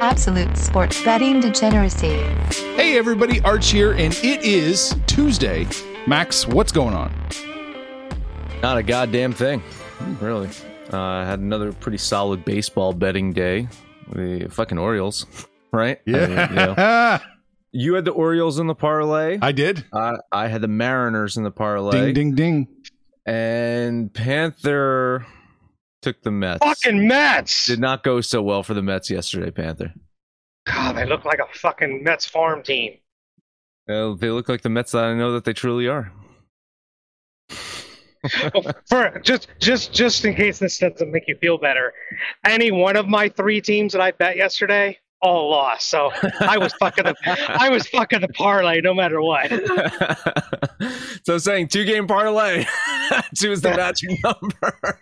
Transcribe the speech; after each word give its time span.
Absolute 0.00 0.56
sports 0.56 1.02
betting 1.04 1.40
degeneracy. 1.40 2.18
Hey 2.76 2.98
everybody, 2.98 3.40
Arch 3.42 3.70
here, 3.70 3.92
and 3.92 4.12
it 4.22 4.42
is 4.44 4.94
Tuesday. 5.06 5.66
Max, 6.06 6.46
what's 6.46 6.70
going 6.72 6.94
on? 6.94 7.12
Not 8.62 8.76
a 8.78 8.82
goddamn 8.82 9.32
thing, 9.32 9.62
really. 10.20 10.48
Uh, 10.92 10.98
I 11.00 11.24
had 11.24 11.40
another 11.40 11.72
pretty 11.72 11.98
solid 11.98 12.44
baseball 12.44 12.92
betting 12.92 13.32
day. 13.32 13.68
The 14.12 14.48
fucking 14.50 14.78
Orioles, 14.78 15.26
right? 15.72 15.98
I 16.06 16.10
Yeah, 16.10 16.26
mean, 16.26 16.48
you, 16.50 16.54
know. 16.56 17.18
You 17.72 17.94
had 17.94 18.04
the 18.04 18.12
Orioles 18.12 18.58
in 18.58 18.66
the 18.66 18.74
parlay. 18.74 19.38
I 19.42 19.52
did. 19.52 19.84
I, 19.92 20.16
I 20.32 20.48
had 20.48 20.60
the 20.62 20.68
Mariners 20.68 21.36
in 21.36 21.42
the 21.44 21.50
parlay. 21.50 22.12
Ding, 22.12 22.14
ding, 22.14 22.34
ding. 22.34 22.68
And 23.26 24.12
Panther 24.14 25.26
took 26.06 26.22
the 26.22 26.30
Mets. 26.30 26.64
Fucking 26.64 27.08
Mets! 27.08 27.66
Did 27.66 27.80
not 27.80 28.04
go 28.04 28.20
so 28.20 28.40
well 28.40 28.62
for 28.62 28.74
the 28.74 28.82
Mets 28.82 29.10
yesterday, 29.10 29.50
Panther. 29.50 29.92
God, 30.64 30.96
they 30.96 31.04
look 31.04 31.24
like 31.24 31.40
a 31.40 31.58
fucking 31.58 32.04
Mets 32.04 32.24
farm 32.24 32.62
team. 32.62 32.98
Uh, 33.88 34.14
they 34.14 34.30
look 34.30 34.48
like 34.48 34.62
the 34.62 34.68
Mets 34.68 34.92
that 34.92 35.02
I 35.02 35.14
know 35.14 35.32
that 35.32 35.44
they 35.44 35.52
truly 35.52 35.88
are. 35.88 36.12
For 38.88 39.20
just 39.22 39.48
just 39.60 39.92
just 39.92 40.24
in 40.24 40.34
case 40.34 40.58
this 40.58 40.78
doesn't 40.78 41.12
make 41.12 41.28
you 41.28 41.36
feel 41.36 41.58
better, 41.58 41.92
any 42.44 42.72
one 42.72 42.96
of 42.96 43.06
my 43.06 43.28
three 43.28 43.60
teams 43.60 43.92
that 43.92 44.00
I 44.00 44.10
bet 44.10 44.36
yesterday 44.36 44.98
all 45.22 45.50
lost. 45.50 45.88
So 45.88 46.10
I 46.40 46.58
was 46.58 46.72
fucking 46.74 47.04
the 47.04 47.14
I 47.48 47.68
was 47.68 47.86
fucking 47.88 48.20
the 48.20 48.28
parlay 48.28 48.80
no 48.80 48.94
matter 48.94 49.22
what. 49.22 49.50
so 51.24 51.38
saying 51.38 51.68
two 51.68 51.84
game 51.84 52.08
parlay. 52.08 52.64
two 53.36 53.52
is 53.52 53.60
the 53.60 53.70
matching 53.70 54.18
number. 54.24 55.00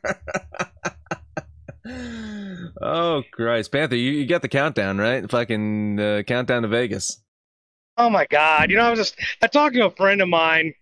Oh 1.87 3.23
Christ, 3.33 3.73
Panther, 3.73 3.97
you, 3.97 4.13
you 4.13 4.27
got 4.27 4.43
the 4.43 4.49
countdown 4.49 4.99
right? 4.99 5.29
Fucking 5.31 6.01
uh, 6.01 6.23
countdown 6.27 6.63
to 6.63 6.69
Vegas. 6.69 7.23
Oh 7.97 8.11
my 8.11 8.27
god! 8.27 8.71
You 8.71 8.77
know, 8.77 8.85
I 8.85 8.91
was 8.91 8.99
just 8.99 9.17
I 9.43 9.47
talked 9.47 9.75
to 9.75 9.87
a 9.87 9.91
friend 9.91 10.21
of 10.21 10.29
mine. 10.29 10.75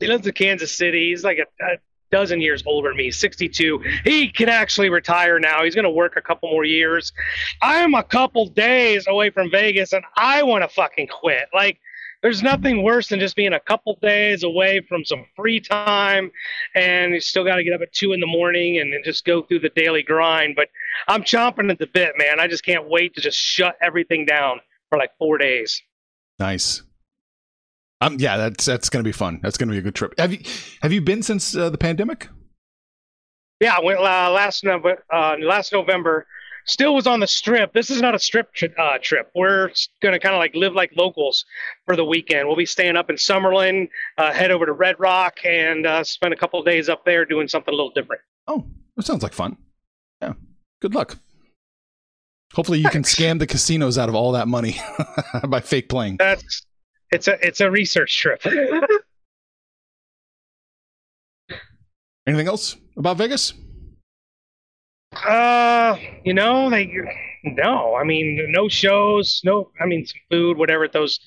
He 0.00 0.06
lives 0.06 0.26
in 0.26 0.32
Kansas 0.32 0.76
City. 0.76 1.10
He's 1.10 1.24
like 1.24 1.38
a, 1.38 1.64
a 1.64 1.78
dozen 2.12 2.40
years 2.40 2.62
older 2.66 2.90
than 2.90 2.98
me, 2.98 3.10
62. 3.10 3.82
He 4.04 4.28
can 4.28 4.48
actually 4.48 4.90
retire 4.90 5.38
now. 5.40 5.64
He's 5.64 5.74
going 5.74 5.84
to 5.84 5.90
work 5.90 6.16
a 6.16 6.20
couple 6.20 6.50
more 6.50 6.64
years. 6.64 7.12
I'm 7.60 7.94
a 7.94 8.02
couple 8.02 8.46
days 8.46 9.06
away 9.08 9.30
from 9.30 9.50
Vegas, 9.50 9.92
and 9.92 10.04
I 10.16 10.42
want 10.42 10.62
to 10.62 10.68
fucking 10.68 11.08
quit. 11.08 11.48
Like, 11.52 11.80
there's 12.22 12.42
nothing 12.42 12.82
worse 12.82 13.08
than 13.08 13.18
just 13.20 13.34
being 13.34 13.52
a 13.52 13.60
couple 13.60 13.98
days 14.00 14.44
away 14.44 14.80
from 14.88 15.04
some 15.04 15.26
free 15.34 15.60
time, 15.60 16.30
and 16.74 17.12
you 17.12 17.20
still 17.20 17.44
got 17.44 17.56
to 17.56 17.64
get 17.64 17.74
up 17.74 17.80
at 17.80 17.92
two 17.92 18.12
in 18.12 18.20
the 18.20 18.26
morning 18.26 18.78
and, 18.78 18.94
and 18.94 19.04
just 19.04 19.24
go 19.24 19.42
through 19.42 19.58
the 19.58 19.70
daily 19.70 20.02
grind. 20.02 20.54
But 20.54 20.68
I'm 21.08 21.22
chomping 21.22 21.70
at 21.70 21.78
the 21.78 21.86
bit, 21.86 22.12
man. 22.16 22.38
I 22.38 22.46
just 22.46 22.64
can't 22.64 22.88
wait 22.88 23.14
to 23.16 23.20
just 23.20 23.38
shut 23.38 23.76
everything 23.82 24.24
down 24.24 24.60
for 24.88 24.98
like 24.98 25.10
four 25.18 25.36
days. 25.38 25.82
Nice. 26.38 26.82
Um, 28.00 28.16
yeah, 28.18 28.36
that's 28.36 28.64
that's 28.64 28.88
gonna 28.88 29.04
be 29.04 29.12
fun. 29.12 29.40
That's 29.42 29.56
gonna 29.56 29.72
be 29.72 29.78
a 29.78 29.82
good 29.82 29.94
trip. 29.94 30.14
Have 30.18 30.32
you 30.32 30.40
have 30.80 30.92
you 30.92 31.00
been 31.00 31.22
since 31.22 31.56
uh, 31.56 31.70
the 31.70 31.78
pandemic? 31.78 32.28
Yeah, 33.60 33.76
I 33.76 33.80
went 33.84 34.00
uh, 34.00 34.30
last 34.30 34.64
November. 34.64 35.04
Uh, 35.12 35.36
last 35.40 35.72
November, 35.72 36.26
still 36.66 36.94
was 36.94 37.06
on 37.06 37.20
the 37.20 37.26
strip. 37.26 37.72
This 37.72 37.90
is 37.90 38.00
not 38.00 38.14
a 38.14 38.18
strip 38.18 38.52
tri- 38.54 38.68
uh, 38.78 38.98
trip. 39.00 39.30
We're 39.34 39.70
gonna 40.00 40.18
kind 40.18 40.34
of 40.34 40.38
like 40.38 40.54
live 40.54 40.74
like 40.74 40.90
locals 40.96 41.44
for 41.86 41.96
the 41.96 42.04
weekend. 42.04 42.46
We'll 42.46 42.56
be 42.56 42.66
staying 42.66 42.96
up 42.96 43.10
in 43.10 43.16
Summerlin, 43.16 43.88
uh, 44.18 44.32
head 44.32 44.50
over 44.50 44.66
to 44.66 44.72
Red 44.72 44.98
Rock, 44.98 45.38
and 45.44 45.86
uh, 45.86 46.04
spend 46.04 46.32
a 46.32 46.36
couple 46.36 46.60
of 46.60 46.66
days 46.66 46.88
up 46.88 47.04
there 47.04 47.24
doing 47.24 47.48
something 47.48 47.72
a 47.72 47.76
little 47.76 47.92
different. 47.92 48.22
Oh, 48.46 48.66
that 48.96 49.06
sounds 49.06 49.22
like 49.22 49.32
fun. 49.32 49.56
Yeah. 50.20 50.34
Good 50.80 50.94
luck. 50.94 51.18
Hopefully, 52.54 52.80
you 52.80 52.90
can 52.90 53.02
scam 53.02 53.38
the 53.38 53.46
casinos 53.46 53.96
out 53.96 54.08
of 54.08 54.14
all 54.14 54.32
that 54.32 54.46
money 54.48 54.78
by 55.48 55.60
fake 55.60 55.88
playing. 55.88 56.16
That's 56.18 56.66
it's 57.10 57.28
a 57.28 57.46
it's 57.46 57.60
a 57.60 57.70
research 57.70 58.18
trip. 58.18 58.42
Anything 62.26 62.46
else 62.46 62.76
about 62.96 63.16
Vegas? 63.16 63.52
Uh, 65.26 65.96
you 66.24 66.34
know, 66.34 66.68
they 66.70 66.90
no. 67.44 67.94
I 67.94 68.04
mean, 68.04 68.46
no 68.50 68.68
shows, 68.68 69.40
no. 69.44 69.70
I 69.80 69.86
mean, 69.86 70.06
some 70.06 70.20
food, 70.30 70.56
whatever 70.58 70.84
at 70.84 70.92
those 70.92 71.20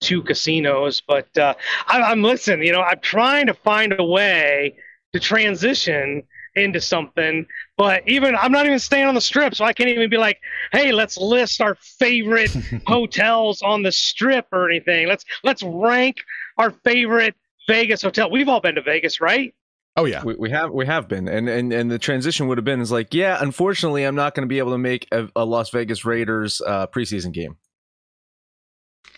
two 0.00 0.22
casinos. 0.22 1.02
But 1.06 1.36
uh, 1.38 1.54
I, 1.86 2.02
I'm 2.02 2.22
listening. 2.22 2.66
You 2.66 2.72
know, 2.72 2.82
I'm 2.82 3.00
trying 3.00 3.46
to 3.46 3.54
find 3.54 3.94
a 3.98 4.04
way 4.04 4.76
to 5.14 5.20
transition 5.20 6.22
into 6.54 6.80
something. 6.80 7.46
But 7.78 8.06
even 8.08 8.36
I'm 8.36 8.52
not 8.52 8.66
even 8.66 8.78
staying 8.78 9.06
on 9.06 9.14
the 9.14 9.20
strip, 9.20 9.54
so 9.54 9.64
I 9.64 9.72
can't 9.72 9.88
even 9.90 10.10
be 10.10 10.18
like, 10.18 10.38
"Hey, 10.72 10.92
let's 10.92 11.16
list 11.16 11.60
our 11.60 11.76
favorite 11.76 12.50
hotels 12.86 13.62
on 13.62 13.82
the 13.82 13.92
strip 13.92 14.46
or 14.52 14.68
anything. 14.70 15.08
Let's 15.08 15.24
let's 15.44 15.62
rank 15.62 16.16
our 16.58 16.72
favorite 16.84 17.34
Vegas 17.68 18.02
hotel. 18.02 18.30
We've 18.30 18.48
all 18.48 18.60
been 18.60 18.74
to 18.74 18.82
Vegas, 18.82 19.20
right? 19.20 19.54
Oh 20.00 20.06
yeah, 20.06 20.24
we, 20.24 20.34
we 20.34 20.50
have 20.50 20.70
we 20.70 20.86
have 20.86 21.08
been, 21.08 21.28
and 21.28 21.46
and 21.48 21.72
and 21.72 21.90
the 21.90 21.98
transition 21.98 22.48
would 22.48 22.56
have 22.56 22.64
been 22.64 22.80
is 22.80 22.90
like, 22.90 23.12
yeah, 23.12 23.36
unfortunately, 23.40 24.04
I'm 24.04 24.14
not 24.14 24.34
going 24.34 24.48
to 24.48 24.48
be 24.48 24.58
able 24.58 24.70
to 24.72 24.78
make 24.78 25.06
a, 25.12 25.28
a 25.36 25.44
Las 25.44 25.68
Vegas 25.70 26.06
Raiders 26.06 26.62
uh, 26.66 26.86
preseason 26.86 27.32
game. 27.32 27.56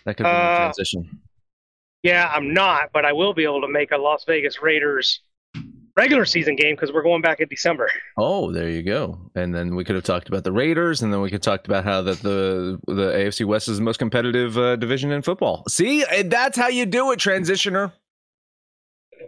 That 0.05 0.17
could 0.17 0.23
be 0.23 0.29
Uh, 0.29 0.33
the 0.33 0.57
transition. 0.57 1.21
Yeah, 2.03 2.29
I'm 2.33 2.53
not, 2.53 2.89
but 2.93 3.05
I 3.05 3.13
will 3.13 3.33
be 3.33 3.45
able 3.45 3.61
to 3.61 3.69
make 3.69 3.91
a 3.91 3.97
Las 3.97 4.25
Vegas 4.27 4.61
Raiders 4.61 5.21
regular 5.95 6.25
season 6.25 6.57
game 6.57 6.75
because 6.75 6.91
we're 6.91 7.03
going 7.03 7.21
back 7.21 7.39
in 7.39 7.47
December. 7.47 7.89
Oh, 8.17 8.51
there 8.51 8.67
you 8.67 8.83
go. 8.83 9.31
And 9.35 9.55
then 9.55 9.75
we 9.75 9.85
could 9.85 9.95
have 9.95 10.03
talked 10.03 10.27
about 10.27 10.43
the 10.43 10.51
Raiders, 10.51 11.01
and 11.01 11.13
then 11.13 11.21
we 11.21 11.29
could 11.29 11.43
talk 11.43 11.65
about 11.65 11.85
how 11.85 12.01
that 12.01 12.19
the 12.19 12.77
the 12.87 13.13
AFC 13.13 13.45
West 13.45 13.69
is 13.69 13.77
the 13.77 13.83
most 13.85 13.99
competitive 13.99 14.57
uh, 14.57 14.75
division 14.75 15.11
in 15.13 15.21
football. 15.21 15.63
See, 15.69 16.03
that's 16.25 16.57
how 16.57 16.67
you 16.67 16.85
do 16.85 17.11
it, 17.13 17.19
transitioner. 17.19 17.93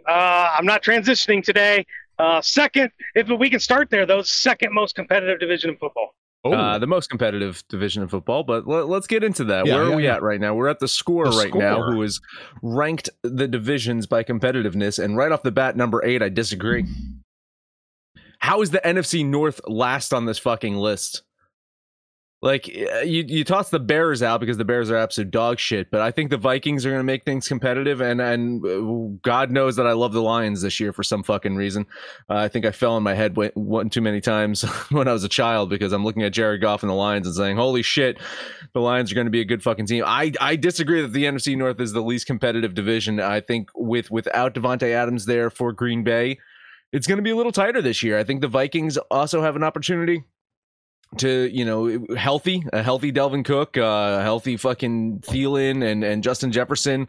Uh, 0.06 0.54
I'm 0.58 0.66
not 0.66 0.82
transitioning 0.82 1.42
today. 1.42 1.84
Uh, 2.18 2.40
second, 2.40 2.90
if 3.14 3.28
we 3.28 3.50
can 3.50 3.60
start 3.60 3.90
there, 3.90 4.06
though, 4.06 4.22
second 4.22 4.72
most 4.72 4.94
competitive 4.94 5.38
division 5.38 5.70
in 5.70 5.76
football. 5.76 6.14
Oh, 6.44 6.52
Uh, 6.52 6.78
the 6.78 6.86
most 6.86 7.10
competitive 7.10 7.62
division 7.68 8.02
in 8.02 8.08
football. 8.08 8.42
But 8.44 8.66
let, 8.66 8.88
us 8.88 9.06
get 9.06 9.24
into 9.24 9.44
that. 9.44 9.66
Yeah, 9.66 9.74
Where 9.74 9.84
yeah, 9.84 9.92
are 9.92 9.96
we 9.96 10.04
yeah. 10.04 10.14
at 10.14 10.22
right 10.22 10.40
now? 10.40 10.54
We're 10.54 10.68
at 10.68 10.78
the 10.78 10.88
score 10.88 11.24
The 11.28 11.36
right 11.36 11.54
now, 11.54 11.82
who 11.82 12.02
is 12.02 12.20
ranked 12.62 13.10
the 13.22 13.48
divisions 13.48 14.06
by 14.06 14.22
competitiveness. 14.22 15.02
And 15.02 15.16
right 15.16 15.32
off 15.32 15.42
the 15.42 15.50
bat, 15.52 15.76
number 15.76 16.04
eight, 16.04 16.22
I 16.22 16.28
disagree. 16.28 16.84
how 18.38 18.62
is 18.62 18.70
the 18.70 18.80
NFC 18.84 19.26
North 19.26 19.60
last 19.66 20.14
on 20.14 20.26
this 20.26 20.38
fucking 20.38 20.76
list? 20.76 21.22
Like 22.42 22.68
uh, 22.68 22.98
you, 22.98 23.24
you 23.26 23.44
toss 23.44 23.70
the 23.70 23.80
Bears 23.80 24.22
out 24.22 24.40
because 24.40 24.58
the 24.58 24.64
Bears 24.64 24.90
are 24.90 24.96
absolute 24.96 25.30
dog 25.30 25.58
shit, 25.58 25.90
but 25.90 26.02
I 26.02 26.10
think 26.10 26.28
the 26.28 26.36
Vikings 26.36 26.84
are 26.84 26.90
going 26.90 27.00
to 27.00 27.04
make 27.04 27.24
things 27.24 27.48
competitive, 27.48 28.02
and 28.02 28.20
and 28.20 29.22
God 29.22 29.50
knows 29.50 29.76
that 29.76 29.86
I 29.86 29.92
love 29.92 30.12
the 30.12 30.20
Lions 30.20 30.60
this 30.60 30.78
year 30.78 30.92
for 30.92 31.02
some 31.02 31.22
fucking 31.22 31.56
reason. 31.56 31.86
Uh, 32.28 32.34
I 32.34 32.48
think 32.48 32.66
I 32.66 32.72
fell 32.72 32.92
on 32.92 33.02
my 33.02 33.14
head 33.14 33.38
one, 33.54 33.88
too 33.88 34.02
many 34.02 34.20
times 34.20 34.62
when 34.90 35.08
I 35.08 35.14
was 35.14 35.24
a 35.24 35.30
child 35.30 35.70
because 35.70 35.92
I'm 35.92 36.04
looking 36.04 36.24
at 36.24 36.32
Jared 36.34 36.60
Goff 36.60 36.82
and 36.82 36.90
the 36.90 36.94
Lions 36.94 37.26
and 37.26 37.34
saying, 37.34 37.56
"Holy 37.56 37.82
shit, 37.82 38.18
the 38.74 38.80
Lions 38.80 39.10
are 39.10 39.14
going 39.14 39.26
to 39.26 39.30
be 39.30 39.40
a 39.40 39.46
good 39.46 39.62
fucking 39.62 39.86
team." 39.86 40.04
I 40.06 40.32
I 40.38 40.56
disagree 40.56 41.00
that 41.00 41.14
the 41.14 41.24
NFC 41.24 41.56
North 41.56 41.80
is 41.80 41.94
the 41.94 42.02
least 42.02 42.26
competitive 42.26 42.74
division. 42.74 43.18
I 43.18 43.40
think 43.40 43.70
with 43.74 44.10
without 44.10 44.54
Davante 44.54 44.92
Adams 44.92 45.24
there 45.24 45.48
for 45.48 45.72
Green 45.72 46.04
Bay, 46.04 46.38
it's 46.92 47.06
going 47.06 47.18
to 47.18 47.22
be 47.22 47.30
a 47.30 47.36
little 47.36 47.50
tighter 47.50 47.80
this 47.80 48.02
year. 48.02 48.18
I 48.18 48.24
think 48.24 48.42
the 48.42 48.48
Vikings 48.48 48.98
also 49.10 49.40
have 49.40 49.56
an 49.56 49.64
opportunity 49.64 50.24
to 51.18 51.48
you 51.52 51.64
know 51.64 52.04
healthy 52.16 52.62
a 52.72 52.82
healthy 52.82 53.12
Dalvin 53.12 53.44
Cook, 53.44 53.76
uh, 53.76 54.20
healthy 54.20 54.56
fucking 54.56 55.20
Thielen 55.20 55.84
and 55.84 56.04
and 56.04 56.22
Justin 56.22 56.52
Jefferson. 56.52 57.08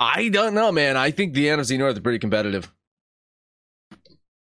I 0.00 0.28
don't 0.28 0.54
know, 0.54 0.70
man. 0.70 0.96
I 0.96 1.10
think 1.10 1.34
the 1.34 1.46
NFC 1.46 1.78
North 1.78 1.94
is 1.94 2.00
pretty 2.00 2.20
competitive. 2.20 2.70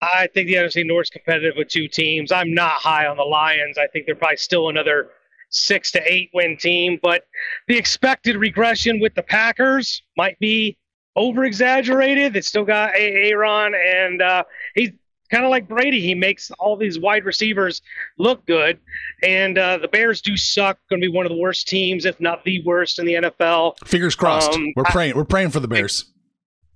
I 0.01 0.29
think 0.33 0.49
the 0.49 0.55
NFC 0.55 0.87
North 0.87 1.06
is 1.06 1.11
competitive 1.11 1.55
with 1.56 1.69
two 1.69 1.89
teams. 1.89 2.33
I'm 2.33 2.53
not 2.53 2.73
high 2.73 3.06
on 3.06 3.17
the 3.17 3.25
Lions. 3.25 3.79
I 3.79 3.87
think 3.89 4.06
they're 4.06 4.15
probably 4.15 4.37
still 4.37 4.69
another 4.69 5.11
six 5.50 5.93
to 5.93 6.12
eight 6.12 6.31
win 6.35 6.57
team, 6.57 6.99
but 7.03 7.27
the 7.69 7.77
expected 7.77 8.37
regression 8.37 9.00
with 9.00 9.15
the 9.15 9.23
Packers 9.23 10.03
might 10.17 10.39
be 10.39 10.77
over 11.17 11.45
exaggerated. 11.45 12.33
They 12.33 12.41
still 12.41 12.65
got 12.65 12.93
Aaron, 12.97 13.75
and 13.75 14.21
uh, 14.21 14.45
he's 14.75 14.91
kind 15.35 15.45
of 15.45 15.51
like 15.51 15.69
Brady. 15.69 16.01
He 16.01 16.15
makes 16.15 16.51
all 16.53 16.77
these 16.77 16.99
wide 16.99 17.25
receivers 17.25 17.83
look 18.19 18.47
good. 18.47 18.79
And 19.23 19.59
uh, 19.59 19.79
the 19.79 19.89
Bears 19.89 20.23
do 20.23 20.37
suck. 20.37 20.79
Going 20.89 21.03
to 21.03 21.09
be 21.09 21.13
one 21.13 21.27
of 21.27 21.33
the 21.33 21.39
worst 21.39 21.67
teams, 21.67 22.05
if 22.05 22.21
not 22.21 22.45
the 22.45 22.63
worst 22.65 22.99
in 22.99 23.07
the 23.07 23.15
NFL. 23.15 23.77
Fingers 23.85 24.15
crossed. 24.15 24.53
Um, 24.53 24.73
we're 24.77 24.85
praying. 24.85 25.15
I, 25.15 25.17
we're 25.17 25.25
praying 25.25 25.51
for 25.51 25.61
the 25.61 25.69
Bears. 25.69 26.05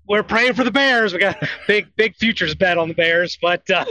We're 0.08 0.22
praying 0.22 0.54
for 0.54 0.64
the 0.64 0.70
Bears. 0.70 1.12
We 1.12 1.20
got 1.20 1.36
big, 1.66 1.94
big 1.94 2.16
futures 2.16 2.54
bet 2.54 2.78
on 2.78 2.88
the 2.88 2.94
Bears, 2.94 3.38
but 3.40 3.68
uh, 3.70 3.84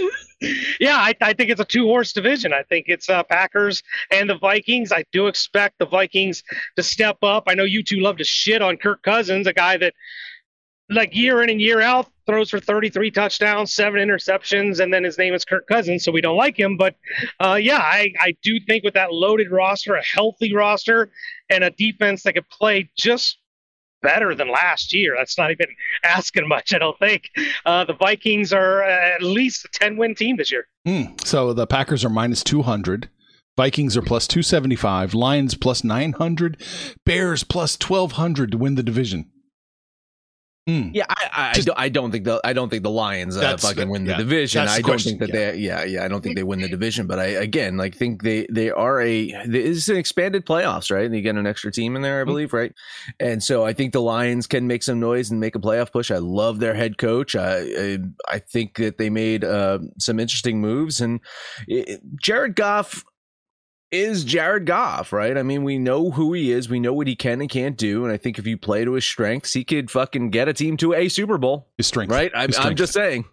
yeah, 0.80 0.96
I, 0.96 1.14
I, 1.22 1.34
think 1.34 1.52
it's 1.52 1.62
a 1.62 1.66
two 1.66 1.86
horse 1.86 2.12
division. 2.12 2.54
I 2.54 2.64
think 2.64 2.86
it's 2.88 3.08
uh, 3.08 3.22
Packers 3.22 3.84
and 4.12 4.28
the 4.28 4.38
Vikings. 4.38 4.92
I 4.92 5.06
do 5.12 5.28
expect 5.28 5.78
the 5.78 5.86
Vikings 5.86 6.44
to 6.76 6.82
step 6.82 7.18
up. 7.22 7.44
I 7.46 7.54
know 7.54 7.66
you 7.66 7.84
two 7.84 8.00
love 8.00 8.18
to 8.18 8.24
shit 8.24 8.64
on 8.64 8.78
Kirk 8.78 9.04
Cousins, 9.04 9.46
a 9.46 9.54
guy 9.54 9.78
that 9.78 9.94
like 10.90 11.16
year 11.16 11.44
in 11.44 11.50
and 11.50 11.62
year 11.62 11.82
out 11.82 12.08
throws 12.26 12.50
for 12.50 12.60
33 12.60 13.10
touchdowns, 13.12 13.74
seven 13.74 14.00
interceptions, 14.00 14.80
and 14.80 14.94
then 14.94 15.04
his 15.04 15.18
name 15.18 15.34
is 15.34 15.46
Kirk 15.46 15.66
Cousins, 15.68 16.04
so 16.04 16.12
we 16.12 16.22
don't 16.22 16.38
like 16.38 16.60
him. 16.60 16.78
But 16.78 16.96
uh, 17.40 17.56
yeah, 17.56 17.80
I, 17.80 18.14
I 18.20 18.36
do 18.44 18.60
think 18.60 18.84
with 18.84 18.94
that 18.96 19.14
loaded 19.14 19.50
roster, 19.52 19.96
a 19.96 20.04
healthy 20.04 20.54
roster, 20.54 21.10
and 21.50 21.64
a 21.64 21.72
defense 21.72 22.24
that 22.24 22.34
could 22.34 22.50
play 22.50 22.90
just 22.98 23.38
better 24.02 24.36
than 24.36 24.52
last 24.52 24.94
year. 24.94 25.16
That's 25.18 25.38
not 25.38 25.52
even 25.52 25.68
asking 26.04 26.48
much, 26.48 26.74
I 26.74 26.78
don't 26.78 27.00
think. 27.00 27.30
Uh, 27.66 27.86
the 27.86 27.94
Vikings 27.94 28.54
are 28.54 28.84
at 28.84 29.24
least 29.24 29.66
a 29.66 29.70
10 29.70 29.98
win 29.98 30.16
team 30.16 30.38
this 30.38 30.52
year. 30.52 30.68
Mm, 30.86 31.26
so 31.26 31.54
the 31.54 31.68
Packers 31.68 32.06
are 32.06 32.10
minus 32.10 32.44
200. 32.44 33.10
Vikings 33.56 33.98
are 33.98 34.04
plus 34.04 34.28
275, 34.28 35.16
Lions 35.16 35.56
plus 35.56 35.84
900, 35.84 36.62
Bears 37.06 37.44
plus 37.44 37.76
1200 37.76 38.52
to 38.52 38.58
win 38.58 38.76
the 38.76 38.84
division. 38.84 39.32
Mm. 40.68 40.92
Yeah, 40.94 41.06
I, 41.10 41.30
I, 41.32 41.54
Just, 41.54 41.70
I, 41.78 41.88
don't, 41.88 42.12
think 42.12 42.26
the 42.26 42.42
I 42.44 42.52
don't 42.52 42.70
think 42.70 42.84
the 42.84 42.90
Lions 42.90 43.38
uh, 43.38 43.56
fucking 43.56 43.88
win 43.88 44.04
the 44.04 44.12
yeah, 44.12 44.18
division. 44.18 44.68
I 44.68 44.82
don't 44.82 45.00
think 45.00 45.20
that 45.20 45.30
yeah. 45.30 45.52
they 45.52 45.58
yeah 45.58 45.84
yeah 45.86 46.04
I 46.04 46.10
don't 46.10 46.22
think 46.22 46.36
they 46.36 46.44
win 46.44 46.60
the 46.60 46.68
division. 46.68 47.08
But 47.08 47.20
I 47.20 47.28
again 47.28 47.78
like 47.78 47.96
think 47.96 48.22
they 48.22 48.46
they 48.50 48.70
are 48.70 49.02
a 49.02 49.32
it's 49.46 49.88
an 49.88 49.96
expanded 49.96 50.46
playoffs 50.46 50.92
right. 50.92 51.06
And 51.06 51.16
you 51.16 51.22
get 51.22 51.38
an 51.38 51.48
extra 51.48 51.72
team 51.72 51.96
in 51.96 52.02
there, 52.02 52.20
I 52.20 52.24
mm. 52.24 52.28
believe, 52.28 52.52
right? 52.52 52.74
And 53.22 53.42
so 53.42 53.66
I 53.66 53.72
think 53.72 53.94
the 53.94 54.02
Lions 54.02 54.46
can 54.46 54.68
make 54.68 54.84
some 54.84 55.00
noise 55.00 55.32
and 55.32 55.40
make 55.40 55.56
a 55.56 55.60
playoff 55.60 55.94
push. 55.94 56.12
I 56.12 56.18
love 56.18 56.60
their 56.60 56.74
head 56.74 56.98
coach. 56.98 57.36
I 57.38 57.60
I, 57.60 57.98
I 58.28 58.40
think 58.40 58.76
that 58.76 58.98
they 58.98 59.10
made 59.10 59.46
uh, 59.46 59.80
some 60.00 60.20
interesting 60.20 60.60
moves 60.60 61.00
and 61.00 61.22
it, 61.70 62.02
Jared 62.22 62.58
Goff 62.58 63.06
is 63.92 64.24
Jared 64.24 64.66
Goff, 64.66 65.14
right? 65.14 65.38
I 65.38 65.44
mean, 65.44 65.64
we 65.64 65.78
know 65.78 66.12
who 66.12 66.34
he 66.34 66.52
is. 66.52 66.70
We 66.70 66.80
know 66.80 66.94
what 66.94 67.08
he 67.08 67.16
can 67.16 67.42
and 67.42 67.50
can't 67.50 67.78
do. 67.78 68.04
And 68.04 68.14
I 68.14 68.18
think 68.18 68.38
if 68.38 68.46
you 68.46 68.58
play 68.58 68.86
to 68.86 68.94
his 68.94 69.06
strengths, 69.06 69.54
he 69.54 69.64
could 69.64 69.90
fucking 69.90 70.30
get 70.30 70.48
a 70.48 70.54
team 70.54 70.78
to 70.78 70.94
a 70.94 71.10
Super 71.10 71.38
Bowl. 71.38 71.70
His 71.78 71.88
strength. 71.88 72.12
Right? 72.12 72.32
I'm, 72.36 72.52
strength. 72.52 72.70
I'm 72.70 72.76
just 72.76 72.94
saying. 72.94 73.26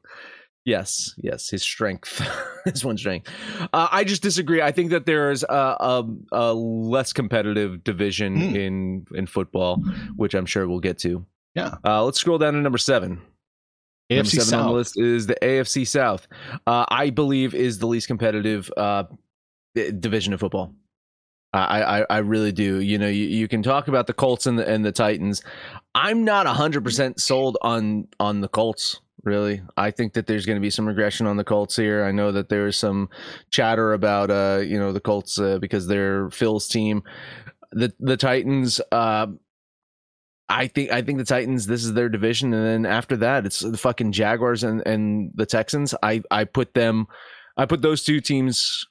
Yes, 0.64 1.14
yes, 1.18 1.50
his 1.50 1.62
strength 1.62 2.26
is 2.66 2.84
one 2.84 2.96
strength. 2.96 3.28
Uh, 3.72 3.88
I 3.90 4.02
just 4.02 4.22
disagree. 4.22 4.62
I 4.62 4.72
think 4.72 4.90
that 4.92 5.04
there 5.04 5.30
is 5.30 5.42
a, 5.42 5.46
a, 5.52 6.04
a 6.32 6.54
less 6.54 7.12
competitive 7.12 7.84
division 7.84 8.36
mm. 8.36 8.56
in 8.56 9.06
in 9.14 9.26
football, 9.26 9.82
which 10.16 10.32
I'm 10.32 10.46
sure 10.46 10.66
we'll 10.66 10.80
get 10.80 10.98
to. 11.00 11.26
Yeah. 11.54 11.74
Uh, 11.84 12.04
let's 12.04 12.18
scroll 12.18 12.38
down 12.38 12.54
to 12.54 12.60
number 12.60 12.78
seven. 12.78 13.20
AFC 14.10 14.16
number 14.16 14.30
seven 14.30 14.44
South. 14.46 14.60
on 14.60 14.66
the 14.66 14.72
list 14.72 14.98
is 14.98 15.26
the 15.26 15.36
AFC 15.42 15.86
South. 15.86 16.26
Uh, 16.66 16.86
I 16.88 17.10
believe 17.10 17.54
is 17.54 17.78
the 17.78 17.86
least 17.86 18.06
competitive 18.06 18.70
uh, 18.76 19.04
division 19.74 20.32
of 20.32 20.40
football. 20.40 20.74
I, 21.54 22.00
I, 22.00 22.06
I 22.10 22.18
really 22.18 22.52
do. 22.52 22.80
You 22.80 22.98
know, 22.98 23.06
you, 23.06 23.26
you 23.26 23.48
can 23.48 23.62
talk 23.62 23.86
about 23.86 24.06
the 24.06 24.12
Colts 24.12 24.46
and 24.46 24.58
the 24.58 24.68
and 24.68 24.84
the 24.84 24.92
Titans. 24.92 25.42
I'm 25.94 26.24
not 26.24 26.46
hundred 26.46 26.82
percent 26.82 27.20
sold 27.20 27.56
on 27.62 28.08
on 28.18 28.40
the 28.40 28.48
Colts. 28.48 29.00
Really, 29.22 29.62
I 29.76 29.90
think 29.90 30.14
that 30.14 30.26
there's 30.26 30.46
going 30.46 30.56
to 30.56 30.60
be 30.60 30.70
some 30.70 30.86
regression 30.86 31.26
on 31.26 31.36
the 31.36 31.44
Colts 31.44 31.76
here. 31.76 32.04
I 32.04 32.10
know 32.10 32.32
that 32.32 32.48
there's 32.48 32.76
some 32.76 33.08
chatter 33.50 33.92
about 33.92 34.30
uh 34.30 34.62
you 34.64 34.78
know 34.78 34.92
the 34.92 35.00
Colts 35.00 35.38
uh, 35.38 35.58
because 35.58 35.86
they're 35.86 36.28
Phil's 36.30 36.68
team. 36.68 37.04
The 37.72 37.92
the 38.00 38.16
Titans. 38.16 38.80
Uh, 38.90 39.28
I 40.48 40.66
think 40.66 40.90
I 40.90 41.02
think 41.02 41.18
the 41.18 41.24
Titans. 41.24 41.66
This 41.66 41.84
is 41.84 41.94
their 41.94 42.08
division, 42.08 42.52
and 42.52 42.66
then 42.66 42.92
after 42.92 43.16
that, 43.18 43.46
it's 43.46 43.60
the 43.60 43.78
fucking 43.78 44.12
Jaguars 44.12 44.62
and 44.64 44.86
and 44.86 45.30
the 45.34 45.46
Texans. 45.46 45.94
I 46.02 46.22
I 46.30 46.44
put 46.44 46.74
them. 46.74 47.06
I 47.56 47.66
put 47.66 47.80
those 47.80 48.02
two 48.02 48.20
teams 48.20 48.84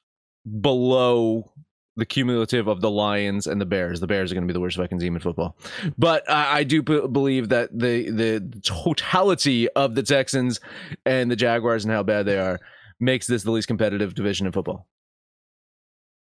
below 0.60 1.50
the 1.96 2.04
cumulative 2.04 2.66
of 2.66 2.80
the 2.80 2.90
Lions 2.90 3.46
and 3.46 3.60
the 3.60 3.66
Bears. 3.66 4.00
The 4.00 4.06
Bears 4.06 4.32
are 4.32 4.34
going 4.34 4.46
to 4.46 4.52
be 4.52 4.54
the 4.54 4.60
worst 4.60 4.76
fucking 4.76 4.98
team 4.98 5.14
in 5.14 5.20
football, 5.20 5.56
but 5.96 6.28
I, 6.28 6.58
I 6.58 6.64
do 6.64 6.82
b- 6.82 7.06
believe 7.06 7.50
that 7.50 7.70
the 7.72 8.10
the 8.10 8.60
totality 8.62 9.68
of 9.70 9.94
the 9.94 10.02
Texans 10.02 10.60
and 11.06 11.30
the 11.30 11.36
Jaguars 11.36 11.84
and 11.84 11.92
how 11.92 12.02
bad 12.02 12.26
they 12.26 12.38
are 12.38 12.60
makes 13.00 13.26
this 13.26 13.42
the 13.42 13.50
least 13.50 13.68
competitive 13.68 14.14
division 14.14 14.46
in 14.46 14.52
football. 14.52 14.88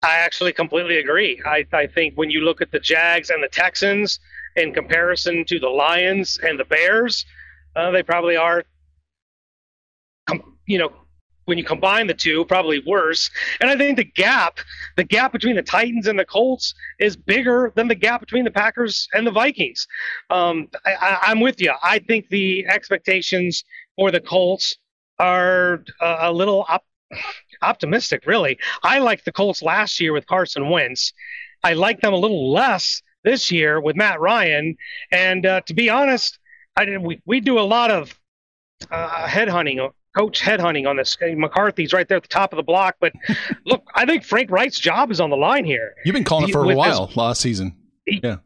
I 0.03 0.17
actually 0.17 0.53
completely 0.53 0.99
agree. 0.99 1.43
I, 1.45 1.67
I 1.73 1.87
think 1.87 2.15
when 2.15 2.31
you 2.31 2.41
look 2.41 2.63
at 2.63 2.73
the 2.73 2.81
Jags 2.81 3.29
and 3.29 3.43
the 3.43 3.49
Texans 3.49 4.19
in 4.57 4.73
comparison 4.73 5.45
to 5.45 5.59
the 5.59 5.69
Lions 5.69 6.39
and 6.43 6.59
the 6.59 6.65
Bears, 6.65 7.27
uh, 7.77 7.91
they 7.91 8.03
probably 8.03 8.37
are, 8.37 8.65
you 10.67 10.79
know, 10.79 10.91
when 11.51 11.59
you 11.59 11.65
combine 11.65 12.07
the 12.07 12.15
two, 12.15 12.45
probably 12.45 12.81
worse. 12.87 13.29
And 13.61 13.69
I 13.69 13.77
think 13.77 13.97
the 13.97 14.05
gap, 14.05 14.61
the 14.97 15.03
gap 15.03 15.33
between 15.33 15.57
the 15.57 15.63
Titans 15.63 16.07
and 16.07 16.17
the 16.17 16.25
Colts 16.25 16.75
is 17.01 17.17
bigger 17.17 17.73
than 17.75 17.89
the 17.89 17.97
gap 17.97 18.21
between 18.21 18.45
the 18.45 18.53
Packers 18.53 19.09
and 19.13 19.27
the 19.27 19.33
Vikings. 19.33 19.89
Um, 20.31 20.69
I, 20.87 21.33
am 21.33 21.41
with 21.41 21.61
you. 21.61 21.75
I 21.83 21.99
think 21.99 22.29
the 22.29 22.65
expectations 22.69 23.65
for 23.97 24.13
the 24.13 24.21
Colts 24.21 24.77
are 25.19 25.83
uh, 26.01 26.19
a 26.21 26.33
little 26.33 26.65
op- 26.69 26.87
optimistic, 27.63 28.27
really. 28.27 28.57
I 28.85 29.01
liked 29.01 29.25
the 29.25 29.33
Colts 29.33 29.61
last 29.61 29.99
year 29.99 30.13
with 30.13 30.29
Carson 30.29 30.71
Wentz. 30.71 31.13
I 31.65 31.73
like 31.73 32.01
them 32.01 32.13
a 32.13 32.17
little 32.17 32.53
less 32.53 33.03
this 33.25 33.51
year 33.51 33.81
with 33.81 33.97
Matt 33.97 34.21
Ryan. 34.21 34.77
And 35.11 35.45
uh, 35.45 35.63
to 35.63 35.75
be 35.75 35.91
honest, 35.91 36.39
I, 36.77 36.85
did, 36.85 37.03
we, 37.03 37.21
we 37.27 37.41
do 37.41 37.59
a 37.59 37.67
lot 37.67 37.91
of 37.91 38.17
uh, 38.89 39.27
headhunting 39.27 39.91
coach 40.17 40.41
headhunting 40.41 40.89
on 40.89 40.97
this. 40.97 41.17
McCarthy's 41.21 41.93
right 41.93 42.09
there 42.09 42.17
at 42.17 42.23
the 42.23 42.29
top 42.29 42.53
of 42.53 42.57
the 42.57 42.63
block. 42.63 42.97
But 43.01 43.13
look, 43.67 43.83
I 43.95 44.07
think 44.07 44.25
Frank 44.25 44.51
Reich's 44.51 44.79
job 44.79 45.11
is 45.11 45.21
on 45.21 45.31
the 45.31 45.37
line 45.37 45.65
here. 45.65 45.95
You've 46.05 46.15
been 46.15 46.25
calling 46.25 46.49
it 46.49 46.53
for 46.53 46.71
a 46.71 46.77
while 46.77 47.07
his, 47.07 47.17
last 47.17 47.41
season. 47.41 47.77
Yeah. 48.07 48.37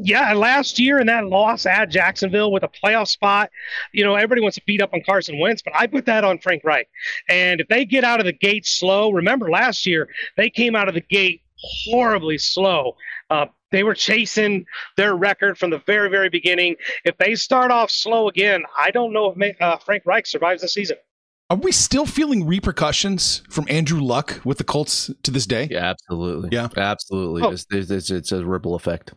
Yeah, 0.00 0.32
last 0.32 0.78
year 0.78 0.98
in 0.98 1.06
that 1.08 1.26
loss 1.26 1.66
at 1.66 1.90
Jacksonville 1.90 2.50
with 2.50 2.62
a 2.62 2.68
playoff 2.68 3.08
spot, 3.08 3.50
you 3.92 4.04
know, 4.04 4.14
everybody 4.14 4.40
wants 4.40 4.56
to 4.56 4.62
beat 4.66 4.80
up 4.80 4.94
on 4.94 5.02
Carson 5.04 5.38
Wentz, 5.38 5.62
but 5.62 5.74
I 5.76 5.86
put 5.86 6.06
that 6.06 6.24
on 6.24 6.38
Frank 6.38 6.64
Reich. 6.64 6.88
And 7.28 7.60
if 7.60 7.68
they 7.68 7.84
get 7.84 8.04
out 8.04 8.20
of 8.20 8.26
the 8.26 8.32
gate 8.32 8.66
slow, 8.66 9.10
remember 9.10 9.50
last 9.50 9.86
year 9.86 10.08
they 10.36 10.48
came 10.48 10.74
out 10.74 10.88
of 10.88 10.94
the 10.94 11.02
gate 11.02 11.42
horribly 11.56 12.38
slow. 12.38 12.96
Uh, 13.28 13.46
they 13.72 13.82
were 13.82 13.94
chasing 13.94 14.66
their 14.96 15.16
record 15.16 15.58
from 15.58 15.70
the 15.70 15.78
very, 15.78 16.08
very 16.08 16.28
beginning. 16.28 16.76
If 17.04 17.18
they 17.18 17.34
start 17.34 17.70
off 17.70 17.90
slow 17.90 18.28
again, 18.28 18.62
I 18.78 18.90
don't 18.90 19.12
know 19.12 19.34
if 19.36 19.60
uh, 19.60 19.78
Frank 19.78 20.04
Reich 20.06 20.26
survives 20.26 20.62
the 20.62 20.68
season. 20.68 20.98
Are 21.50 21.56
we 21.56 21.72
still 21.72 22.06
feeling 22.06 22.46
repercussions 22.46 23.42
from 23.50 23.66
Andrew 23.68 24.00
Luck 24.00 24.40
with 24.44 24.58
the 24.58 24.64
Colts 24.64 25.10
to 25.22 25.30
this 25.30 25.44
day? 25.44 25.68
Yeah, 25.70 25.84
absolutely. 25.90 26.48
Yeah, 26.52 26.68
absolutely. 26.76 27.42
Oh. 27.42 27.50
It's, 27.50 27.66
it's, 27.70 28.10
it's, 28.10 28.32
a 28.32 28.44
ripple 28.44 28.74
effect. 28.74 29.12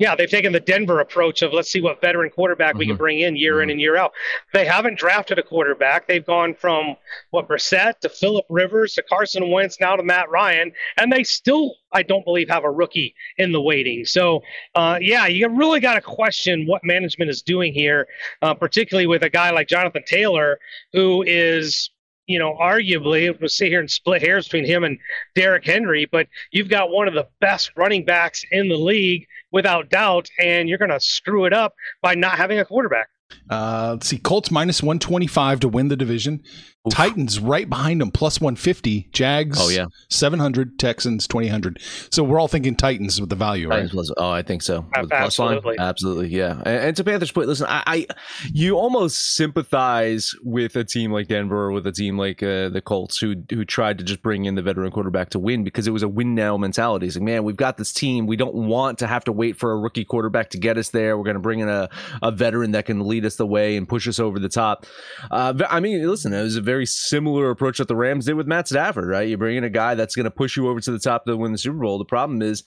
Yeah, 0.00 0.16
they've 0.16 0.30
taken 0.30 0.52
the 0.52 0.60
Denver 0.60 1.00
approach 1.00 1.42
of 1.42 1.52
let's 1.52 1.70
see 1.70 1.82
what 1.82 2.00
veteran 2.00 2.30
quarterback 2.30 2.70
mm-hmm. 2.70 2.78
we 2.78 2.86
can 2.86 2.94
mm-hmm. 2.94 3.02
bring 3.02 3.20
in 3.20 3.36
year 3.36 3.56
mm-hmm. 3.56 3.64
in 3.64 3.70
and 3.70 3.80
year 3.80 3.96
out. 3.96 4.12
They 4.54 4.64
haven't 4.64 4.98
drafted 4.98 5.38
a 5.38 5.42
quarterback. 5.42 6.08
They've 6.08 6.24
gone 6.24 6.54
from 6.54 6.96
what 7.30 7.46
Brissett 7.46 8.00
to 8.00 8.08
Philip 8.08 8.46
Rivers 8.48 8.94
to 8.94 9.02
Carson 9.02 9.50
Wentz 9.50 9.78
now 9.78 9.96
to 9.96 10.02
Matt 10.02 10.30
Ryan, 10.30 10.72
and 10.96 11.12
they 11.12 11.22
still, 11.22 11.74
I 11.92 12.02
don't 12.02 12.24
believe, 12.24 12.48
have 12.48 12.64
a 12.64 12.70
rookie 12.70 13.14
in 13.36 13.52
the 13.52 13.60
waiting. 13.60 14.06
So, 14.06 14.42
uh, 14.74 14.98
yeah, 15.02 15.26
you 15.26 15.46
really 15.48 15.80
got 15.80 15.94
to 15.94 16.00
question 16.00 16.66
what 16.66 16.80
management 16.82 17.30
is 17.30 17.42
doing 17.42 17.74
here, 17.74 18.08
uh, 18.40 18.54
particularly 18.54 19.06
with 19.06 19.22
a 19.22 19.30
guy 19.30 19.50
like 19.50 19.68
Jonathan 19.68 20.02
Taylor, 20.06 20.58
who 20.94 21.22
is 21.26 21.90
you 22.30 22.38
know, 22.38 22.56
arguably, 22.60 23.38
we'll 23.40 23.48
sit 23.48 23.68
here 23.68 23.80
and 23.80 23.90
split 23.90 24.22
hairs 24.22 24.46
between 24.46 24.64
him 24.64 24.84
and 24.84 24.98
Derrick 25.34 25.64
Henry, 25.66 26.06
but 26.06 26.28
you've 26.52 26.68
got 26.68 26.90
one 26.90 27.08
of 27.08 27.14
the 27.14 27.26
best 27.40 27.72
running 27.76 28.04
backs 28.04 28.44
in 28.52 28.68
the 28.68 28.76
league 28.76 29.26
without 29.50 29.90
doubt, 29.90 30.30
and 30.38 30.68
you're 30.68 30.78
going 30.78 30.92
to 30.92 31.00
screw 31.00 31.44
it 31.44 31.52
up 31.52 31.74
by 32.02 32.14
not 32.14 32.36
having 32.36 32.60
a 32.60 32.64
quarterback. 32.64 33.08
Uh, 33.48 33.90
let's 33.92 34.06
see, 34.06 34.18
Colts 34.18 34.50
minus 34.50 34.82
125 34.82 35.60
to 35.60 35.68
win 35.68 35.88
the 35.88 35.96
division. 35.96 36.42
Oof. 36.86 36.94
Titans 36.94 37.38
right 37.38 37.68
behind 37.68 38.00
them, 38.00 38.10
plus 38.10 38.40
150. 38.40 39.10
Jags, 39.12 39.58
oh 39.60 39.68
yeah, 39.68 39.84
700. 40.08 40.78
Texans 40.78 41.28
2000. 41.28 41.76
So 42.10 42.24
we're 42.24 42.40
all 42.40 42.48
thinking 42.48 42.74
Titans 42.74 43.20
with 43.20 43.28
the 43.28 43.36
value, 43.36 43.68
right? 43.68 43.90
Plus, 43.90 44.10
oh, 44.16 44.30
I 44.30 44.40
think 44.40 44.62
so. 44.62 44.86
absolutely, 45.12 45.78
absolutely, 45.78 46.28
yeah. 46.28 46.56
And, 46.64 46.84
and, 46.84 46.96
to 46.96 47.04
Panthers' 47.04 47.32
point, 47.32 47.48
listen, 47.48 47.66
I, 47.68 47.82
I, 47.86 48.06
you 48.50 48.78
almost 48.78 49.34
sympathize 49.34 50.34
with 50.42 50.74
a 50.74 50.82
team 50.82 51.12
like 51.12 51.28
Denver 51.28 51.66
or 51.66 51.72
with 51.72 51.86
a 51.86 51.92
team 51.92 52.16
like 52.16 52.42
uh, 52.42 52.70
the 52.70 52.80
Colts 52.82 53.18
who 53.18 53.34
who 53.50 53.66
tried 53.66 53.98
to 53.98 54.04
just 54.04 54.22
bring 54.22 54.46
in 54.46 54.54
the 54.54 54.62
veteran 54.62 54.90
quarterback 54.90 55.28
to 55.30 55.38
win 55.38 55.64
because 55.64 55.86
it 55.86 55.90
was 55.90 56.02
a 56.02 56.08
win 56.08 56.34
now 56.34 56.56
mentality. 56.56 57.06
It's 57.06 57.16
like, 57.16 57.24
man, 57.24 57.44
we've 57.44 57.56
got 57.56 57.76
this 57.76 57.92
team. 57.92 58.26
We 58.26 58.36
don't 58.36 58.54
want 58.54 59.00
to 59.00 59.06
have 59.06 59.24
to 59.24 59.32
wait 59.32 59.58
for 59.58 59.72
a 59.72 59.76
rookie 59.76 60.06
quarterback 60.06 60.48
to 60.50 60.58
get 60.58 60.78
us 60.78 60.88
there. 60.88 61.18
We're 61.18 61.24
going 61.24 61.34
to 61.34 61.40
bring 61.40 61.60
in 61.60 61.68
a 61.68 61.90
a 62.22 62.32
veteran 62.32 62.70
that 62.70 62.86
can 62.86 63.06
lead 63.06 63.19
us 63.24 63.36
the 63.36 63.46
way 63.46 63.76
and 63.76 63.88
push 63.88 64.06
us 64.08 64.18
over 64.18 64.38
the 64.38 64.48
top. 64.48 64.86
Uh, 65.30 65.54
I 65.68 65.80
mean, 65.80 66.06
listen, 66.06 66.32
it 66.32 66.42
was 66.42 66.56
a 66.56 66.60
very 66.60 66.86
similar 66.86 67.50
approach 67.50 67.78
that 67.78 67.88
the 67.88 67.96
Rams 67.96 68.26
did 68.26 68.34
with 68.34 68.46
Matt 68.46 68.68
Stafford, 68.68 69.08
right? 69.08 69.28
You 69.28 69.36
bring 69.36 69.56
in 69.56 69.64
a 69.64 69.70
guy 69.70 69.94
that's 69.94 70.14
going 70.14 70.24
to 70.24 70.30
push 70.30 70.56
you 70.56 70.68
over 70.68 70.80
to 70.80 70.90
the 70.90 70.98
top 70.98 71.24
to 71.26 71.36
win 71.36 71.52
the 71.52 71.58
Super 71.58 71.78
Bowl. 71.78 71.98
The 71.98 72.04
problem 72.04 72.42
is, 72.42 72.64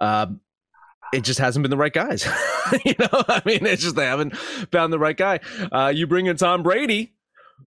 uh, 0.00 0.26
it 1.12 1.24
just 1.24 1.38
hasn't 1.38 1.62
been 1.62 1.70
the 1.70 1.76
right 1.76 1.92
guys. 1.92 2.24
you 2.84 2.94
know, 2.98 3.08
I 3.12 3.42
mean, 3.44 3.66
it's 3.66 3.82
just 3.82 3.96
they 3.96 4.06
haven't 4.06 4.36
found 4.36 4.92
the 4.92 4.98
right 4.98 5.16
guy. 5.16 5.40
Uh, 5.70 5.92
you 5.94 6.06
bring 6.06 6.26
in 6.26 6.36
Tom 6.36 6.62
Brady, 6.62 7.14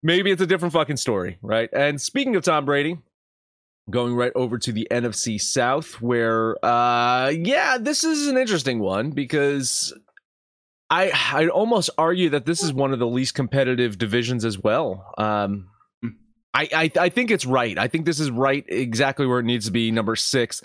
maybe 0.02 0.30
it's 0.30 0.42
a 0.42 0.46
different 0.46 0.74
fucking 0.74 0.96
story, 0.96 1.38
right? 1.40 1.70
And 1.72 2.00
speaking 2.00 2.36
of 2.36 2.42
Tom 2.42 2.64
Brady, 2.64 2.98
going 3.90 4.14
right 4.14 4.32
over 4.34 4.58
to 4.58 4.72
the 4.72 4.86
NFC 4.90 5.40
South, 5.40 6.00
where, 6.00 6.62
uh, 6.64 7.28
yeah, 7.28 7.78
this 7.78 8.04
is 8.04 8.26
an 8.26 8.36
interesting 8.36 8.80
one 8.80 9.10
because 9.10 9.92
I 10.90 11.10
I 11.10 11.48
almost 11.48 11.90
argue 11.98 12.30
that 12.30 12.46
this 12.46 12.62
is 12.62 12.72
one 12.72 12.92
of 12.92 12.98
the 12.98 13.06
least 13.06 13.34
competitive 13.34 13.98
divisions 13.98 14.44
as 14.44 14.58
well. 14.58 15.12
Um, 15.18 15.68
I, 16.54 16.68
I, 16.74 16.90
I 16.98 17.08
think 17.10 17.30
it's 17.30 17.44
right. 17.44 17.78
I 17.78 17.88
think 17.88 18.06
this 18.06 18.18
is 18.18 18.30
right 18.30 18.64
exactly 18.68 19.26
where 19.26 19.38
it 19.38 19.44
needs 19.44 19.66
to 19.66 19.70
be. 19.70 19.92
Number 19.92 20.16
six, 20.16 20.62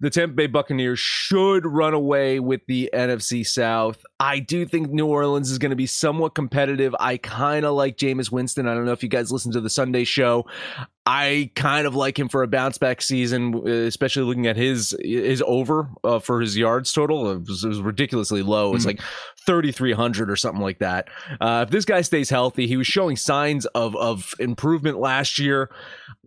the 0.00 0.10
Tampa 0.10 0.34
Bay 0.34 0.46
Buccaneers 0.46 0.98
should 0.98 1.66
run 1.66 1.94
away 1.94 2.40
with 2.40 2.62
the 2.66 2.90
NFC 2.92 3.46
South. 3.46 4.02
I 4.18 4.38
do 4.38 4.64
think 4.64 4.90
New 4.90 5.06
Orleans 5.06 5.50
is 5.50 5.58
going 5.58 5.70
to 5.70 5.76
be 5.76 5.86
somewhat 5.86 6.34
competitive. 6.34 6.96
I 6.98 7.18
kind 7.18 7.66
of 7.66 7.74
like 7.74 7.98
Jameis 7.98 8.32
Winston. 8.32 8.66
I 8.66 8.74
don't 8.74 8.86
know 8.86 8.92
if 8.92 9.02
you 9.02 9.10
guys 9.10 9.30
listen 9.30 9.52
to 9.52 9.60
the 9.60 9.68
Sunday 9.68 10.04
show. 10.04 10.46
I 11.04 11.50
kind 11.54 11.86
of 11.86 11.94
like 11.94 12.18
him 12.18 12.28
for 12.30 12.42
a 12.42 12.48
bounce 12.48 12.78
back 12.78 13.02
season, 13.02 13.68
especially 13.68 14.22
looking 14.22 14.46
at 14.46 14.56
his 14.56 14.96
his 15.02 15.42
over 15.46 15.90
uh, 16.02 16.18
for 16.18 16.40
his 16.40 16.56
yards 16.56 16.92
total. 16.94 17.30
It 17.30 17.46
was, 17.46 17.62
it 17.62 17.68
was 17.68 17.80
ridiculously 17.80 18.42
low. 18.42 18.74
It's 18.74 18.86
mm-hmm. 18.86 18.98
like 18.98 19.44
3,300 19.44 20.30
or 20.30 20.36
something 20.36 20.62
like 20.62 20.78
that. 20.78 21.08
Uh, 21.38 21.64
if 21.66 21.70
this 21.70 21.84
guy 21.84 22.00
stays 22.00 22.30
healthy, 22.30 22.66
he 22.66 22.78
was 22.78 22.86
showing 22.86 23.16
signs 23.16 23.66
of 23.66 23.94
of 23.96 24.34
improvement 24.40 24.98
last 24.98 25.38
year. 25.38 25.70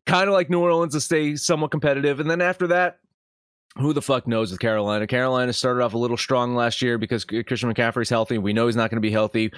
Kind 0.05 0.27
of 0.27 0.34
like 0.34 0.50
New 0.50 0.62
Orleans 0.62 0.93
to 0.93 1.01
stay 1.01 1.36
somewhat 1.36 1.72
competitive, 1.72 2.19
and 2.19 2.29
then 2.29 2.41
after 2.41 2.67
that, 2.67 3.00
who 3.77 3.93
the 3.93 4.01
fuck 4.01 4.27
knows 4.27 4.51
with 4.51 4.59
Carolina? 4.59 5.07
Carolina 5.07 5.53
started 5.53 5.83
off 5.83 5.93
a 5.93 5.97
little 5.97 6.17
strong 6.17 6.55
last 6.55 6.81
year 6.81 6.97
because 6.97 7.23
Christian 7.23 7.73
McCaffrey's 7.73 8.09
healthy. 8.09 8.38
We 8.38 8.51
know 8.51 8.65
he's 8.65 8.75
not 8.75 8.89
going 8.89 8.97
to 8.97 9.01
be 9.01 9.11
healthy. 9.11 9.51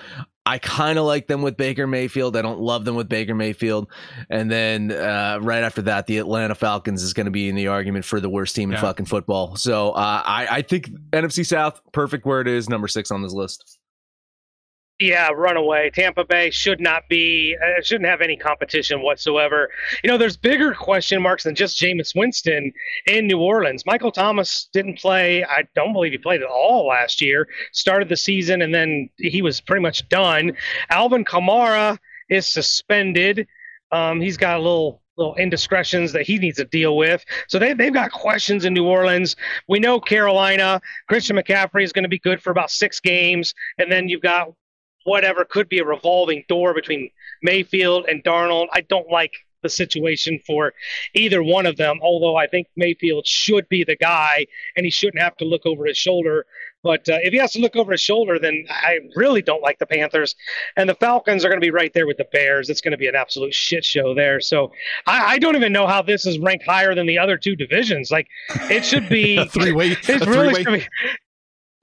I 0.46 0.58
kind 0.58 1.00
of 1.00 1.06
like 1.06 1.27
them 1.27 1.41
with 1.41 1.56
Baker 1.56 1.88
Mayfield. 1.88 2.36
I 2.36 2.41
don't 2.41 2.60
love 2.60 2.84
them 2.84 2.96
with 2.96 3.08
Baker 3.08 3.36
Mayfield. 3.36 3.88
And 4.30 4.51
then 4.51 4.91
uh, 4.91 5.39
right 5.41 5.63
after 5.63 5.84
that, 5.84 6.08
the 6.08 6.18
Atlanta 6.18 6.56
Falcons 6.56 7.03
is 7.03 7.13
going 7.13 7.25
to 7.25 7.32
be 7.32 7.48
in 7.48 7.56
the 7.56 7.68
argument 7.68 8.06
for 8.06 8.20
the 8.20 8.30
worst 8.30 8.56
team 8.56 8.70
in 8.70 8.75
yeah. 8.75 8.82
fucking 8.82 9.06
football. 9.06 9.56
So 9.56 9.91
uh, 9.91 10.24
I, 10.25 10.48
I 10.50 10.62
think 10.62 10.89
NFC 11.12 11.46
South, 11.46 11.80
perfect 11.91 12.25
where 12.25 12.41
it 12.41 12.48
is, 12.48 12.70
number 12.70 12.88
six 12.88 13.12
on 13.12 13.22
this 13.22 13.34
list. 13.34 13.80
Yeah, 15.01 15.29
runaway. 15.29 15.89
Tampa 15.89 16.24
Bay 16.24 16.51
should 16.51 16.79
not 16.79 17.10
be, 17.10 17.58
uh, 17.60 17.81
shouldn't 17.81 18.08
have 18.08 18.22
any 18.22 18.38
competition 18.38 19.01
whatsoever. 19.01 19.72
You 20.03 20.12
know, 20.12 20.17
there's 20.20 20.38
bigger 20.38 20.75
question 20.75 21.20
marks 21.24 21.43
than 21.43 21.55
just 21.55 21.81
Jameis 21.81 22.15
Winston 22.15 22.72
in 23.08 23.25
New 23.25 23.39
Orleans. 23.39 23.84
Michael 23.84 24.12
Thomas 24.12 24.70
didn't 24.72 25.00
play. 25.00 25.43
I 25.43 25.63
don't 25.74 25.91
believe 25.91 26.12
he 26.12 26.20
played 26.20 26.43
at 26.43 26.48
all 26.48 26.86
last 26.88 27.20
year. 27.20 27.48
Started 27.72 28.10
the 28.10 28.15
season 28.15 28.62
and 28.62 28.75
then 28.75 29.10
he 29.17 29.41
was 29.41 29.60
pretty 29.60 29.81
much 29.81 30.08
done. 30.08 30.51
Alvin 30.91 31.25
Kamara 31.25 31.98
is 32.29 32.46
suspended. 32.46 33.48
Um, 33.91 34.22
he's 34.22 34.38
got 34.38 34.58
a 34.58 34.62
little 34.62 35.01
little 35.17 35.36
indiscretions 35.36 36.13
that 36.13 36.27
he 36.27 36.38
needs 36.38 36.58
to 36.58 36.65
deal 36.65 36.96
with. 36.96 37.25
So 37.48 37.58
they, 37.58 37.74
they've 37.74 37.93
got 37.93 38.12
questions 38.12 38.65
in 38.65 38.74
New 38.74 38.86
Orleans. 38.86 39.36
We 39.67 39.79
know 39.79 40.00
Carolina, 40.00 40.79
Christian 41.08 41.38
McCaffrey 41.38 41.84
is 41.84 41.91
going 41.91 42.03
to 42.03 42.10
be 42.10 42.20
good 42.20 42.41
for 42.41 42.51
about 42.51 42.70
six 42.70 43.00
games. 43.00 43.53
And 43.77 43.91
then 43.91 44.08
you've 44.08 44.22
got 44.22 44.53
whatever 45.03 45.46
could 45.46 45.70
be 45.70 45.79
a 45.79 45.86
revolving 45.86 46.43
door 46.48 46.74
between 46.74 47.10
Mayfield 47.41 48.05
and 48.08 48.24
Darnold. 48.24 48.67
I 48.72 48.81
don't 48.81 49.10
like 49.10 49.34
the 49.62 49.70
situation 49.70 50.39
for 50.46 50.74
either 51.13 51.43
one 51.43 51.65
of 51.65 51.77
them, 51.77 52.00
although 52.01 52.36
I 52.36 52.48
think 52.48 52.67
Mayfield 52.75 53.27
should 53.27 53.67
be 53.70 53.84
the 53.84 53.96
guy 53.96 54.48
and 54.75 54.86
he 54.86 54.89
shouldn't 54.89 55.22
have 55.22 55.38
to 55.38 55.46
look 55.46 55.65
over 55.65 55.86
his 55.86 55.98
shoulder. 55.98 56.46
But 56.84 57.08
uh, 57.08 57.20
if 57.22 57.31
he 57.31 57.38
has 57.38 57.51
to 57.53 57.60
look 57.60 57.75
over 57.75 57.91
his 57.91 58.01
shoulder, 58.01 58.39
then 58.39 58.65
I 58.70 59.00
really 59.15 59.43
don't 59.43 59.62
like 59.62 59.77
the 59.77 59.86
Panthers. 59.86 60.36
And 60.75 60.89
the 60.89 60.96
Falcons 60.96 61.46
are 61.46 61.50
going 61.50 61.62
to 61.62 61.65
be 61.65 61.72
right 61.72 61.93
there 61.93 62.08
with 62.08 62.17
the 62.17 62.27
Bears. 62.31 62.70
It's 62.70 62.81
going 62.81 62.93
to 62.93 62.98
be 62.98 63.08
an 63.08 63.15
absolute 63.15 63.53
shit 63.53 63.86
show 63.86 64.15
there. 64.15 64.41
So 64.41 64.72
I, 65.05 65.34
I 65.34 65.38
don't 65.38 65.55
even 65.55 65.74
know 65.74 65.86
how 65.86 66.01
this 66.01 66.25
is 66.25 66.39
ranked 66.39 66.65
higher 66.65 66.96
than 66.96 67.05
the 67.05 67.20
other 67.20 67.38
two 67.38 67.55
divisions. 67.55 68.10
Like 68.10 68.27
it 68.50 68.84
should 68.84 69.10
be 69.10 69.46
three 69.50 69.72
way. 69.72 69.96
It's 70.08 70.25
really 70.25 70.63
be, 70.63 70.88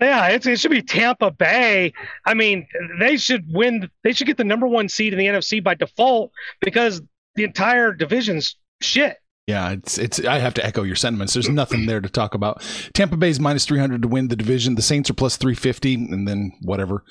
yeah, 0.00 0.28
it 0.28 0.58
should 0.58 0.70
be 0.70 0.82
Tampa 0.82 1.30
Bay. 1.30 1.92
I 2.24 2.34
mean, 2.34 2.66
they 3.00 3.16
should 3.16 3.44
win. 3.52 3.90
They 4.04 4.12
should 4.12 4.26
get 4.26 4.36
the 4.36 4.44
number 4.44 4.66
one 4.66 4.88
seed 4.88 5.12
in 5.12 5.18
the 5.18 5.26
NFC 5.26 5.62
by 5.62 5.74
default 5.74 6.30
because 6.60 7.02
the 7.34 7.44
entire 7.44 7.92
division's 7.92 8.56
shit. 8.80 9.16
Yeah, 9.48 9.70
it's 9.70 9.98
it's. 9.98 10.24
I 10.24 10.38
have 10.38 10.54
to 10.54 10.64
echo 10.64 10.82
your 10.82 10.94
sentiments. 10.94 11.32
There's 11.32 11.48
nothing 11.48 11.86
there 11.86 12.00
to 12.00 12.08
talk 12.08 12.34
about. 12.34 12.62
Tampa 12.92 13.16
Bay's 13.16 13.40
minus 13.40 13.64
three 13.64 13.80
hundred 13.80 14.02
to 14.02 14.08
win 14.08 14.28
the 14.28 14.36
division. 14.36 14.74
The 14.74 14.82
Saints 14.82 15.10
are 15.10 15.14
plus 15.14 15.36
three 15.36 15.54
fifty, 15.54 15.94
and 15.94 16.28
then 16.28 16.52
whatever. 16.62 17.02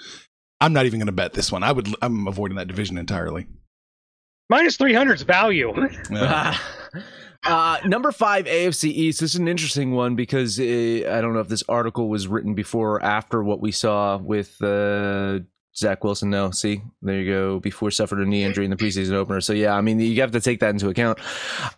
I'm 0.62 0.74
not 0.74 0.86
even 0.86 1.00
going 1.00 1.08
to 1.08 1.12
bet 1.13 1.34
this 1.34 1.51
one. 1.51 1.63
I 1.63 1.72
would. 1.72 1.94
I'm 2.01 2.27
avoiding 2.27 2.58
that 2.58 2.67
division 2.67 2.98
entirely. 2.98 3.48
Minus 4.50 4.77
three 4.77 4.94
hundred 4.94 5.15
is 5.15 5.24
value. 5.24 5.74
Yeah. 6.10 6.58
Uh, 7.48 7.80
number 7.86 8.12
five, 8.12 8.46
AFC 8.46 8.89
East. 8.89 9.22
This 9.22 9.34
is 9.34 9.39
an 9.39 9.48
interesting 9.48 9.92
one 9.94 10.16
because 10.16 10.60
it, 10.60 11.08
I 11.08 11.22
don't 11.22 11.34
know 11.34 11.39
if 11.39 11.48
this 11.48 11.63
article 11.70 12.10
was 12.10 12.27
written 12.27 12.54
before 12.54 12.96
or 12.96 13.04
after 13.04 13.42
what 13.44 13.62
we 13.62 13.72
saw 13.72 14.18
with 14.18 14.62
uh, 14.62 15.39
Zach 15.75 16.04
Wilson. 16.04 16.30
No, 16.30 16.51
see, 16.51 16.82
there 17.01 17.22
you 17.22 17.32
go. 17.32 17.60
Before 17.60 17.89
suffered 17.92 18.20
a 18.20 18.25
knee 18.25 18.44
injury 18.44 18.66
in 18.66 18.72
the 18.72 18.77
preseason 18.77 19.13
opener. 19.13 19.39
So 19.42 19.54
yeah, 19.54 19.75
I 19.75 19.82
mean, 19.82 20.00
you 20.00 20.20
have 20.22 20.32
to 20.32 20.42
take 20.42 20.60
that 20.60 20.72
into 20.72 20.89
account. 20.89 21.20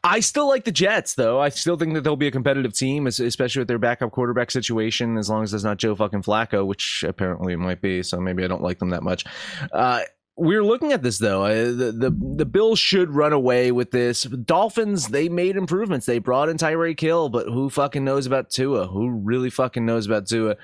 I 0.04 0.22
still 0.22 0.48
like 0.48 0.64
the 0.64 0.72
Jets, 0.72 1.14
though. 1.14 1.40
I 1.40 1.50
still 1.50 1.78
think 1.78 1.94
that 1.94 2.04
they'll 2.04 2.16
be 2.16 2.28
a 2.28 2.32
competitive 2.32 2.74
team, 2.74 3.06
especially 3.08 3.60
with 3.60 3.68
their 3.68 3.78
backup 3.78 4.12
quarterback 4.12 4.52
situation. 4.52 5.18
As 5.18 5.30
long 5.30 5.44
as 5.44 5.54
it's 5.54 5.64
not 5.64 5.78
Joe 5.78 5.96
fucking 5.96 6.24
Flacco, 6.24 6.66
which 6.66 7.04
apparently 7.08 7.54
it 7.54 7.58
might 7.58 7.82
be. 7.82 8.02
So 8.02 8.20
maybe 8.20 8.44
I 8.44 8.48
don't 8.48 8.64
like 8.64 8.80
them 8.80 8.90
that 8.90 9.04
much. 9.04 9.26
Uh, 9.72 10.02
we're 10.40 10.64
looking 10.64 10.94
at 10.94 11.04
this 11.04 11.18
though. 11.18 11.44
Uh, 11.44 11.66
the, 11.66 11.92
the 11.92 12.36
the 12.38 12.46
Bills 12.46 12.80
should 12.80 13.14
run 13.14 13.34
away 13.34 13.72
with 13.72 13.92
this. 13.92 14.24
Dolphins 14.24 15.10
they 15.10 15.28
made 15.28 15.58
improvements. 15.58 16.06
They 16.06 16.20
brought 16.20 16.50
in 16.50 16.58
Tyreek 16.58 17.00
Hill, 17.00 17.30
but 17.30 17.48
who 17.48 17.70
fucking 17.70 18.04
knows 18.04 18.26
about 18.26 18.50
Tua? 18.50 18.88
Who 18.88 19.10
really 19.10 19.50
fucking 19.50 19.86
knows 19.86 20.06
about 20.06 20.28
Tua? 20.28 20.56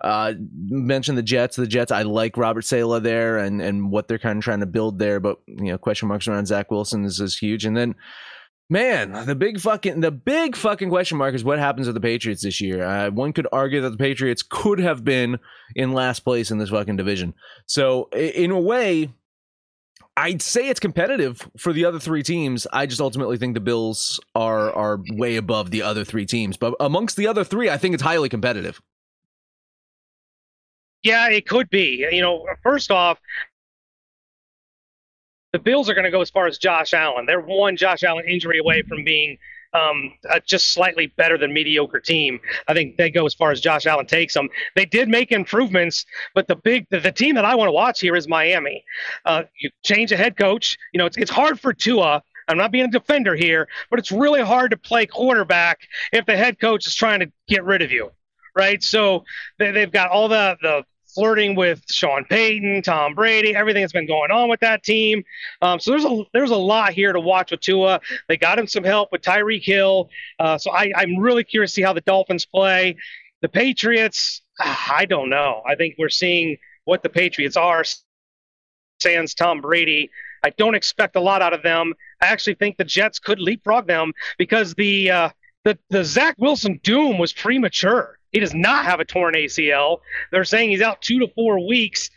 Uh, 0.00 0.34
mentioned 0.66 1.16
the 1.16 1.22
Jets. 1.22 1.56
The 1.56 1.66
Jets. 1.66 1.92
I 1.92 2.02
like 2.02 2.36
Robert 2.36 2.62
Saleh 2.62 3.02
there 3.02 3.38
and 3.38 3.62
and 3.62 3.90
what 3.90 4.08
they're 4.08 4.18
kind 4.18 4.38
of 4.38 4.44
trying 4.44 4.60
to 4.60 4.66
build 4.66 4.98
there, 4.98 5.20
but 5.20 5.38
you 5.46 5.66
know 5.66 5.78
question 5.78 6.08
marks 6.08 6.26
around 6.26 6.46
Zach 6.46 6.70
Wilson 6.70 7.04
is, 7.04 7.20
is 7.20 7.38
huge. 7.38 7.64
And 7.64 7.76
then. 7.76 7.94
Man, 8.72 9.26
the 9.26 9.34
big 9.34 9.58
fucking 9.58 9.98
the 9.98 10.12
big 10.12 10.54
fucking 10.54 10.90
question 10.90 11.18
mark 11.18 11.34
is 11.34 11.42
what 11.42 11.58
happens 11.58 11.88
with 11.88 11.94
the 11.94 12.00
Patriots 12.00 12.44
this 12.44 12.60
year. 12.60 12.84
Uh, 12.84 13.10
one 13.10 13.32
could 13.32 13.48
argue 13.50 13.80
that 13.80 13.90
the 13.90 13.96
Patriots 13.96 14.44
could 14.48 14.78
have 14.78 15.04
been 15.04 15.40
in 15.74 15.90
last 15.90 16.20
place 16.20 16.52
in 16.52 16.58
this 16.58 16.70
fucking 16.70 16.94
division. 16.94 17.34
So 17.66 18.08
in 18.12 18.52
a 18.52 18.60
way, 18.60 19.12
I'd 20.16 20.42
say 20.42 20.68
it's 20.68 20.80
competitive 20.80 21.48
for 21.56 21.72
the 21.72 21.84
other 21.84 21.98
three 21.98 22.22
teams. 22.22 22.66
I 22.72 22.86
just 22.86 23.00
ultimately 23.00 23.38
think 23.38 23.54
the 23.54 23.60
Bills 23.60 24.20
are 24.34 24.72
are 24.72 24.98
way 25.12 25.36
above 25.36 25.70
the 25.70 25.82
other 25.82 26.04
three 26.04 26.26
teams. 26.26 26.56
But 26.56 26.74
amongst 26.80 27.16
the 27.16 27.26
other 27.26 27.44
three, 27.44 27.70
I 27.70 27.78
think 27.78 27.94
it's 27.94 28.02
highly 28.02 28.28
competitive. 28.28 28.80
Yeah, 31.02 31.30
it 31.30 31.46
could 31.46 31.70
be. 31.70 32.06
You 32.10 32.20
know, 32.20 32.46
first 32.62 32.90
off, 32.90 33.18
the 35.52 35.58
Bills 35.58 35.88
are 35.88 35.94
going 35.94 36.04
to 36.04 36.10
go 36.10 36.20
as 36.20 36.30
far 36.30 36.46
as 36.46 36.58
Josh 36.58 36.92
Allen. 36.92 37.26
They're 37.26 37.40
one 37.40 37.76
Josh 37.76 38.02
Allen 38.02 38.24
injury 38.28 38.58
away 38.58 38.82
from 38.82 39.04
being 39.04 39.38
um, 39.72 40.12
just 40.46 40.72
slightly 40.72 41.06
better 41.06 41.38
than 41.38 41.52
mediocre 41.52 42.00
team. 42.00 42.40
I 42.68 42.74
think 42.74 42.96
they 42.96 43.10
go 43.10 43.26
as 43.26 43.34
far 43.34 43.50
as 43.50 43.60
Josh 43.60 43.86
Allen 43.86 44.06
takes 44.06 44.34
them. 44.34 44.48
They 44.74 44.84
did 44.84 45.08
make 45.08 45.32
improvements, 45.32 46.06
but 46.34 46.48
the 46.48 46.56
big 46.56 46.86
the, 46.90 47.00
the 47.00 47.12
team 47.12 47.34
that 47.36 47.44
I 47.44 47.54
want 47.54 47.68
to 47.68 47.72
watch 47.72 48.00
here 48.00 48.16
is 48.16 48.28
Miami. 48.28 48.84
Uh, 49.24 49.44
you 49.60 49.70
change 49.84 50.12
a 50.12 50.16
head 50.16 50.36
coach. 50.36 50.76
You 50.92 50.98
know, 50.98 51.06
it's 51.06 51.16
it's 51.16 51.30
hard 51.30 51.60
for 51.60 51.72
Tua. 51.72 52.22
I'm 52.48 52.56
not 52.56 52.72
being 52.72 52.86
a 52.86 52.90
defender 52.90 53.36
here, 53.36 53.68
but 53.90 54.00
it's 54.00 54.10
really 54.10 54.42
hard 54.42 54.72
to 54.72 54.76
play 54.76 55.06
quarterback 55.06 55.80
if 56.12 56.26
the 56.26 56.36
head 56.36 56.58
coach 56.58 56.86
is 56.86 56.96
trying 56.96 57.20
to 57.20 57.30
get 57.46 57.64
rid 57.64 57.82
of 57.82 57.92
you 57.92 58.10
right? 58.56 58.82
So 58.82 59.24
they, 59.58 59.78
have 59.80 59.92
got 59.92 60.10
all 60.10 60.28
the 60.28 60.56
the 60.60 60.84
flirting 61.14 61.54
with 61.54 61.82
Sean 61.90 62.24
Payton, 62.24 62.82
Tom 62.82 63.14
Brady, 63.14 63.54
everything 63.54 63.82
that's 63.82 63.92
been 63.92 64.06
going 64.06 64.30
on 64.30 64.48
with 64.48 64.60
that 64.60 64.82
team. 64.82 65.22
Um, 65.62 65.80
so 65.80 65.90
there's 65.90 66.04
a 66.04 66.22
there's 66.32 66.50
a 66.50 66.56
lot 66.56 66.92
here 66.92 67.12
to 67.12 67.20
watch 67.20 67.50
with 67.50 67.60
Tua. 67.60 68.00
They 68.28 68.36
got 68.36 68.58
him 68.58 68.66
some 68.66 68.84
help 68.84 69.10
with 69.12 69.22
Tyreek 69.22 69.64
Hill. 69.64 70.10
Uh, 70.38 70.58
so 70.58 70.70
I, 70.70 70.92
I'm 70.96 71.18
really 71.18 71.44
curious 71.44 71.72
to 71.72 71.74
see 71.76 71.82
how 71.82 71.92
the 71.92 72.00
Dolphins 72.00 72.46
play. 72.46 72.96
The 73.42 73.48
Patriots, 73.48 74.42
I 74.58 75.06
don't 75.06 75.30
know. 75.30 75.62
I 75.66 75.74
think 75.74 75.96
we're 75.98 76.08
seeing 76.08 76.56
what 76.84 77.02
the 77.02 77.08
Patriots 77.08 77.56
are. 77.56 77.84
Sans 79.00 79.34
Tom 79.34 79.60
Brady. 79.60 80.10
I 80.42 80.50
don't 80.50 80.74
expect 80.74 81.16
a 81.16 81.20
lot 81.20 81.42
out 81.42 81.52
of 81.52 81.62
them. 81.62 81.94
I 82.20 82.26
actually 82.26 82.54
think 82.54 82.76
the 82.76 82.84
Jets 82.84 83.18
could 83.18 83.40
leapfrog 83.40 83.86
them 83.86 84.12
because 84.38 84.74
the 84.74 85.10
uh, 85.10 85.30
the 85.64 85.78
the 85.90 86.04
Zach 86.04 86.36
Wilson 86.38 86.80
doom 86.82 87.18
was 87.18 87.32
premature. 87.32 88.18
He 88.32 88.40
does 88.40 88.54
not 88.54 88.84
have 88.84 89.00
a 89.00 89.04
torn 89.04 89.34
ACL. 89.34 89.98
They're 90.30 90.44
saying 90.44 90.70
he's 90.70 90.82
out 90.82 91.02
two 91.02 91.18
to 91.20 91.28
four 91.34 91.66
weeks. 91.66 92.10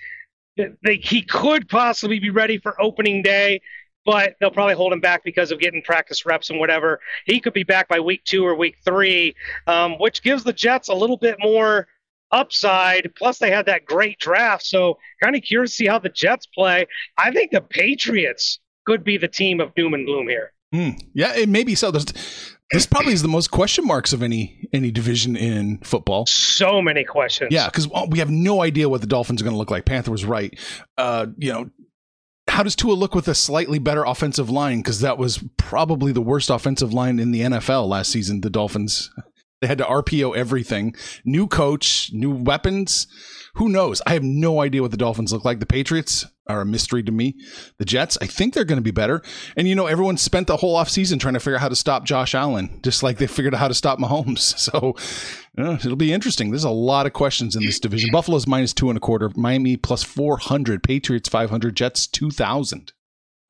They, 0.55 0.98
he 1.01 1.24
could 1.24 1.67
possibly 1.67 2.20
be 2.20 2.29
ready 2.29 2.60
for 2.60 2.79
opening 2.79 3.24
day, 3.24 3.62
but 4.05 4.36
they'll 4.39 4.51
probably 4.51 4.75
hold 4.75 4.93
him 4.93 5.00
back 5.00 5.24
because 5.24 5.51
of 5.51 5.60
getting 5.60 5.82
practice 5.82 6.25
reps 6.25 6.50
and 6.50 6.60
whatever. 6.60 7.00
He 7.25 7.39
could 7.39 7.53
be 7.53 7.63
back 7.63 7.88
by 7.88 8.00
week 8.00 8.24
two 8.24 8.46
or 8.46 8.55
week 8.55 8.77
three, 8.86 9.36
um, 9.65 9.93
which 10.00 10.22
gives 10.22 10.43
the 10.43 10.53
Jets 10.53 10.89
a 10.89 10.93
little 10.93 11.17
bit 11.17 11.38
more 11.39 11.88
upside. 12.32 13.13
Plus, 13.15 13.39
they 13.39 13.50
had 13.50 13.65
that 13.65 13.86
great 13.86 14.20
draft. 14.20 14.65
So, 14.65 15.00
kind 15.22 15.36
of 15.36 15.41
curious 15.41 15.72
to 15.72 15.75
see 15.75 15.88
how 15.88 16.00
the 16.00 16.10
Jets 16.10 16.46
play. 16.46 16.86
I 17.17 17.32
think 17.32 17.51
the 17.51 17.62
Patriots 17.62 18.60
could 18.86 19.03
be 19.03 19.17
the 19.17 19.27
team 19.27 19.60
of 19.60 19.74
doom 19.75 19.93
and 19.93 20.05
gloom 20.05 20.27
here. 20.27 20.51
Mm, 20.74 21.00
yeah, 21.13 21.36
it 21.36 21.50
may 21.50 21.63
be 21.63 21.75
so. 21.75 21.91
There's 21.91 22.05
this 22.74 22.86
probably 22.86 23.13
is 23.13 23.22
the 23.22 23.27
most 23.27 23.51
question 23.51 23.86
marks 23.86 24.13
of 24.13 24.24
any 24.24 24.68
any 24.74 24.92
division 24.92 25.36
in 25.36 25.77
football. 25.80 26.25
So 26.25 26.82
many 26.82 27.03
questions. 27.03 27.50
Yeah, 27.51 27.68
because 27.68 27.88
we 28.10 28.20
have 28.20 28.30
no 28.30 28.62
idea 28.62 28.89
what 28.89 29.01
the 29.01 29.08
Dolphins 29.08 29.42
are 29.42 29.46
going 29.46 29.53
to 29.53 29.58
look 29.58 29.72
like. 29.72 29.86
Panther 29.86 30.12
was 30.12 30.25
right. 30.25 30.58
Uh, 30.98 31.27
you 31.38 31.51
know, 31.51 31.70
how 32.48 32.63
does 32.63 32.75
Tua 32.75 32.94
look 32.94 33.15
with 33.15 33.27
a 33.27 33.36
slightly 33.36 33.80
better 33.80 34.03
offensive 34.03 34.50
line? 34.50 34.80
Because 34.80 35.00
that 35.01 35.18
was 35.18 35.44
probably 35.58 36.12
the 36.12 36.22
worst 36.22 36.50
offensive 36.50 36.94
line 36.94 37.20
in 37.20 37.32
the 37.32 37.42
NFL 37.42 37.88
last 37.88 38.12
season. 38.12 38.42
The 38.42 38.50
Dolphins 38.50 39.10
they 39.63 39.68
had 39.68 39.77
to 39.77 39.86
RPO 39.86 40.36
everything. 40.36 40.94
New 41.24 41.48
coach, 41.48 42.12
new 42.12 42.32
weapons. 42.32 43.08
Who 43.55 43.69
knows? 43.69 44.01
I 44.07 44.13
have 44.13 44.24
no 44.24 44.62
idea 44.62 44.81
what 44.81 44.89
the 44.91 44.98
Dolphins 44.98 45.31
look 45.31 45.45
like. 45.45 45.60
The 45.60 45.67
Patriots 45.67 46.25
are 46.48 46.62
a 46.62 46.65
mystery 46.65 47.03
to 47.03 47.12
me. 47.12 47.36
The 47.77 47.86
Jets, 47.86 48.17
I 48.19 48.25
think 48.25 48.53
they're 48.53 48.65
going 48.65 48.77
to 48.79 48.83
be 48.83 48.91
better. 48.91 49.22
And 49.55 49.67
you 49.67 49.75
know, 49.75 49.86
everyone 49.86 50.17
spent 50.17 50.48
the 50.48 50.57
whole 50.57 50.75
offseason 50.75 51.19
trying 51.19 51.36
to 51.36 51.39
figure 51.39 51.55
out 51.55 51.62
how 51.62 51.69
to 51.69 51.75
stop 51.75 52.03
Josh 52.03 52.33
Allen, 52.33 52.79
just 52.83 53.03
like 53.03 53.17
they 53.19 53.27
figured 53.27 53.53
out 53.53 53.60
how 53.60 53.67
to 53.67 53.74
stop 53.74 54.00
Mahomes. 54.00 54.53
So 54.63 54.95
uh, 55.57 55.74
it'll 55.74 55.95
be 55.95 56.13
interesting. 56.13 56.50
There's 56.50 56.63
a 56.63 56.69
lot 56.69 57.05
of 57.05 57.13
questions 57.13 57.55
in 57.55 57.63
this 57.63 57.79
division. 57.79 58.10
Buffalo's 58.12 58.48
minus 58.48 58.74
two 58.74 58.89
and 58.89 58.98
a 58.98 59.00
quarter, 59.00 59.29
Miami 59.36 59.77
plus 59.77 60.01
400, 60.01 60.81
Patriots 60.81 61.29
500, 61.29 61.75
Jets 61.75 62.07
2,000. 62.07 62.91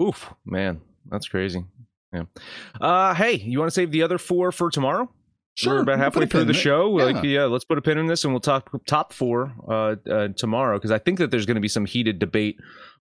Oof, 0.02 0.34
man, 0.46 0.82
that's 1.10 1.28
crazy. 1.28 1.64
Yeah. 2.12 2.24
Uh, 2.82 3.14
hey, 3.14 3.36
you 3.36 3.60
want 3.60 3.70
to 3.70 3.74
save 3.74 3.92
the 3.92 4.04
other 4.04 4.18
four 4.18 4.52
for 4.52 4.70
tomorrow? 4.70 5.10
Sure. 5.56 5.76
We're 5.76 5.82
about 5.82 6.00
halfway 6.00 6.26
through 6.26 6.46
the 6.46 6.54
show. 6.54 6.98
Yeah. 6.98 7.06
Like, 7.06 7.24
yeah, 7.24 7.44
let's 7.44 7.64
put 7.64 7.78
a 7.78 7.82
pin 7.82 7.98
in 7.98 8.08
this 8.08 8.24
and 8.24 8.34
we'll 8.34 8.42
talk 8.42 8.72
top 8.86 9.14
four 9.14 9.54
uh, 9.68 9.96
uh, 10.10 10.28
tomorrow 10.30 10.78
because 10.78 10.92
I 10.92 10.98
think 10.98 11.20
that 11.20 11.30
there's 11.32 11.46
going 11.46 11.56
to 11.56 11.62
be 11.62 11.68
some 11.68 11.86
heated 11.86 12.18
debate 12.20 12.58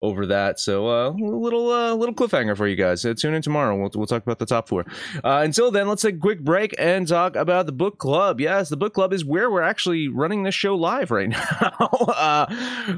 over 0.03 0.25
that. 0.25 0.59
So 0.59 0.89
uh, 0.89 1.11
a 1.11 1.13
little 1.13 1.71
uh, 1.71 1.93
little 1.93 2.13
cliffhanger 2.13 2.57
for 2.57 2.67
you 2.67 2.75
guys. 2.75 3.05
Uh, 3.05 3.13
tune 3.17 3.33
in 3.33 3.41
tomorrow. 3.41 3.75
We'll 3.75 3.89
we'll 3.95 4.05
talk 4.05 4.21
about 4.21 4.37
the 4.37 4.45
top 4.45 4.67
four. 4.67 4.85
Uh, 5.23 5.41
until 5.43 5.71
then, 5.71 5.87
let's 5.87 6.01
take 6.01 6.15
a 6.15 6.19
quick 6.19 6.41
break 6.43 6.75
and 6.77 7.07
talk 7.07 7.37
about 7.37 7.65
the 7.65 7.71
book 7.71 7.97
club. 7.97 8.41
Yes, 8.41 8.67
the 8.67 8.77
book 8.77 8.93
club 8.93 9.13
is 9.13 9.23
where 9.23 9.49
we're 9.49 9.61
actually 9.61 10.09
running 10.09 10.43
this 10.43 10.53
show 10.53 10.75
live 10.75 11.09
right 11.09 11.29
now. 11.29 11.71
uh, 11.79 12.45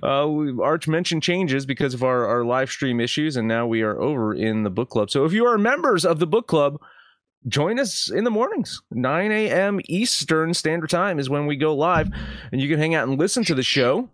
uh, 0.01 0.61
Arch 0.63 0.87
mentioned 0.87 1.21
changes 1.21 1.67
because 1.67 1.93
of 1.93 2.03
our 2.03 2.25
our 2.25 2.43
live 2.43 2.71
stream 2.71 2.99
issues, 2.99 3.37
and 3.37 3.47
now 3.47 3.67
we 3.67 3.83
are 3.83 4.01
over 4.01 4.33
in 4.33 4.63
the 4.63 4.71
book 4.71 4.89
club. 4.89 5.11
So 5.11 5.23
if 5.25 5.31
you 5.33 5.45
are 5.45 5.57
members 5.59 6.03
of 6.05 6.17
the 6.19 6.27
book 6.27 6.47
club 6.47 6.81
join 7.47 7.79
us 7.79 8.09
in 8.09 8.23
the 8.23 8.31
mornings. 8.31 8.81
9 8.91 9.31
a.m 9.31 9.79
eastern 9.87 10.53
standard 10.53 10.89
time 10.89 11.19
is 11.19 11.29
when 11.29 11.45
we 11.45 11.55
go 11.55 11.75
live 11.75 12.09
and 12.51 12.61
you 12.61 12.67
can 12.69 12.79
hang 12.79 12.95
out 12.95 13.07
and 13.07 13.19
listen 13.19 13.43
to 13.43 13.55
the 13.55 13.63
show 13.63 14.09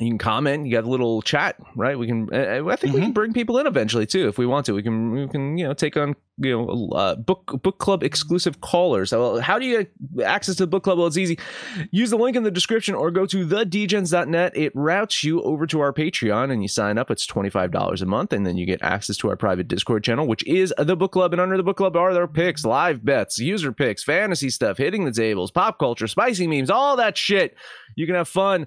you 0.00 0.08
can 0.10 0.18
comment. 0.18 0.66
You 0.66 0.72
got 0.72 0.84
a 0.84 0.90
little 0.90 1.22
chat, 1.22 1.56
right? 1.74 1.98
We 1.98 2.06
can. 2.06 2.28
I 2.34 2.58
think 2.58 2.66
mm-hmm. 2.66 2.86
we 2.86 2.90
can 2.90 3.00
mm-hmm. 3.00 3.12
bring 3.12 3.32
people 3.32 3.58
in 3.58 3.66
eventually 3.66 4.04
too, 4.04 4.28
if 4.28 4.36
we 4.36 4.44
want 4.44 4.66
to. 4.66 4.74
We 4.74 4.82
can. 4.82 5.12
We 5.12 5.28
can. 5.28 5.56
You 5.56 5.68
know, 5.68 5.74
take 5.74 5.96
on 5.96 6.16
you 6.38 6.50
know 6.50 6.88
uh, 6.90 7.14
book 7.14 7.62
book 7.62 7.78
club 7.78 8.02
exclusive 8.02 8.60
callers. 8.60 9.12
How 9.12 9.58
do 9.58 9.64
you 9.64 9.86
get 10.14 10.26
access 10.26 10.56
to 10.56 10.64
the 10.64 10.66
book 10.66 10.82
club? 10.82 10.98
Well, 10.98 11.06
it's 11.06 11.16
easy. 11.16 11.38
Use 11.92 12.10
the 12.10 12.16
link 12.16 12.36
in 12.36 12.42
the 12.42 12.50
description 12.50 12.94
or 12.94 13.10
go 13.10 13.24
to 13.26 13.46
thedgens.net. 13.46 14.56
It 14.56 14.72
routes 14.74 15.24
you 15.24 15.40
over 15.42 15.66
to 15.68 15.80
our 15.80 15.92
Patreon 15.92 16.52
and 16.52 16.62
you 16.62 16.68
sign 16.68 16.98
up. 16.98 17.10
It's 17.10 17.24
twenty 17.24 17.48
five 17.48 17.70
dollars 17.70 18.02
a 18.02 18.06
month, 18.06 18.32
and 18.32 18.44
then 18.44 18.58
you 18.58 18.66
get 18.66 18.82
access 18.82 19.16
to 19.18 19.30
our 19.30 19.36
private 19.36 19.68
Discord 19.68 20.04
channel, 20.04 20.26
which 20.26 20.44
is 20.46 20.74
the 20.76 20.96
book 20.96 21.12
club. 21.12 21.32
And 21.32 21.40
under 21.40 21.56
the 21.56 21.62
book 21.62 21.78
club 21.78 21.96
are 21.96 22.12
their 22.12 22.28
picks, 22.28 22.66
live 22.66 23.04
bets, 23.04 23.38
user 23.38 23.72
picks, 23.72 24.02
fantasy 24.02 24.50
stuff, 24.50 24.76
hitting 24.76 25.04
the 25.04 25.12
tables, 25.12 25.50
pop 25.50 25.78
culture, 25.78 26.08
spicy 26.08 26.46
memes, 26.46 26.70
all 26.70 26.96
that 26.96 27.16
shit. 27.16 27.56
You 27.94 28.04
can 28.04 28.16
have 28.16 28.28
fun 28.28 28.66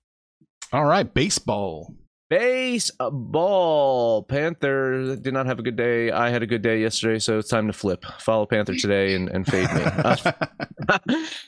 All 0.73 0.85
right, 0.85 1.11
baseball 1.13 1.93
Baseball. 2.31 4.23
Panther 4.23 5.17
did 5.17 5.33
not 5.33 5.47
have 5.47 5.59
a 5.59 5.61
good 5.61 5.75
day. 5.75 6.11
I 6.11 6.29
had 6.29 6.43
a 6.43 6.47
good 6.47 6.61
day 6.61 6.79
yesterday, 6.79 7.19
so 7.19 7.37
it's 7.37 7.49
time 7.49 7.67
to 7.67 7.73
flip. 7.73 8.05
Follow 8.19 8.45
Panther 8.45 8.73
today 8.73 9.15
and, 9.15 9.27
and 9.27 9.45
fade 9.45 9.69
me. 9.73 9.81
Uh, 9.83 10.15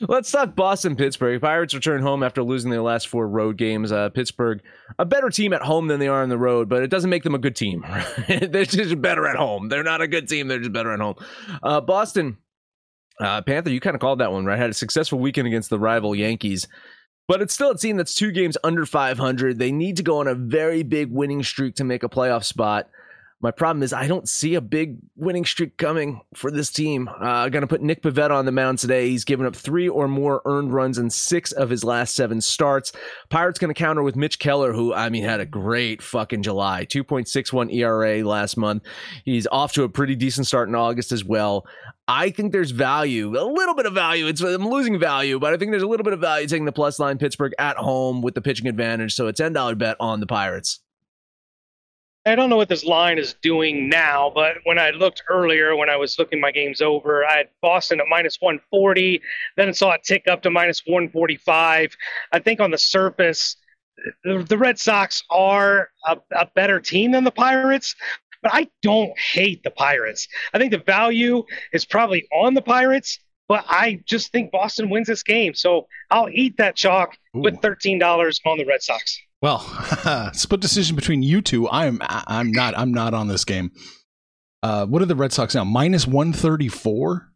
let's 0.02 0.30
talk 0.30 0.54
Boston 0.54 0.94
Pittsburgh. 0.94 1.40
Pirates 1.40 1.72
return 1.72 2.02
home 2.02 2.22
after 2.22 2.42
losing 2.42 2.70
their 2.70 2.82
last 2.82 3.08
four 3.08 3.26
road 3.26 3.56
games. 3.56 3.92
Uh, 3.92 4.10
Pittsburgh, 4.10 4.60
a 4.98 5.06
better 5.06 5.30
team 5.30 5.54
at 5.54 5.62
home 5.62 5.88
than 5.88 6.00
they 6.00 6.08
are 6.08 6.22
on 6.22 6.28
the 6.28 6.36
road, 6.36 6.68
but 6.68 6.82
it 6.82 6.90
doesn't 6.90 7.08
make 7.08 7.22
them 7.22 7.34
a 7.34 7.38
good 7.38 7.56
team. 7.56 7.82
they're 8.28 8.66
just 8.66 9.00
better 9.00 9.26
at 9.26 9.36
home. 9.36 9.70
They're 9.70 9.82
not 9.82 10.02
a 10.02 10.06
good 10.06 10.28
team. 10.28 10.48
They're 10.48 10.58
just 10.58 10.74
better 10.74 10.92
at 10.92 11.00
home. 11.00 11.14
Uh, 11.62 11.80
Boston. 11.80 12.36
Uh, 13.18 13.40
Panther, 13.40 13.70
you 13.70 13.80
kind 13.80 13.94
of 13.94 14.02
called 14.02 14.18
that 14.18 14.32
one, 14.32 14.44
right? 14.44 14.58
Had 14.58 14.68
a 14.68 14.74
successful 14.74 15.18
weekend 15.18 15.46
against 15.46 15.70
the 15.70 15.78
rival 15.78 16.14
Yankees. 16.14 16.68
But 17.26 17.40
it's 17.40 17.54
still 17.54 17.70
a 17.70 17.78
team 17.78 17.96
that's 17.96 18.14
two 18.14 18.32
games 18.32 18.58
under 18.62 18.84
500. 18.84 19.58
They 19.58 19.72
need 19.72 19.96
to 19.96 20.02
go 20.02 20.18
on 20.18 20.28
a 20.28 20.34
very 20.34 20.82
big 20.82 21.10
winning 21.10 21.42
streak 21.42 21.76
to 21.76 21.84
make 21.84 22.02
a 22.02 22.08
playoff 22.08 22.44
spot. 22.44 22.88
My 23.44 23.50
problem 23.50 23.82
is 23.82 23.92
I 23.92 24.06
don't 24.06 24.26
see 24.26 24.54
a 24.54 24.62
big 24.62 24.96
winning 25.16 25.44
streak 25.44 25.76
coming 25.76 26.22
for 26.34 26.50
this 26.50 26.70
team. 26.70 27.08
Uh, 27.08 27.50
going 27.50 27.60
to 27.60 27.66
put 27.66 27.82
Nick 27.82 28.00
Pivetta 28.00 28.30
on 28.30 28.46
the 28.46 28.52
mound 28.52 28.78
today. 28.78 29.10
He's 29.10 29.24
given 29.24 29.44
up 29.44 29.54
three 29.54 29.86
or 29.86 30.08
more 30.08 30.40
earned 30.46 30.72
runs 30.72 30.96
in 30.96 31.10
six 31.10 31.52
of 31.52 31.68
his 31.68 31.84
last 31.84 32.14
seven 32.14 32.40
starts. 32.40 32.90
Pirates 33.28 33.58
going 33.58 33.68
to 33.68 33.78
counter 33.78 34.02
with 34.02 34.16
Mitch 34.16 34.38
Keller, 34.38 34.72
who 34.72 34.94
I 34.94 35.10
mean 35.10 35.24
had 35.24 35.40
a 35.40 35.44
great 35.44 36.00
fucking 36.00 36.42
July, 36.42 36.86
2.61 36.86 37.70
ERA 37.74 38.26
last 38.26 38.56
month. 38.56 38.82
He's 39.26 39.46
off 39.48 39.74
to 39.74 39.82
a 39.82 39.90
pretty 39.90 40.16
decent 40.16 40.46
start 40.46 40.70
in 40.70 40.74
August 40.74 41.12
as 41.12 41.22
well. 41.22 41.66
I 42.06 42.30
think 42.30 42.52
there's 42.52 42.70
value, 42.70 43.30
a 43.38 43.44
little 43.44 43.74
bit 43.74 43.86
of 43.86 43.94
value. 43.94 44.26
It's 44.26 44.42
I'm 44.42 44.68
losing 44.68 44.98
value, 44.98 45.38
but 45.38 45.54
I 45.54 45.56
think 45.56 45.70
there's 45.70 45.82
a 45.82 45.86
little 45.86 46.04
bit 46.04 46.12
of 46.12 46.20
value 46.20 46.46
taking 46.46 46.66
the 46.66 46.72
plus 46.72 46.98
line 46.98 47.16
Pittsburgh 47.16 47.54
at 47.58 47.76
home 47.76 48.20
with 48.20 48.34
the 48.34 48.42
pitching 48.42 48.66
advantage. 48.66 49.14
So 49.14 49.26
a 49.26 49.32
ten 49.32 49.52
dollar 49.52 49.74
bet 49.74 49.96
on 50.00 50.20
the 50.20 50.26
Pirates. 50.26 50.80
I 52.26 52.34
don't 52.34 52.48
know 52.48 52.56
what 52.56 52.70
this 52.70 52.84
line 52.84 53.18
is 53.18 53.34
doing 53.42 53.88
now, 53.90 54.32
but 54.34 54.56
when 54.64 54.78
I 54.78 54.90
looked 54.90 55.22
earlier, 55.28 55.76
when 55.76 55.90
I 55.90 55.96
was 55.96 56.18
looking 56.18 56.40
my 56.40 56.52
games 56.52 56.80
over, 56.80 57.24
I 57.24 57.36
had 57.38 57.48
Boston 57.60 58.00
at 58.00 58.06
minus 58.08 58.38
140, 58.40 59.20
then 59.56 59.74
saw 59.74 59.92
it 59.92 60.04
tick 60.04 60.26
up 60.26 60.40
to 60.42 60.50
minus 60.50 60.82
145. 60.86 61.94
I 62.32 62.38
think 62.38 62.60
on 62.60 62.70
the 62.70 62.78
surface, 62.78 63.56
the, 64.24 64.58
Red 64.58 64.78
Sox 64.78 65.22
are 65.30 65.90
a, 66.06 66.16
a 66.32 66.46
better 66.54 66.80
team 66.80 67.12
than 67.12 67.24
the 67.24 67.30
Pirates, 67.30 67.94
but 68.44 68.52
I 68.54 68.68
don't 68.82 69.18
hate 69.18 69.64
the 69.64 69.70
Pirates. 69.70 70.28
I 70.52 70.58
think 70.58 70.70
the 70.70 70.78
value 70.78 71.42
is 71.72 71.84
probably 71.84 72.28
on 72.30 72.52
the 72.52 72.62
Pirates, 72.62 73.18
but 73.48 73.64
I 73.66 74.00
just 74.04 74.30
think 74.32 74.52
Boston 74.52 74.90
wins 74.90 75.08
this 75.08 75.22
game. 75.22 75.54
So 75.54 75.88
I'll 76.10 76.28
eat 76.30 76.58
that 76.58 76.76
chalk 76.76 77.16
Ooh. 77.36 77.40
with 77.40 77.54
$13 77.56 78.40
on 78.46 78.58
the 78.58 78.66
Red 78.66 78.82
Sox. 78.82 79.18
Well, 79.40 79.60
split 80.34 80.60
decision 80.60 80.94
between 80.94 81.22
you 81.22 81.42
two. 81.42 81.68
I'm 81.68 81.98
I'm 82.00 82.50
not 82.50 82.78
I'm 82.78 82.94
not 82.94 83.12
on 83.12 83.28
this 83.28 83.44
game. 83.44 83.72
Uh, 84.62 84.86
what 84.86 85.02
are 85.02 85.06
the 85.06 85.16
Red 85.16 85.34
Sox 85.34 85.54
now? 85.54 85.64
Minus 85.64 86.06
one 86.06 86.32
thirty 86.32 86.68
four. 86.68 87.30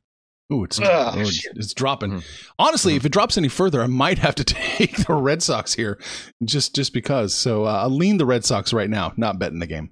Ooh, 0.51 0.65
it's 0.65 0.81
oh, 0.83 1.13
it's, 1.17 1.47
it's 1.55 1.75
dropping. 1.75 2.13
Mm-hmm. 2.13 2.53
Honestly, 2.59 2.93
mm-hmm. 2.93 2.97
if 2.97 3.05
it 3.05 3.13
drops 3.13 3.37
any 3.37 3.49
further, 3.49 3.83
I 3.83 3.89
might 3.89 4.19
have 4.21 4.35
to 4.37 4.45
take 4.45 4.97
the 5.07 5.13
Red 5.13 5.43
Sox 5.43 5.75
here, 5.75 6.01
just 6.43 6.75
just 6.75 6.95
because. 6.95 7.35
So 7.35 7.67
uh, 7.67 7.81
I'll 7.83 7.91
lean 7.91 8.17
the 8.17 8.25
Red 8.25 8.43
Sox 8.47 8.73
right 8.73 8.89
now, 8.89 9.13
not 9.19 9.39
betting 9.39 9.59
the 9.59 9.67
game. 9.67 9.91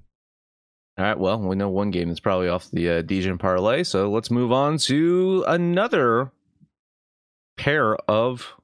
All 0.98 1.04
right. 1.04 1.18
Well, 1.18 1.38
we 1.40 1.56
know 1.56 1.68
one 1.68 1.90
game 1.90 2.08
that's 2.08 2.20
probably 2.20 2.48
off 2.48 2.70
the 2.70 2.88
uh, 2.88 3.02
Degen 3.02 3.36
parlay, 3.36 3.82
so 3.82 4.10
let's 4.10 4.30
move 4.30 4.50
on 4.50 4.78
to 4.78 5.44
another 5.46 6.30
pair 7.58 7.96
of 8.08 8.54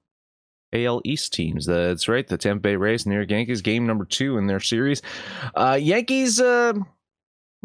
AL 0.72 1.02
East 1.04 1.34
teams. 1.34 1.66
That's 1.66 2.08
right. 2.08 2.26
The 2.26 2.38
Tampa 2.38 2.62
Bay 2.62 2.76
Rays 2.76 3.04
and 3.04 3.10
New 3.10 3.18
York 3.18 3.30
Yankees, 3.30 3.60
game 3.60 3.86
number 3.86 4.06
two 4.06 4.38
in 4.38 4.46
their 4.46 4.60
series. 4.60 5.02
Uh, 5.54 5.78
Yankees, 5.80 6.40
uh, 6.40 6.72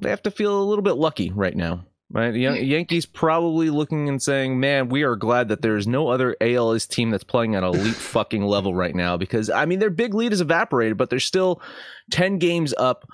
they 0.02 0.10
have 0.10 0.24
to 0.24 0.32
feel 0.32 0.62
a 0.62 0.66
little 0.66 0.84
bit 0.84 0.98
lucky 0.98 1.32
right 1.32 1.56
now. 1.56 1.86
Right, 2.10 2.34
Yan- 2.34 2.66
Yankees 2.66 3.06
probably 3.06 3.70
looking 3.70 4.08
and 4.08 4.22
saying, 4.22 4.62
"Man, 4.62 4.88
we 4.88 5.04
are 5.04 5.18
glad 5.18 5.50
that 5.50 5.62
there 5.62 5.76
is 5.76 5.88
no 5.88 6.08
other 6.08 6.38
AL 6.40 6.74
East 6.74 6.90
team 6.90 7.10
that's 7.10 7.26
playing 7.26 7.56
at 7.56 7.64
a 7.64 7.68
elite 7.68 7.96
fucking 7.96 8.44
level 8.44 8.74
right 8.74 8.96
now." 8.96 9.18
Because 9.18 9.50
I 9.50 9.66
mean, 9.66 9.80
their 9.80 9.90
big 9.90 10.14
lead 10.14 10.32
is 10.32 10.40
evaporated, 10.40 10.98
but 10.98 11.10
they're 11.10 11.20
still 11.20 11.62
ten 12.10 12.38
games 12.38 12.74
up 12.78 13.06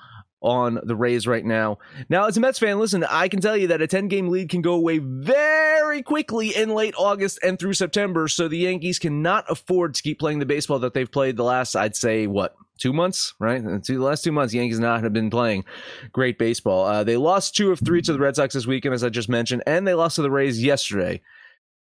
on 0.44 0.78
the 0.82 0.94
Rays 0.94 1.26
right 1.26 1.44
now. 1.44 1.78
Now, 2.08 2.26
as 2.26 2.36
a 2.36 2.40
Mets 2.40 2.58
fan, 2.58 2.78
listen, 2.78 3.02
I 3.02 3.28
can 3.28 3.40
tell 3.40 3.56
you 3.56 3.68
that 3.68 3.82
a 3.82 3.86
10 3.86 4.08
game 4.08 4.28
lead 4.28 4.50
can 4.50 4.60
go 4.60 4.74
away 4.74 4.98
very 4.98 6.02
quickly 6.02 6.54
in 6.54 6.74
late 6.74 6.94
August 6.98 7.38
and 7.42 7.58
through 7.58 7.72
September. 7.72 8.28
So 8.28 8.46
the 8.46 8.58
Yankees 8.58 8.98
cannot 8.98 9.46
afford 9.48 9.94
to 9.94 10.02
keep 10.02 10.18
playing 10.18 10.38
the 10.38 10.46
baseball 10.46 10.78
that 10.80 10.92
they've 10.92 11.10
played 11.10 11.36
the 11.36 11.44
last, 11.44 11.74
I'd 11.74 11.96
say, 11.96 12.26
what, 12.26 12.54
two 12.78 12.92
months, 12.92 13.34
right? 13.40 13.62
The 13.64 13.96
last 13.96 14.22
two 14.22 14.32
months, 14.32 14.52
Yankees 14.52 14.78
not 14.78 15.02
have 15.02 15.14
been 15.14 15.30
playing 15.30 15.64
great 16.12 16.38
baseball. 16.38 16.84
Uh, 16.84 17.04
they 17.04 17.16
lost 17.16 17.56
two 17.56 17.72
of 17.72 17.80
three 17.80 18.02
to 18.02 18.12
the 18.12 18.18
Red 18.18 18.36
Sox 18.36 18.54
this 18.54 18.66
weekend, 18.66 18.94
as 18.94 19.02
I 19.02 19.08
just 19.08 19.30
mentioned, 19.30 19.62
and 19.66 19.86
they 19.86 19.94
lost 19.94 20.16
to 20.16 20.22
the 20.22 20.30
Rays 20.30 20.62
yesterday. 20.62 21.22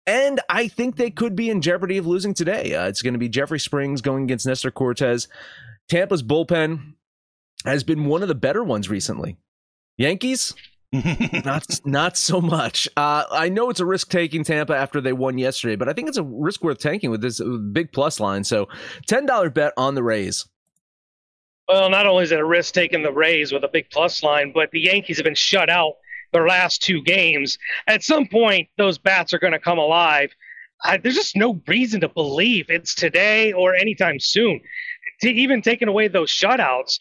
And 0.08 0.40
I 0.50 0.68
think 0.68 0.98
they 0.98 1.10
could 1.10 1.36
be 1.36 1.50
in 1.50 1.62
jeopardy 1.62 1.98
of 1.98 2.06
losing 2.06 2.36
today. 2.36 2.76
Uh, 2.76 2.88
it's 2.88 3.02
going 3.02 3.16
to 3.16 3.20
be 3.20 3.30
Jeffrey 3.30 3.60
Springs 3.60 4.02
going 4.02 4.24
against 4.24 4.46
Nestor 4.46 4.70
Cortes. 4.70 5.28
Tampa's 5.90 6.22
bullpen 6.24 6.95
has 7.66 7.84
been 7.84 8.06
one 8.06 8.22
of 8.22 8.28
the 8.28 8.36
better 8.36 8.64
ones 8.64 8.90
recently. 8.90 9.38
Yankees, 9.98 10.54
not 11.46 11.66
not 11.86 12.18
so 12.18 12.42
much. 12.42 12.88
Uh, 12.96 13.24
I 13.32 13.50
know 13.50 13.70
it's 13.70 13.80
a 13.80 13.86
risk 13.86 14.10
taking 14.10 14.44
Tampa 14.44 14.76
after 14.76 15.02
they 15.02 15.14
won 15.14 15.38
yesterday, 15.38 15.76
but 15.76 15.90
I 15.90 15.94
think 15.94 16.08
it's 16.08 16.18
a 16.18 16.24
risk 16.24 16.64
worth 16.64 16.80
taking 16.80 17.12
with 17.12 17.22
this 17.22 17.42
big 17.72 17.92
plus 17.92 18.20
line. 18.20 18.44
So, 18.44 18.68
ten 19.08 19.26
dollar 19.26 19.50
bet 19.50 19.74
on 19.78 19.96
the 19.96 20.04
Rays. 20.04 20.48
Well, 21.68 21.90
not 21.90 22.06
only 22.06 22.24
is 22.24 22.32
it 22.32 22.40
a 22.40 22.46
risk 22.46 22.74
taking 22.74 23.02
the 23.02 23.12
Rays 23.12 23.52
with 23.52 23.64
a 23.64 23.68
big 23.68 23.90
plus 23.90 24.22
line, 24.22 24.52
but 24.54 24.70
the 24.72 24.82
Yankees 24.82 25.18
have 25.18 25.24
been 25.24 25.34
shut 25.34 25.70
out 25.70 25.94
their 26.32 26.48
last 26.48 26.84
two 26.84 27.02
games. 27.02 27.58
At 27.88 28.04
some 28.04 28.28
point, 28.28 28.70
those 28.78 28.98
bats 28.98 29.34
are 29.34 29.40
going 29.40 29.54
to 29.54 29.60
come 29.60 29.80
alive. 29.80 30.32
I, 30.84 30.98
there's 30.98 31.16
just 31.16 31.36
no 31.36 31.62
reason 31.68 32.02
to 32.02 32.10
believe 32.10 32.66
it's 32.70 32.94
today 32.94 33.54
or 33.54 33.74
anytime 33.74 34.20
soon. 34.20 34.62
To 35.22 35.30
even 35.30 35.62
taking 35.62 35.88
away 35.88 36.08
those 36.08 36.30
shutouts, 36.30 37.00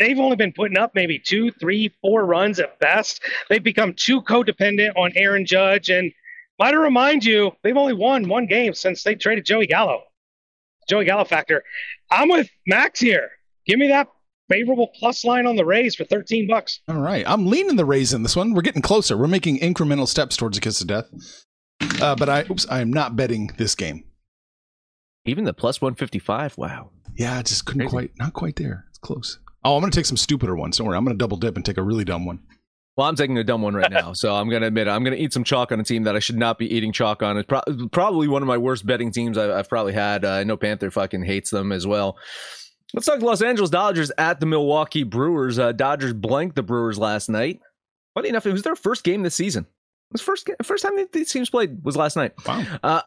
they've 0.00 0.18
only 0.18 0.34
been 0.36 0.52
putting 0.52 0.76
up 0.78 0.92
maybe 0.94 1.18
two, 1.18 1.52
three, 1.52 1.94
four 2.02 2.24
runs 2.24 2.58
at 2.58 2.80
best. 2.80 3.22
They've 3.48 3.62
become 3.62 3.94
too 3.94 4.22
codependent 4.22 4.96
on 4.96 5.12
Aaron 5.14 5.46
Judge. 5.46 5.90
And 5.90 6.10
might 6.58 6.74
I 6.74 6.78
remind 6.78 7.24
you, 7.24 7.52
they've 7.62 7.76
only 7.76 7.92
won 7.94 8.28
one 8.28 8.46
game 8.46 8.74
since 8.74 9.04
they 9.04 9.14
traded 9.14 9.44
Joey 9.44 9.66
Gallo. 9.66 10.02
Joey 10.88 11.04
Gallo 11.04 11.24
factor. 11.24 11.62
I'm 12.10 12.28
with 12.28 12.48
Max 12.66 12.98
here. 12.98 13.30
Give 13.66 13.78
me 13.78 13.88
that 13.88 14.08
favorable 14.48 14.88
plus 14.98 15.24
line 15.24 15.46
on 15.46 15.54
the 15.54 15.64
Rays 15.64 15.94
for 15.94 16.04
13 16.04 16.48
bucks. 16.48 16.80
All 16.88 16.96
right. 16.96 17.24
I'm 17.28 17.46
leaning 17.46 17.76
the 17.76 17.84
Rays 17.84 18.12
in 18.12 18.24
this 18.24 18.34
one. 18.34 18.52
We're 18.54 18.62
getting 18.62 18.82
closer. 18.82 19.16
We're 19.16 19.28
making 19.28 19.60
incremental 19.60 20.08
steps 20.08 20.36
towards 20.36 20.58
a 20.58 20.60
kiss 20.60 20.80
of 20.80 20.88
death. 20.88 21.06
Uh, 22.02 22.16
but 22.16 22.28
I 22.28 22.44
oops, 22.50 22.66
I 22.68 22.80
am 22.80 22.92
not 22.92 23.14
betting 23.16 23.50
this 23.56 23.74
game. 23.74 24.04
Even 25.24 25.44
the 25.44 25.52
plus 25.54 25.80
155. 25.80 26.58
Wow. 26.58 26.90
Yeah, 27.14 27.38
I 27.38 27.42
just 27.42 27.64
couldn't 27.66 27.82
Crazy. 27.82 27.90
quite 27.90 28.10
not 28.18 28.32
quite 28.32 28.56
there. 28.56 28.86
It's 28.88 28.98
close. 28.98 29.38
Oh, 29.64 29.76
I'm 29.76 29.80
going 29.80 29.90
to 29.90 29.96
take 29.96 30.06
some 30.06 30.16
stupider 30.16 30.56
ones. 30.56 30.78
Don't 30.78 30.86
worry. 30.86 30.96
I'm 30.96 31.04
going 31.04 31.16
to 31.16 31.22
double 31.22 31.36
dip 31.36 31.56
and 31.56 31.64
take 31.64 31.76
a 31.76 31.82
really 31.82 32.04
dumb 32.04 32.24
one. 32.24 32.40
Well, 32.96 33.08
I'm 33.08 33.16
taking 33.16 33.38
a 33.38 33.44
dumb 33.44 33.62
one 33.62 33.74
right 33.74 33.90
now, 33.90 34.12
so 34.12 34.34
I'm 34.34 34.48
going 34.50 34.62
to 34.62 34.68
admit 34.68 34.86
it. 34.86 34.90
I'm 34.90 35.04
going 35.04 35.16
to 35.16 35.22
eat 35.22 35.32
some 35.32 35.44
chalk 35.44 35.72
on 35.72 35.80
a 35.80 35.84
team 35.84 36.02
that 36.04 36.16
I 36.16 36.18
should 36.18 36.36
not 36.36 36.58
be 36.58 36.72
eating 36.74 36.92
chalk 36.92 37.22
on. 37.22 37.38
It's 37.38 37.46
pro- 37.46 37.62
probably 37.92 38.28
one 38.28 38.42
of 38.42 38.48
my 38.48 38.58
worst 38.58 38.84
betting 38.84 39.10
teams 39.12 39.38
I've, 39.38 39.50
I've 39.50 39.68
probably 39.68 39.92
had. 39.92 40.24
Uh, 40.24 40.32
I 40.32 40.44
know 40.44 40.56
Panther 40.56 40.90
fucking 40.90 41.24
hates 41.24 41.50
them 41.50 41.72
as 41.72 41.86
well. 41.86 42.18
Let's 42.92 43.06
talk 43.06 43.22
Los 43.22 43.42
Angeles 43.42 43.70
Dodgers 43.70 44.10
at 44.18 44.40
the 44.40 44.46
Milwaukee 44.46 45.04
Brewers. 45.04 45.58
Uh, 45.58 45.72
Dodgers 45.72 46.12
blanked 46.12 46.56
the 46.56 46.62
Brewers 46.62 46.98
last 46.98 47.28
night. 47.28 47.60
Funny 48.14 48.28
enough, 48.28 48.44
it 48.46 48.52
was 48.52 48.62
their 48.62 48.76
first 48.76 49.04
game 49.04 49.22
this 49.22 49.36
season. 49.36 49.64
It 49.64 50.12
was 50.12 50.20
first 50.20 50.50
first 50.64 50.82
time 50.82 50.92
these 51.12 51.30
teams 51.30 51.48
played 51.48 51.84
was 51.84 51.96
last 51.96 52.16
night. 52.16 52.32
Wow. 52.44 52.64
Uh, 52.82 53.02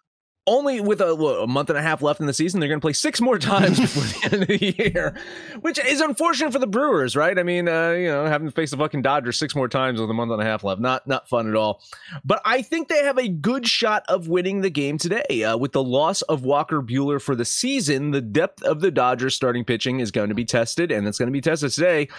only 0.46 0.82
with 0.82 1.00
a, 1.00 1.14
a, 1.14 1.48
month 1.48 1.70
and 1.70 1.80
a 1.80 1.82
half 1.82 2.02
left 2.02 2.20
in 2.20 2.26
the 2.26 2.34
season, 2.34 2.60
they're 2.60 2.68
going 2.68 2.80
to 2.80 2.84
play 2.84 2.94
six 2.94 3.22
more 3.22 3.40
times 3.40 3.80
before 3.80 4.04
the 4.04 4.26
end 4.26 4.42
of 4.44 4.48
the 4.48 4.92
year, 4.92 5.16
which 5.62 5.80
is 5.80 6.02
unfortunate 6.02 6.52
for 6.52 6.60
the 6.60 6.68
Brewers, 6.68 7.16
right? 7.16 7.38
I 7.38 7.44
mean, 7.44 7.68
uh, 7.68 7.92
you 7.92 8.08
know, 8.08 8.26
having 8.26 8.48
to 8.48 8.52
face 8.52 8.72
the 8.72 8.78
fucking 8.78 9.02
Dodgers 9.02 9.38
six 9.38 9.56
more 9.56 9.70
times 9.70 10.02
with 10.02 10.10
a 10.10 10.14
month 10.14 10.32
and 10.32 10.42
a 10.42 10.46
half 10.46 10.64
left, 10.64 10.82
not 10.82 11.08
not 11.08 11.30
fun 11.30 11.48
at 11.48 11.56
all. 11.56 11.82
But 12.26 12.42
I 12.46 12.62
think 12.62 12.90
they 12.90 13.04
have 13.04 13.18
a 13.18 13.28
good 13.28 13.68
shot 13.68 14.04
of 14.10 14.28
winning 14.28 14.62
the 14.62 14.70
game 14.70 14.98
today. 14.98 15.44
Uh, 15.44 15.58
with 15.58 15.72
the 15.72 15.84
loss 15.84 16.22
of 16.24 16.44
Walker 16.44 16.82
Buehler 16.82 17.22
for 17.22 17.36
the 17.36 17.46
season, 17.46 18.12
the 18.12 18.22
depth 18.22 18.64
of 18.64 18.82
the 18.82 18.92
Dodgers 18.92 19.36
starting 19.36 19.64
pitching 19.64 20.00
is 20.00 20.12
going 20.12 20.30
to 20.30 20.36
be 20.36 20.46
tested, 20.46 20.92
and 20.92 21.08
it's 21.08 21.18
going 21.18 21.28
to 21.28 21.34
be 21.34 21.42
tested 21.42 21.72
today. 21.72 22.10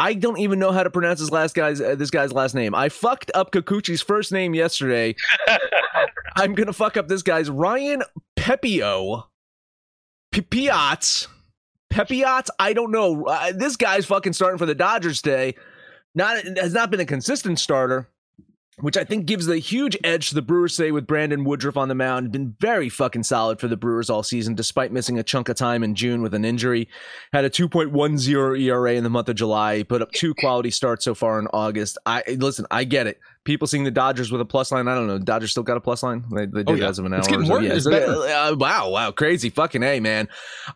I 0.00 0.14
don't 0.14 0.38
even 0.38 0.60
know 0.60 0.70
how 0.70 0.84
to 0.84 0.90
pronounce 0.90 1.18
this 1.18 1.32
last 1.32 1.56
guy's 1.56 1.80
uh, 1.80 1.96
this 1.96 2.10
guy's 2.10 2.32
last 2.32 2.54
name. 2.54 2.74
I 2.74 2.88
fucked 2.88 3.32
up 3.34 3.50
Kikuchi's 3.50 4.00
first 4.00 4.30
name 4.30 4.54
yesterday. 4.54 5.16
I'm 6.38 6.54
gonna 6.54 6.72
fuck 6.72 6.96
up 6.96 7.08
this 7.08 7.22
guy's 7.22 7.50
Ryan 7.50 8.02
Pepiot. 8.38 9.24
Pepiot. 10.32 11.26
Pepiot. 11.92 12.48
I 12.60 12.72
don't 12.72 12.92
know. 12.92 13.24
Uh, 13.26 13.52
this 13.52 13.76
guy's 13.76 14.06
fucking 14.06 14.34
starting 14.34 14.58
for 14.58 14.66
the 14.66 14.74
Dodgers 14.74 15.20
today. 15.20 15.56
Not 16.14 16.44
has 16.58 16.72
not 16.72 16.90
been 16.90 17.00
a 17.00 17.04
consistent 17.06 17.58
starter. 17.58 18.08
Which 18.80 18.96
I 18.96 19.04
think 19.04 19.26
gives 19.26 19.46
the 19.46 19.58
huge 19.58 19.96
edge 20.04 20.28
to 20.28 20.34
the 20.34 20.42
Brewers 20.42 20.74
say 20.74 20.90
with 20.90 21.06
Brandon 21.06 21.44
Woodruff 21.44 21.76
on 21.76 21.88
the 21.88 21.94
mound. 21.94 22.32
Been 22.32 22.54
very 22.60 22.88
fucking 22.88 23.22
solid 23.24 23.60
for 23.60 23.68
the 23.68 23.76
Brewers 23.76 24.08
all 24.10 24.22
season, 24.22 24.54
despite 24.54 24.92
missing 24.92 25.18
a 25.18 25.22
chunk 25.22 25.48
of 25.48 25.56
time 25.56 25.82
in 25.82 25.94
June 25.94 26.22
with 26.22 26.34
an 26.34 26.44
injury. 26.44 26.88
Had 27.32 27.44
a 27.44 27.50
2.10 27.50 28.58
ERA 28.60 28.94
in 28.94 29.04
the 29.04 29.10
month 29.10 29.28
of 29.28 29.36
July. 29.36 29.82
Put 29.82 30.02
up 30.02 30.12
two 30.12 30.34
quality 30.34 30.70
starts 30.70 31.04
so 31.04 31.14
far 31.14 31.38
in 31.38 31.46
August. 31.52 31.98
I 32.06 32.22
listen, 32.36 32.66
I 32.70 32.84
get 32.84 33.06
it. 33.06 33.18
People 33.44 33.66
seeing 33.66 33.84
the 33.84 33.90
Dodgers 33.90 34.30
with 34.30 34.40
a 34.42 34.44
plus 34.44 34.70
line. 34.72 34.88
I 34.88 34.94
don't 34.94 35.06
know. 35.06 35.18
Dodgers 35.18 35.52
still 35.52 35.62
got 35.62 35.76
a 35.78 35.80
plus 35.80 36.02
line. 36.02 36.24
They, 36.30 36.44
they 36.46 36.60
Oh, 36.60 36.74
did 36.74 36.78
yeah. 36.80 36.88
as 36.88 36.98
of 36.98 37.06
an 37.06 37.14
hour. 37.14 37.20
It's 37.20 37.28
getting 37.28 37.46
so. 37.46 37.52
worse. 37.54 37.64
Yeah, 37.64 37.72
It's 37.74 37.88
better. 37.88 38.12
uh, 38.12 38.54
wow, 38.56 38.90
wow, 38.90 39.10
crazy 39.10 39.48
fucking 39.48 39.82
a 39.82 40.00
man. 40.00 40.28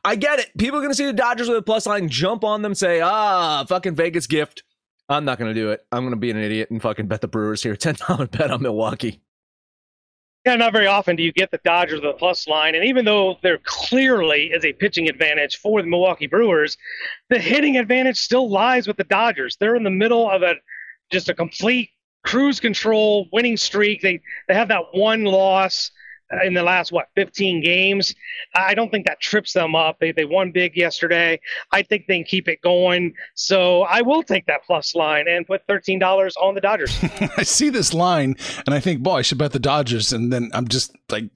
I 0.05 0.17
get 0.17 0.39
it. 0.39 0.57
People 0.57 0.79
are 0.79 0.83
gonna 0.83 0.95
see 0.95 1.05
the 1.05 1.13
Dodgers 1.13 1.49
with 1.49 1.59
a 1.59 1.63
plus 1.63 1.87
line, 1.87 2.09
jump 2.09 2.45
on 2.45 2.63
them, 2.63 2.75
say, 2.75 3.01
ah, 3.03 3.65
fucking 3.69 3.95
Vegas 3.95 4.27
gift. 4.27 4.63
I'm 5.13 5.25
not 5.25 5.39
going 5.39 5.55
to 5.55 5.61
do 5.61 5.71
it. 5.71 5.85
I'm 5.93 6.03
going 6.03 6.13
to 6.13 6.17
be 6.17 6.31
an 6.31 6.37
idiot 6.37 6.71
and 6.71 6.81
fucking 6.81 7.07
bet 7.07 7.21
the 7.21 7.29
Brewers 7.29 7.63
here. 7.63 7.77
$10 7.77 8.31
bet 8.31 8.51
on 8.51 8.63
Milwaukee. 8.63 9.21
Yeah, 10.45 10.57
not 10.57 10.73
very 10.73 10.89
often 10.89 11.15
do 11.15 11.23
you 11.23 11.33
get 11.33 11.53
the 11.53 11.61
Dodgers 11.63 12.01
the 12.01 12.13
plus 12.15 12.49
line. 12.49 12.75
And 12.75 12.85
even 12.85 13.05
though 13.05 13.37
there 13.43 13.59
clearly 13.63 14.47
is 14.47 14.65
a 14.65 14.73
pitching 14.73 15.09
advantage 15.09 15.57
for 15.57 15.81
the 15.81 15.89
Milwaukee 15.89 16.27
Brewers, 16.27 16.77
the 17.31 17.39
hitting 17.39 17.77
advantage 17.77 18.19
still 18.19 18.51
lies 18.51 18.89
with 18.89 18.97
the 18.97 19.05
Dodgers. 19.05 19.57
They're 19.61 19.77
in 19.77 19.85
the 19.85 19.91
middle 19.91 20.29
of 20.29 20.43
a 20.43 20.55
just 21.13 21.29
a 21.29 21.35
complete 21.35 21.91
cruise 22.25 22.59
control 22.59 23.29
winning 23.33 23.57
streak. 23.57 24.03
They 24.03 24.21
they 24.49 24.55
have 24.55 24.69
that 24.69 24.87
one 24.93 25.25
loss 25.25 25.93
in 26.45 26.55
the 26.55 26.63
last 26.63 26.93
what 26.93 27.09
15 27.15 27.63
games. 27.63 28.15
I 28.55 28.75
don't 28.75 28.91
think 28.91 29.07
that 29.07 29.21
trips 29.21 29.53
them 29.53 29.75
up. 29.75 29.99
They 30.01 30.13
they 30.13 30.25
won 30.25 30.53
big 30.53 30.77
yesterday. 30.77 31.41
I 31.71 31.83
think 31.83 32.07
they 32.07 32.17
can 32.17 32.25
keep 32.25 32.49
it 32.49 32.61
going. 32.63 33.15
So 33.35 33.83
I 33.83 34.03
will 34.03 34.23
take 34.23 34.47
that 34.47 34.65
plus 34.65 34.95
line 34.95 35.29
and 35.29 35.47
put 35.47 35.67
$13 35.67 36.33
on 36.41 36.55
the 36.55 36.61
Dodgers. 36.61 36.97
I 37.37 37.43
see 37.43 37.71
this 37.71 37.93
line 37.93 38.37
and 38.67 38.75
I 38.75 38.81
think, 38.81 39.03
boy, 39.03 39.17
I 39.17 39.23
should 39.23 39.39
bet 39.39 39.53
the 39.53 39.59
Dodgers. 39.59 40.13
And 40.13 40.33
then 40.33 40.51
I'm 40.55 40.69
just 40.69 40.95
like, 41.11 41.31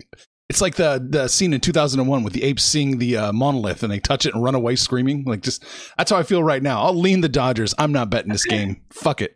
it's 0.48 0.60
like 0.60 0.76
the 0.76 1.04
the 1.08 1.26
scene 1.28 1.52
in 1.52 1.60
2001 1.60 2.22
with 2.22 2.32
the 2.32 2.44
apes 2.44 2.62
seeing 2.62 2.98
the 2.98 3.16
uh, 3.16 3.32
monolith 3.32 3.82
and 3.82 3.92
they 3.92 3.98
touch 3.98 4.26
it 4.26 4.34
and 4.34 4.42
run 4.44 4.54
away 4.54 4.76
screaming. 4.76 5.24
Like, 5.24 5.42
just 5.42 5.64
that's 5.98 6.10
how 6.10 6.18
I 6.18 6.22
feel 6.22 6.42
right 6.42 6.62
now. 6.62 6.82
I'll 6.82 6.94
lean 6.94 7.20
the 7.20 7.28
Dodgers. 7.28 7.74
I'm 7.78 7.92
not 7.92 8.10
betting 8.10 8.30
this 8.30 8.44
game. 8.44 8.80
Fuck 8.90 9.22
it. 9.22 9.34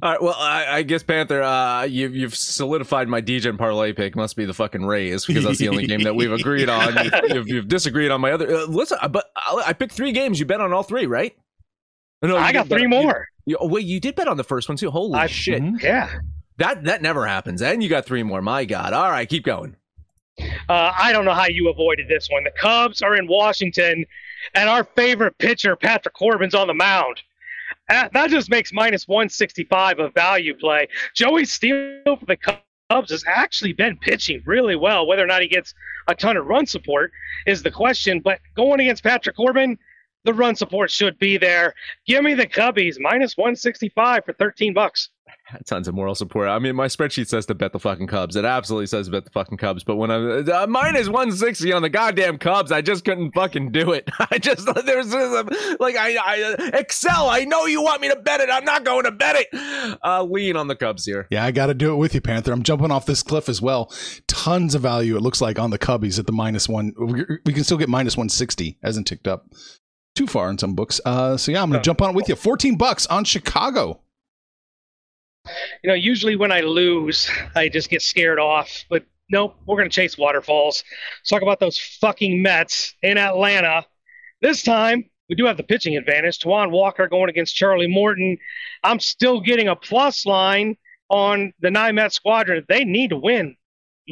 All 0.00 0.10
right. 0.10 0.22
Well, 0.22 0.34
I, 0.38 0.78
I 0.78 0.82
guess 0.82 1.02
Panther, 1.02 1.42
uh, 1.42 1.82
you've 1.82 2.16
you've 2.16 2.34
solidified 2.34 3.08
my 3.08 3.20
DJ 3.20 3.56
parlay 3.58 3.92
pick. 3.92 4.16
Must 4.16 4.34
be 4.36 4.46
the 4.46 4.54
fucking 4.54 4.86
Rays 4.86 5.26
because 5.26 5.44
that's 5.44 5.58
the 5.58 5.68
only 5.68 5.86
game 5.86 6.02
that 6.04 6.14
we've 6.14 6.32
agreed 6.32 6.70
on. 6.70 6.94
You've, 7.04 7.12
you've, 7.34 7.48
you've 7.48 7.68
disagreed 7.68 8.10
on 8.10 8.20
my 8.22 8.32
other. 8.32 8.54
Uh, 8.54 8.64
listen, 8.66 8.96
uh, 9.02 9.08
but 9.08 9.26
I, 9.36 9.64
I 9.66 9.72
picked 9.74 9.92
three 9.92 10.12
games. 10.12 10.40
You 10.40 10.46
bet 10.46 10.62
on 10.62 10.72
all 10.72 10.82
three, 10.82 11.04
right? 11.04 11.36
No, 12.22 12.38
I 12.38 12.52
got 12.52 12.62
did 12.64 12.70
bet- 12.70 12.78
three 12.78 12.86
more. 12.86 13.28
You, 13.44 13.58
oh, 13.60 13.66
wait, 13.66 13.84
you 13.84 14.00
did 14.00 14.14
bet 14.14 14.28
on 14.28 14.38
the 14.38 14.44
first 14.44 14.68
one 14.68 14.78
too. 14.78 14.90
Holy 14.90 15.18
I- 15.18 15.26
shit! 15.26 15.62
Yeah. 15.82 16.08
That 16.56 16.84
that 16.84 17.02
never 17.02 17.26
happens. 17.26 17.60
And 17.60 17.82
you 17.82 17.88
got 17.90 18.06
three 18.06 18.22
more. 18.22 18.40
My 18.40 18.64
God. 18.64 18.94
All 18.94 19.10
right, 19.10 19.28
keep 19.28 19.44
going. 19.44 19.76
Uh, 20.68 20.92
I 20.98 21.12
don't 21.12 21.26
know 21.26 21.34
how 21.34 21.46
you 21.48 21.68
avoided 21.68 22.08
this 22.08 22.28
one. 22.30 22.44
The 22.44 22.50
Cubs 22.52 23.02
are 23.02 23.14
in 23.14 23.26
Washington, 23.26 24.06
and 24.54 24.68
our 24.70 24.84
favorite 24.84 25.36
pitcher, 25.36 25.76
Patrick 25.76 26.14
Corbin's 26.14 26.54
on 26.54 26.66
the 26.66 26.74
mound. 26.74 27.20
That 27.92 28.30
just 28.30 28.50
makes 28.50 28.72
minus 28.72 29.06
165 29.06 29.98
a 29.98 30.08
value 30.10 30.54
play. 30.54 30.88
Joey 31.14 31.44
Steele 31.44 32.02
for 32.04 32.26
the 32.26 32.36
Cubs 32.36 33.10
has 33.10 33.24
actually 33.26 33.72
been 33.74 33.98
pitching 33.98 34.42
really 34.46 34.76
well. 34.76 35.06
Whether 35.06 35.22
or 35.22 35.26
not 35.26 35.42
he 35.42 35.48
gets 35.48 35.74
a 36.08 36.14
ton 36.14 36.36
of 36.36 36.46
run 36.46 36.66
support 36.66 37.12
is 37.46 37.62
the 37.62 37.70
question. 37.70 38.20
But 38.20 38.40
going 38.56 38.80
against 38.80 39.02
Patrick 39.02 39.36
Corbin, 39.36 39.78
the 40.24 40.32
run 40.32 40.54
support 40.54 40.90
should 40.90 41.18
be 41.18 41.36
there. 41.36 41.74
Give 42.06 42.22
me 42.22 42.34
the 42.34 42.46
Cubbies 42.46 42.96
minus 42.98 43.36
165 43.36 44.24
for 44.24 44.32
13 44.32 44.72
bucks. 44.72 45.10
Tons 45.66 45.88
of 45.88 45.94
moral 45.94 46.14
support. 46.14 46.48
I 46.48 46.58
mean, 46.58 46.76
my 46.76 46.86
spreadsheet 46.86 47.28
says 47.28 47.46
to 47.46 47.54
bet 47.54 47.72
the 47.72 47.78
fucking 47.78 48.06
Cubs. 48.06 48.36
It 48.36 48.44
absolutely 48.44 48.86
says 48.86 49.06
to 49.06 49.12
bet 49.12 49.24
the 49.24 49.30
fucking 49.30 49.58
Cubs. 49.58 49.84
But 49.84 49.96
when 49.96 50.10
I 50.10 50.40
uh, 50.40 50.66
minus 50.66 51.08
one 51.08 51.32
sixty 51.32 51.72
on 51.72 51.82
the 51.82 51.88
goddamn 51.88 52.38
Cubs, 52.38 52.72
I 52.72 52.80
just 52.82 53.04
couldn't 53.04 53.32
fucking 53.32 53.72
do 53.72 53.92
it. 53.92 54.08
I 54.30 54.38
just 54.38 54.68
there's 54.86 55.12
like 55.80 55.96
I, 55.96 56.16
I 56.16 56.70
Excel. 56.74 57.28
I 57.28 57.44
know 57.44 57.66
you 57.66 57.82
want 57.82 58.00
me 58.00 58.08
to 58.08 58.16
bet 58.16 58.40
it. 58.40 58.50
I'm 58.50 58.64
not 58.64 58.84
going 58.84 59.04
to 59.04 59.12
bet 59.12 59.36
it. 59.36 59.98
Uh, 60.04 60.22
lean 60.24 60.56
on 60.56 60.68
the 60.68 60.76
Cubs 60.76 61.04
here. 61.04 61.26
Yeah, 61.30 61.44
I 61.44 61.50
got 61.50 61.66
to 61.66 61.74
do 61.74 61.92
it 61.92 61.96
with 61.96 62.14
you, 62.14 62.20
Panther. 62.20 62.52
I'm 62.52 62.62
jumping 62.62 62.90
off 62.90 63.06
this 63.06 63.22
cliff 63.22 63.48
as 63.48 63.60
well. 63.60 63.92
Tons 64.26 64.74
of 64.74 64.82
value, 64.82 65.16
it 65.16 65.22
looks 65.22 65.40
like, 65.40 65.58
on 65.58 65.70
the 65.70 65.78
Cubbies 65.78 66.18
at 66.18 66.26
the 66.26 66.32
minus 66.32 66.68
one. 66.68 66.92
We 67.44 67.52
can 67.52 67.64
still 67.64 67.78
get 67.78 67.88
minus 67.88 68.16
160. 68.16 68.78
Hasn't 68.82 69.06
ticked 69.06 69.28
up 69.28 69.46
too 70.14 70.26
far 70.26 70.50
in 70.50 70.58
some 70.58 70.74
books. 70.74 71.00
Uh, 71.04 71.36
so, 71.36 71.52
yeah, 71.52 71.62
I'm 71.62 71.70
going 71.70 71.80
to 71.80 71.84
jump 71.84 72.02
on 72.02 72.10
it 72.10 72.16
with 72.16 72.28
you. 72.28 72.36
14 72.36 72.76
bucks 72.76 73.06
on 73.06 73.24
Chicago. 73.24 74.00
You 75.82 75.88
know, 75.88 75.94
usually 75.94 76.36
when 76.36 76.52
I 76.52 76.60
lose, 76.60 77.30
I 77.54 77.68
just 77.68 77.90
get 77.90 78.02
scared 78.02 78.38
off. 78.38 78.84
But 78.88 79.04
nope, 79.30 79.56
we're 79.66 79.76
going 79.76 79.90
to 79.90 79.94
chase 79.94 80.16
waterfalls. 80.16 80.84
Let's 81.20 81.30
talk 81.30 81.42
about 81.42 81.60
those 81.60 81.78
fucking 81.78 82.42
Mets 82.42 82.94
in 83.02 83.18
Atlanta. 83.18 83.86
This 84.40 84.62
time, 84.62 85.04
we 85.28 85.34
do 85.34 85.46
have 85.46 85.56
the 85.56 85.62
pitching 85.62 85.96
advantage. 85.96 86.38
Taijuan 86.38 86.70
Walker 86.70 87.08
going 87.08 87.30
against 87.30 87.56
Charlie 87.56 87.88
Morton. 87.88 88.38
I'm 88.84 89.00
still 89.00 89.40
getting 89.40 89.68
a 89.68 89.76
plus 89.76 90.26
line 90.26 90.76
on 91.08 91.52
the 91.60 91.70
nine 91.70 91.94
Met 91.94 92.12
squadron. 92.12 92.64
They 92.68 92.84
need 92.84 93.10
to 93.10 93.16
win. 93.16 93.56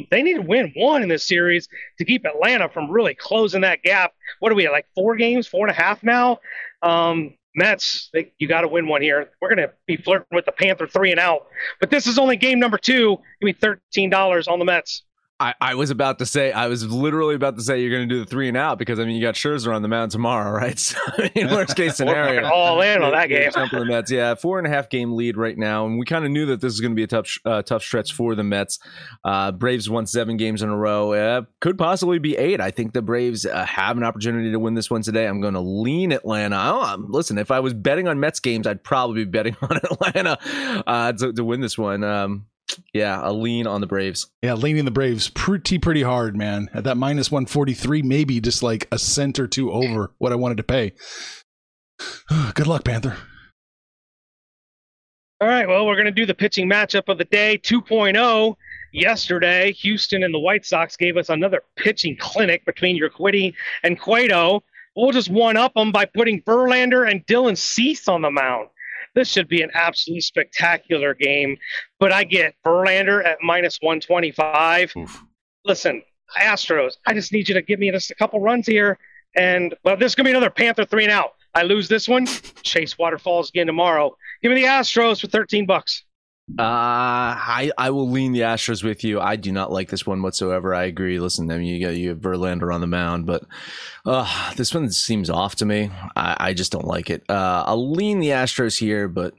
They 0.09 0.23
need 0.23 0.35
to 0.35 0.41
win 0.41 0.71
one 0.75 1.03
in 1.03 1.09
this 1.09 1.27
series 1.27 1.67
to 1.97 2.05
keep 2.05 2.25
Atlanta 2.25 2.69
from 2.69 2.89
really 2.89 3.13
closing 3.13 3.61
that 3.61 3.83
gap. 3.83 4.13
What 4.39 4.51
are 4.51 4.55
we 4.55 4.65
at, 4.65 4.71
like 4.71 4.87
four 4.95 5.15
games, 5.15 5.47
four 5.47 5.67
and 5.67 5.77
a 5.77 5.79
half 5.79 6.01
now? 6.01 6.39
Um, 6.81 7.35
Mets, 7.55 8.09
they, 8.13 8.31
you 8.37 8.47
got 8.47 8.61
to 8.61 8.67
win 8.67 8.87
one 8.87 9.01
here. 9.01 9.29
We're 9.41 9.53
going 9.53 9.67
to 9.67 9.73
be 9.85 9.97
flirting 9.97 10.27
with 10.31 10.45
the 10.45 10.51
Panther 10.51 10.87
three 10.87 11.11
and 11.11 11.19
out. 11.19 11.47
But 11.79 11.89
this 11.89 12.07
is 12.07 12.17
only 12.17 12.37
game 12.37 12.59
number 12.59 12.77
two. 12.77 13.17
Give 13.41 13.45
me 13.45 13.53
$13 13.53 14.47
on 14.47 14.59
the 14.59 14.65
Mets. 14.65 15.03
I, 15.41 15.55
I 15.59 15.75
was 15.75 15.89
about 15.89 16.19
to 16.19 16.25
say, 16.27 16.51
I 16.51 16.67
was 16.67 16.85
literally 16.85 17.33
about 17.33 17.55
to 17.57 17.63
say 17.63 17.81
you're 17.81 17.89
going 17.89 18.07
to 18.07 18.13
do 18.15 18.19
the 18.19 18.29
three 18.29 18.47
and 18.47 18.55
out 18.55 18.77
because 18.77 18.99
I 18.99 19.05
mean 19.05 19.15
you 19.15 19.21
got 19.23 19.33
Scherzer 19.33 19.75
on 19.75 19.81
the 19.81 19.87
mound 19.87 20.11
tomorrow, 20.11 20.51
right? 20.51 20.77
So 20.91 20.97
in 21.35 21.49
worst 21.49 21.75
case 21.75 21.95
scenario, 21.97 22.47
all 22.47 22.81
in 22.81 23.01
on 23.01 23.11
that 23.13 23.27
game. 23.27 23.49
jump 23.51 23.71
the 23.71 23.85
Mets. 23.85 24.11
Yeah, 24.11 24.35
four 24.35 24.57
and 24.59 24.67
a 24.67 24.69
half 24.69 24.89
game 24.89 25.13
lead 25.13 25.37
right 25.37 25.57
now, 25.57 25.85
and 25.85 25.97
we 25.97 26.05
kind 26.05 26.25
of 26.25 26.31
knew 26.31 26.45
that 26.47 26.61
this 26.61 26.73
is 26.73 26.79
going 26.79 26.91
to 26.91 26.95
be 26.95 27.03
a 27.03 27.07
tough, 27.07 27.37
uh, 27.45 27.61
tough 27.63 27.81
stretch 27.81 28.13
for 28.13 28.35
the 28.35 28.43
Mets. 28.43 28.77
Uh, 29.23 29.51
Braves 29.51 29.89
won 29.89 30.05
seven 30.05 30.37
games 30.37 30.61
in 30.61 30.69
a 30.69 30.77
row. 30.77 31.13
Uh, 31.13 31.41
could 31.59 31.77
possibly 31.77 32.19
be 32.19 32.37
eight. 32.37 32.61
I 32.61 32.69
think 32.71 32.93
the 32.93 33.01
Braves 33.01 33.45
uh, 33.45 33.65
have 33.65 33.97
an 33.97 34.03
opportunity 34.03 34.51
to 34.51 34.59
win 34.59 34.75
this 34.75 34.91
one 34.91 35.01
today. 35.01 35.27
I'm 35.27 35.41
going 35.41 35.53
to 35.55 35.59
lean 35.61 36.11
Atlanta. 36.11 36.55
Don't- 36.55 37.09
listen, 37.09 37.37
if 37.37 37.49
I 37.51 37.59
was 37.61 37.73
betting 37.73 38.07
on 38.07 38.19
Mets 38.19 38.39
games, 38.39 38.67
I'd 38.67 38.83
probably 38.83 39.25
be 39.25 39.31
betting 39.31 39.55
on 39.61 39.77
Atlanta 39.77 40.37
uh, 40.87 41.13
to, 41.13 41.33
to 41.33 41.43
win 41.43 41.61
this 41.61 41.77
one. 41.77 42.03
Um, 42.03 42.45
yeah, 42.93 43.19
a 43.21 43.31
lean 43.31 43.67
on 43.67 43.81
the 43.81 43.87
Braves. 43.87 44.29
Yeah, 44.41 44.53
leaning 44.53 44.85
the 44.85 44.91
Braves 44.91 45.29
pretty, 45.29 45.77
pretty 45.77 46.03
hard, 46.03 46.35
man. 46.35 46.69
At 46.73 46.83
that 46.85 46.97
minus 46.97 47.31
143, 47.31 48.01
maybe 48.01 48.39
just 48.39 48.63
like 48.63 48.87
a 48.91 48.99
cent 48.99 49.39
or 49.39 49.47
two 49.47 49.71
over 49.71 50.11
what 50.17 50.31
I 50.31 50.35
wanted 50.35 50.57
to 50.57 50.63
pay. 50.63 50.93
Good 52.53 52.67
luck, 52.67 52.83
Panther. 52.83 53.17
All 55.39 55.47
right, 55.47 55.67
well, 55.67 55.87
we're 55.87 55.95
going 55.95 56.05
to 56.05 56.11
do 56.11 56.27
the 56.27 56.35
pitching 56.35 56.69
matchup 56.69 57.09
of 57.09 57.17
the 57.17 57.25
day 57.25 57.57
2.0. 57.57 58.55
Yesterday, 58.93 59.71
Houston 59.71 60.23
and 60.23 60.33
the 60.33 60.39
White 60.39 60.65
Sox 60.65 60.95
gave 60.95 61.17
us 61.17 61.29
another 61.29 61.63
pitching 61.77 62.15
clinic 62.19 62.63
between 62.65 63.01
Urquidy 63.01 63.53
and 63.83 63.99
Cueto. 63.99 64.63
We'll 64.95 65.11
just 65.11 65.29
one 65.29 65.57
up 65.57 65.73
them 65.73 65.91
by 65.91 66.05
putting 66.05 66.43
Verlander 66.43 67.09
and 67.09 67.25
Dylan 67.25 67.57
Cease 67.57 68.07
on 68.07 68.21
the 68.21 68.29
mound. 68.29 68.67
This 69.13 69.27
should 69.27 69.47
be 69.47 69.61
an 69.61 69.71
absolutely 69.73 70.21
spectacular 70.21 71.13
game, 71.13 71.57
but 71.99 72.11
I 72.13 72.23
get 72.23 72.55
Verlander 72.65 73.25
at 73.25 73.37
minus 73.41 73.77
125. 73.81 74.93
Oof. 74.97 75.23
Listen, 75.65 76.01
Astros, 76.37 76.93
I 77.05 77.13
just 77.13 77.33
need 77.33 77.49
you 77.49 77.55
to 77.55 77.61
give 77.61 77.79
me 77.79 77.91
just 77.91 78.11
a 78.11 78.15
couple 78.15 78.39
runs 78.39 78.67
here. 78.67 78.97
And, 79.35 79.75
well, 79.83 79.97
this 79.97 80.11
is 80.11 80.15
going 80.15 80.25
to 80.25 80.29
be 80.29 80.35
another 80.35 80.49
Panther 80.49 80.85
three 80.85 81.03
and 81.03 81.11
out. 81.11 81.33
I 81.53 81.63
lose 81.63 81.89
this 81.89 82.07
one, 82.07 82.25
Chase 82.63 82.97
Waterfalls 82.97 83.49
again 83.49 83.67
tomorrow. 83.67 84.15
Give 84.41 84.51
me 84.51 84.61
the 84.61 84.67
Astros 84.67 85.19
for 85.19 85.27
13 85.27 85.65
bucks. 85.65 86.03
Uh, 86.59 87.35
I 87.37 87.71
I 87.77 87.89
will 87.91 88.09
lean 88.09 88.33
the 88.33 88.41
Astros 88.41 88.83
with 88.83 89.03
you. 89.03 89.19
I 89.19 89.35
do 89.35 89.51
not 89.51 89.71
like 89.71 89.89
this 89.89 90.05
one 90.05 90.21
whatsoever. 90.21 90.75
I 90.75 90.83
agree. 90.83 91.19
Listen, 91.19 91.49
I 91.51 91.57
mean, 91.57 91.67
you 91.67 91.85
got 91.85 91.95
you 91.95 92.09
have 92.09 92.19
Verlander 92.19 92.73
on 92.73 92.81
the 92.81 92.87
mound, 92.87 93.25
but 93.25 93.43
uh, 94.05 94.53
this 94.55 94.73
one 94.73 94.89
seems 94.91 95.29
off 95.29 95.55
to 95.55 95.65
me. 95.65 95.89
I, 96.15 96.37
I 96.39 96.53
just 96.53 96.71
don't 96.71 96.85
like 96.87 97.09
it. 97.09 97.23
Uh, 97.29 97.63
I'll 97.65 97.91
lean 97.91 98.19
the 98.19 98.29
Astros 98.29 98.79
here, 98.79 99.07
but 99.07 99.33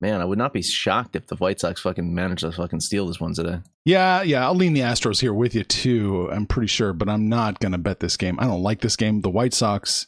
man, 0.00 0.20
I 0.20 0.24
would 0.24 0.38
not 0.38 0.52
be 0.52 0.62
shocked 0.62 1.16
if 1.16 1.26
the 1.26 1.36
White 1.36 1.60
Sox 1.60 1.80
fucking 1.80 2.14
manage 2.14 2.40
to 2.40 2.52
fucking 2.52 2.80
steal 2.80 3.06
this 3.06 3.20
one 3.20 3.34
today. 3.34 3.60
Yeah, 3.84 4.22
yeah, 4.22 4.46
I'll 4.46 4.54
lean 4.54 4.72
the 4.72 4.80
Astros 4.80 5.20
here 5.20 5.34
with 5.34 5.54
you 5.54 5.64
too. 5.64 6.30
I'm 6.32 6.46
pretty 6.46 6.68
sure, 6.68 6.92
but 6.92 7.08
I'm 7.08 7.28
not 7.28 7.60
to 7.60 7.78
bet 7.78 8.00
this 8.00 8.16
game. 8.16 8.38
I 8.40 8.44
don't 8.44 8.62
like 8.62 8.80
this 8.80 8.96
game. 8.96 9.20
The 9.20 9.30
White 9.30 9.54
Sox, 9.54 10.06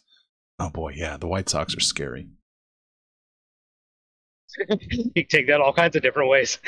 oh 0.59 0.71
boy, 0.71 0.95
yeah, 0.97 1.16
the 1.16 1.29
White 1.29 1.49
Sox 1.49 1.77
are 1.77 1.81
scary. 1.81 2.29
you 4.69 5.12
can 5.12 5.27
take 5.29 5.47
that 5.49 5.61
all 5.61 5.73
kinds 5.73 5.97
of 5.97 6.03
different 6.03 6.29
ways. 6.29 6.59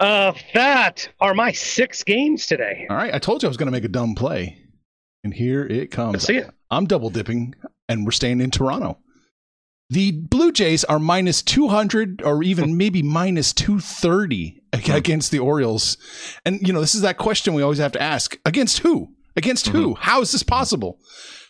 Uh, 0.00 0.32
that 0.54 1.08
are 1.20 1.34
my 1.34 1.52
six 1.52 2.02
games 2.02 2.46
today. 2.46 2.86
All 2.90 2.96
right, 2.96 3.14
I 3.14 3.18
told 3.18 3.42
you 3.42 3.48
I 3.48 3.50
was 3.50 3.56
going 3.56 3.66
to 3.66 3.72
make 3.72 3.84
a 3.84 3.88
dumb 3.88 4.14
play, 4.14 4.58
and 5.24 5.32
here 5.32 5.64
it 5.64 5.90
comes. 5.90 6.14
Let's 6.14 6.26
see 6.26 6.36
it. 6.38 6.50
I'm 6.70 6.86
double 6.86 7.10
dipping, 7.10 7.54
and 7.88 8.04
we're 8.04 8.12
staying 8.12 8.40
in 8.40 8.50
Toronto. 8.50 8.98
The 9.90 10.12
Blue 10.12 10.52
Jays 10.52 10.84
are 10.84 10.98
minus 10.98 11.40
200 11.40 12.20
or 12.20 12.42
even 12.42 12.76
maybe 12.76 13.02
minus 13.02 13.54
230 13.54 14.60
against 14.72 15.30
the 15.30 15.38
Orioles. 15.38 15.96
And, 16.44 16.60
you 16.66 16.74
know, 16.74 16.80
this 16.82 16.94
is 16.94 17.00
that 17.00 17.16
question 17.16 17.54
we 17.54 17.62
always 17.62 17.78
have 17.78 17.92
to 17.92 18.02
ask 18.02 18.38
against 18.44 18.80
who? 18.80 19.14
Against 19.34 19.68
who? 19.68 19.94
Mm-hmm. 19.94 20.02
How 20.02 20.20
is 20.20 20.32
this 20.32 20.42
possible? 20.42 20.98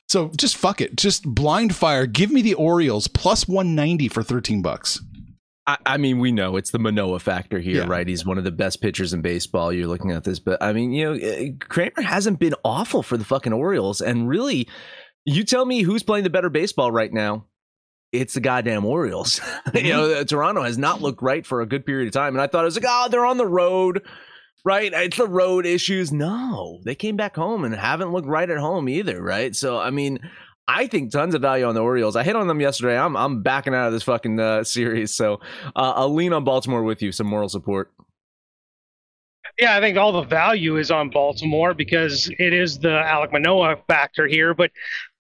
So 0.09 0.31
just 0.37 0.57
fuck 0.57 0.81
it. 0.81 0.97
Just 0.97 1.25
blind 1.25 1.75
fire. 1.75 2.07
Give 2.07 2.31
me 2.31 2.41
the 2.41 2.55
Orioles 2.55 3.09
plus 3.09 3.49
190 3.49 4.09
for 4.09 4.23
13 4.23 4.63
bucks. 4.63 5.01
I, 5.85 5.99
mean, 5.99 6.19
we 6.19 6.33
know 6.33 6.57
it's 6.57 6.71
the 6.71 6.79
Manoah 6.79 7.19
factor 7.19 7.59
here, 7.59 7.83
yeah. 7.83 7.89
right? 7.89 8.09
He's 8.09 8.25
one 8.25 8.39
of 8.39 8.45
the 8.45 8.51
best 8.51 8.81
pitchers 8.81 9.13
in 9.13 9.21
baseball. 9.21 9.73
You're 9.73 9.87
looking 9.87 10.13
at 10.13 10.25
this, 10.25 10.39
but 10.39 10.63
I 10.63 10.73
mean, 10.73 10.93
you 10.93 11.05
know, 11.05 11.13
eh, 11.21 11.51
Kremer 11.61 12.01
hasn't 12.01 12.39
been 12.39 12.55
awful 12.65 13.03
for 13.03 13.17
the 13.17 13.25
fucking 13.25 13.53
Orioles. 13.53 14.01
And 14.01 14.29
really, 14.29 14.69
you 15.27 15.45
tell 15.45 15.67
me 15.67 15.83
who's 15.83 16.03
playing 16.03 16.25
the 16.25 16.31
better 16.31 16.49
baseball 16.49 16.91
right 16.91 17.13
now 17.13 17.45
it's 18.13 18.35
the 18.35 18.41
goddamn 18.41 18.85
Orioles. 18.85 19.41
you 19.75 19.93
know, 19.93 20.09
mm-hmm. 20.09 20.25
Toronto 20.25 20.63
has 20.63 20.79
not 20.79 21.03
looked 21.03 21.23
right 21.23 21.45
for 21.45 21.61
a 21.61 21.67
good 21.67 21.85
period 21.85 22.09
of 22.09 22.13
time. 22.13 22.35
And 22.35 22.41
I 22.41 22.47
thought 22.47 22.63
it 22.63 22.67
was 22.67 22.77
like, 22.77 22.87
oh, 22.89 23.09
they're 23.11 23.27
on 23.27 23.37
the 23.37 23.47
road, 23.47 24.03
right? 24.65 24.93
It's 24.93 25.19
the 25.19 25.29
road 25.29 25.67
issues. 25.67 26.13
No, 26.13 26.81
they 26.85 26.95
came 26.95 27.17
back 27.17 27.37
home 27.37 27.65
and 27.65 27.75
haven't 27.75 28.13
looked 28.13 28.29
right 28.29 28.49
at 28.49 28.59
home 28.59 28.89
either, 28.89 29.23
right? 29.23 29.55
So, 29.55 29.79
I 29.79 29.91
mean, 29.91 30.21
I 30.69 30.87
think 30.87 31.11
tons 31.11 31.35
of 31.35 31.41
value 31.41 31.65
on 31.65 31.75
the 31.75 31.83
Orioles. 31.83 32.15
I 32.15 32.23
hit 32.23 32.37
on 32.37 32.47
them 32.47 32.61
yesterday. 32.61 32.99
I'm 32.99 33.17
I'm 33.17 33.43
backing 33.43 33.75
out 33.75 33.87
of 33.87 33.93
this 33.95 34.03
fucking 34.03 34.39
uh, 34.39 34.65
series, 34.65 35.15
so 35.15 35.41
uh, 35.75 35.95
I'll 35.97 36.13
lean 36.13 36.35
on 36.35 36.45
Baltimore 36.45 36.83
with 36.83 37.01
you. 37.01 37.11
Some 37.11 37.27
moral 37.27 37.49
support. 37.49 37.91
Yeah, 39.59 39.77
I 39.77 39.81
think 39.81 39.97
all 39.97 40.13
the 40.13 40.23
value 40.23 40.77
is 40.77 40.91
on 40.91 41.09
Baltimore 41.09 41.73
because 41.75 42.31
it 42.39 42.53
is 42.53 42.79
the 42.79 42.89
Alek 42.89 43.33
Manoah 43.33 43.77
factor 43.89 44.27
here. 44.27 44.55
But 44.55 44.71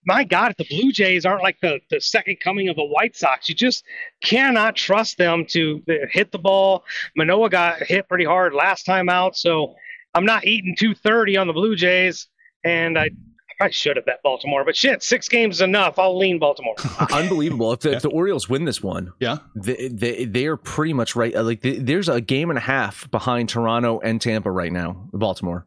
my 0.04 0.22
God, 0.22 0.52
if 0.52 0.58
the 0.58 0.66
Blue 0.68 0.92
Jays 0.92 1.24
aren't 1.24 1.42
like 1.42 1.56
the, 1.60 1.80
the 1.90 2.00
second 2.00 2.38
coming 2.40 2.68
of 2.68 2.76
the 2.76 2.84
White 2.84 3.16
Sox, 3.16 3.48
you 3.48 3.54
just 3.54 3.84
cannot 4.22 4.76
trust 4.76 5.18
them 5.18 5.44
to 5.46 5.82
hit 6.10 6.30
the 6.30 6.38
ball. 6.38 6.84
Manoah 7.16 7.50
got 7.50 7.82
hit 7.82 8.08
pretty 8.08 8.24
hard 8.24 8.54
last 8.54 8.84
time 8.84 9.08
out, 9.08 9.36
so 9.36 9.74
I'm 10.14 10.24
not 10.24 10.46
eating 10.46 10.76
230 10.78 11.36
on 11.36 11.46
the 11.46 11.52
Blue 11.52 11.74
Jays, 11.74 12.28
and 12.64 12.98
I 12.98 13.10
I 13.60 13.70
should 13.70 13.96
have 13.96 14.06
bet 14.06 14.22
Baltimore, 14.22 14.64
but 14.64 14.76
shit, 14.76 15.02
six 15.02 15.28
games 15.28 15.56
is 15.56 15.60
enough. 15.62 15.98
I'll 15.98 16.16
lean 16.16 16.38
Baltimore. 16.38 16.76
Unbelievable. 17.12 17.72
If 17.72 17.80
the, 17.80 17.90
yeah. 17.90 17.96
if 17.96 18.02
the, 18.02 18.10
Orioles 18.10 18.48
win 18.48 18.64
this 18.64 18.82
one, 18.82 19.12
yeah, 19.18 19.38
they, 19.56 19.88
they, 19.88 20.24
they 20.24 20.46
are 20.46 20.56
pretty 20.56 20.92
much 20.92 21.16
right. 21.16 21.34
Like 21.34 21.60
there's 21.62 22.08
a 22.08 22.20
game 22.20 22.50
and 22.50 22.58
a 22.58 22.62
half 22.62 23.10
behind 23.10 23.48
Toronto 23.48 23.98
and 24.00 24.20
Tampa 24.20 24.50
right 24.50 24.72
now. 24.72 25.08
Baltimore. 25.12 25.66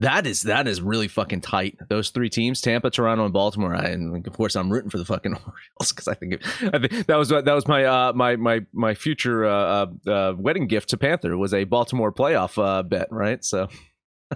That 0.00 0.26
is 0.26 0.42
that 0.42 0.68
is 0.68 0.82
really 0.82 1.08
fucking 1.08 1.40
tight. 1.40 1.78
Those 1.88 2.10
three 2.10 2.28
teams: 2.28 2.60
Tampa, 2.60 2.90
Toronto, 2.90 3.24
and 3.24 3.32
Baltimore. 3.32 3.74
I, 3.74 3.84
and 3.84 4.26
of 4.26 4.32
course, 4.34 4.54
I'm 4.54 4.70
rooting 4.70 4.90
for 4.90 4.98
the 4.98 5.06
fucking 5.06 5.32
Orioles 5.46 5.92
because 5.92 6.06
I 6.06 6.14
think 6.14 6.34
it, 6.34 6.46
I 6.74 6.78
think 6.78 7.06
that 7.06 7.16
was 7.16 7.30
that 7.30 7.46
was 7.46 7.66
my 7.66 7.84
uh, 7.84 8.12
my 8.14 8.36
my 8.36 8.60
my 8.74 8.94
future 8.94 9.46
uh, 9.46 9.86
uh, 10.06 10.10
uh 10.10 10.34
wedding 10.36 10.66
gift 10.66 10.90
to 10.90 10.98
Panther 10.98 11.36
was 11.38 11.54
a 11.54 11.64
Baltimore 11.64 12.12
playoff 12.12 12.62
uh, 12.62 12.82
bet. 12.82 13.08
Right, 13.10 13.42
so 13.42 13.68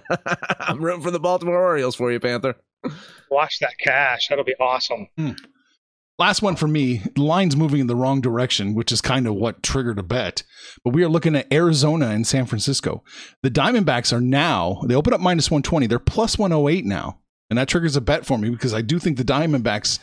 I'm 0.59 0.83
rooting 0.83 1.03
for 1.03 1.11
the 1.11 1.19
Baltimore 1.19 1.61
Orioles 1.61 1.95
for 1.95 2.11
you, 2.11 2.19
Panther. 2.19 2.55
Watch 3.29 3.59
that 3.59 3.77
cash. 3.79 4.27
That'll 4.27 4.43
be 4.43 4.55
awesome. 4.59 5.07
Hmm. 5.17 5.31
Last 6.19 6.41
one 6.41 6.55
for 6.55 6.67
me. 6.67 7.01
Line's 7.17 7.55
moving 7.55 7.79
in 7.79 7.87
the 7.87 7.95
wrong 7.95 8.21
direction, 8.21 8.75
which 8.75 8.91
is 8.91 9.01
kind 9.01 9.25
of 9.25 9.33
what 9.35 9.63
triggered 9.63 9.97
a 9.97 10.03
bet. 10.03 10.43
But 10.83 10.93
we 10.93 11.03
are 11.03 11.09
looking 11.09 11.35
at 11.35 11.51
Arizona 11.51 12.09
and 12.09 12.27
San 12.27 12.45
Francisco. 12.45 13.03
The 13.41 13.49
Diamondbacks 13.49 14.13
are 14.13 14.21
now, 14.21 14.81
they 14.85 14.93
open 14.93 15.13
up 15.13 15.19
minus 15.21 15.49
120. 15.49 15.87
They're 15.87 15.97
plus 15.97 16.37
108 16.37 16.85
now. 16.85 17.19
And 17.49 17.57
that 17.57 17.67
triggers 17.67 17.95
a 17.95 18.01
bet 18.01 18.25
for 18.25 18.37
me 18.37 18.49
because 18.49 18.73
I 18.73 18.81
do 18.81 18.99
think 18.99 19.17
the 19.17 19.23
Diamondbacks 19.23 19.97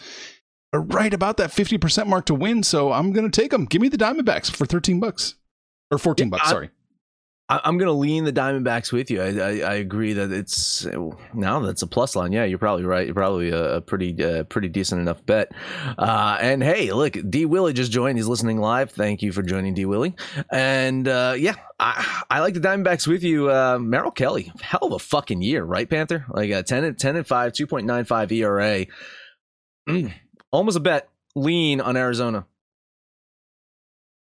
are 0.72 0.82
right 0.82 1.14
about 1.14 1.36
that 1.36 1.50
50% 1.50 2.06
mark 2.08 2.26
to 2.26 2.34
win. 2.34 2.62
So 2.62 2.92
I'm 2.92 3.12
going 3.12 3.30
to 3.30 3.40
take 3.40 3.52
them. 3.52 3.64
Give 3.64 3.80
me 3.80 3.88
the 3.88 3.96
Diamondbacks 3.96 4.50
for 4.50 4.66
13 4.66 4.98
bucks 4.98 5.36
or 5.90 5.98
14 5.98 6.30
bucks. 6.30 6.48
sorry. 6.50 6.70
I, 7.50 7.61
am 7.64 7.78
going 7.78 7.87
to 7.87 7.92
lean 7.92 8.24
the 8.24 8.32
Diamondbacks 8.32 8.92
with 8.92 9.11
you. 9.11 9.22
I, 9.22 9.28
I, 9.28 9.58
I, 9.61 9.74
agree 9.76 10.12
that 10.12 10.30
it's 10.30 10.87
now 11.32 11.61
that's 11.61 11.80
a 11.80 11.87
plus 11.87 12.14
line. 12.14 12.32
Yeah, 12.32 12.44
you're 12.44 12.58
probably 12.58 12.84
right. 12.84 13.06
You're 13.06 13.14
probably 13.14 13.50
a, 13.50 13.76
a 13.76 13.80
pretty 13.80 14.22
uh, 14.22 14.44
pretty 14.44 14.68
decent 14.68 15.00
enough 15.00 15.24
bet. 15.24 15.52
Uh, 15.96 16.37
and 16.40 16.62
hey, 16.62 16.92
look, 16.92 17.16
D 17.28 17.46
Willie 17.46 17.72
just 17.72 17.90
joined. 17.90 18.18
He's 18.18 18.26
listening 18.26 18.58
live. 18.58 18.90
Thank 18.90 19.22
you 19.22 19.32
for 19.32 19.42
joining, 19.42 19.72
D 19.72 19.87
Willie. 19.87 20.14
And 20.52 21.08
uh, 21.08 21.37
yeah, 21.38 21.54
I, 21.78 22.24
I, 22.28 22.40
like 22.40 22.52
the 22.52 22.61
Diamondbacks 22.61 23.06
with 23.06 23.22
you. 23.22 23.50
Uh, 23.50 23.78
Merrill 23.80 24.11
Kelly, 24.11 24.52
hell 24.61 24.80
of 24.82 24.92
a 24.92 24.98
fucking 24.98 25.40
year, 25.40 25.64
right, 25.64 25.88
Panther? 25.88 26.26
Like 26.28 26.50
a 26.50 26.62
10 26.62 26.84
and 26.84 26.98
10 26.98 27.16
and 27.16 27.26
5, 27.26 27.52
2.95 27.52 28.32
ERA. 28.32 28.87
Mm, 29.88 30.12
almost 30.50 30.76
a 30.76 30.80
bet. 30.80 31.08
Lean 31.34 31.80
on 31.80 31.96
Arizona. 31.96 32.46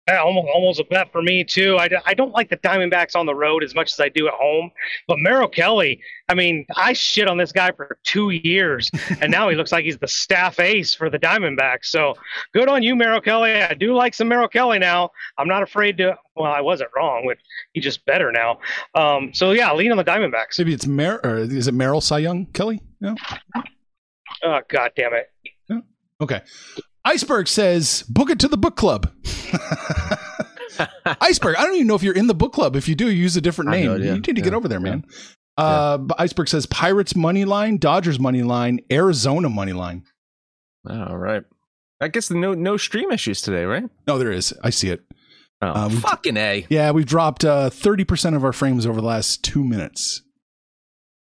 Yeah, 0.08 0.22
almost, 0.22 0.48
almost 0.54 0.80
a 0.80 0.84
bet 0.84 1.10
for 1.10 1.20
me 1.20 1.42
too. 1.42 1.76
I, 1.78 1.88
I 2.04 2.14
don't 2.14 2.32
like 2.32 2.48
the 2.48 2.56
Diamondbacks 2.56 3.16
on 3.16 3.26
the 3.26 3.34
road 3.34 3.64
as 3.64 3.74
much 3.74 3.92
as 3.92 3.98
I 3.98 4.08
do 4.08 4.28
at 4.28 4.34
home. 4.34 4.70
But 5.08 5.18
Merrill 5.18 5.48
Kelly, 5.48 6.00
I 6.28 6.34
mean, 6.34 6.64
I 6.76 6.92
shit 6.92 7.26
on 7.26 7.38
this 7.38 7.50
guy 7.50 7.72
for 7.72 7.98
two 8.04 8.30
years, 8.30 8.88
and 9.20 9.32
now 9.32 9.48
he 9.48 9.56
looks 9.56 9.72
like 9.72 9.84
he's 9.84 9.98
the 9.98 10.06
staff 10.06 10.60
ace 10.60 10.94
for 10.94 11.10
the 11.10 11.18
Diamondbacks. 11.18 11.86
So 11.86 12.14
good 12.54 12.68
on 12.68 12.84
you, 12.84 12.94
Merrill 12.94 13.20
Kelly. 13.20 13.52
I 13.52 13.74
do 13.74 13.94
like 13.94 14.14
some 14.14 14.28
Merrill 14.28 14.48
Kelly 14.48 14.78
now. 14.78 15.10
I'm 15.38 15.48
not 15.48 15.62
afraid 15.62 15.98
to. 15.98 16.16
Well, 16.36 16.52
I 16.52 16.60
wasn't 16.60 16.90
wrong 16.94 17.26
with 17.26 17.38
he 17.72 17.80
just 17.80 18.04
better 18.06 18.30
now. 18.30 18.60
Um, 18.94 19.32
so 19.34 19.52
yeah, 19.52 19.72
lean 19.72 19.90
on 19.90 19.96
the 19.96 20.04
Diamondbacks. 20.04 20.58
Maybe 20.58 20.74
it's 20.74 20.86
Mer 20.86 21.20
or 21.24 21.38
is 21.38 21.66
it 21.66 21.74
Merrill 21.74 22.00
Cy 22.00 22.18
Young 22.18 22.46
Kelly? 22.46 22.80
Yeah. 23.00 23.14
Oh 24.44 24.60
God 24.68 24.92
damn 24.94 25.14
it. 25.14 25.30
Okay. 26.20 26.40
Iceberg 27.04 27.46
says, 27.46 28.04
book 28.08 28.30
it 28.30 28.40
to 28.40 28.48
the 28.48 28.56
book 28.56 28.76
club. 28.76 29.12
Iceberg, 31.20 31.56
I 31.56 31.64
don't 31.64 31.74
even 31.74 31.86
know 31.86 31.94
if 31.94 32.02
you're 32.02 32.14
in 32.14 32.26
the 32.26 32.34
book 32.34 32.52
club. 32.52 32.76
If 32.76 32.88
you 32.88 32.94
do, 32.94 33.06
you 33.06 33.22
use 33.22 33.36
a 33.36 33.40
different 33.40 33.70
name. 33.70 33.86
Know, 33.86 33.96
yeah. 33.96 34.04
You 34.04 34.12
need 34.14 34.24
to 34.24 34.34
yeah. 34.36 34.42
get 34.44 34.54
over 34.54 34.68
there, 34.68 34.80
man. 34.80 35.04
Yeah. 35.58 35.64
Uh, 35.64 35.98
Iceberg 36.18 36.48
says 36.48 36.66
Pirates 36.66 37.16
money 37.16 37.44
line, 37.44 37.78
Dodgers 37.78 38.20
money 38.20 38.42
line, 38.42 38.80
Arizona 38.92 39.48
money 39.48 39.72
line. 39.72 40.04
All 40.88 41.16
right. 41.16 41.44
I 42.00 42.08
guess 42.08 42.30
no 42.30 42.52
no 42.52 42.76
stream 42.76 43.10
issues 43.10 43.40
today, 43.40 43.64
right? 43.64 43.84
No, 44.06 44.18
there 44.18 44.30
is. 44.30 44.52
I 44.62 44.70
see 44.70 44.90
it. 44.90 45.02
Oh, 45.62 45.68
uh, 45.68 45.88
fucking 45.88 46.36
a. 46.36 46.66
Yeah, 46.68 46.90
we've 46.90 47.06
dropped 47.06 47.44
uh, 47.44 47.70
thirty 47.70 48.04
percent 48.04 48.36
of 48.36 48.44
our 48.44 48.52
frames 48.52 48.86
over 48.86 49.00
the 49.00 49.06
last 49.06 49.42
two 49.42 49.64
minutes. 49.64 50.22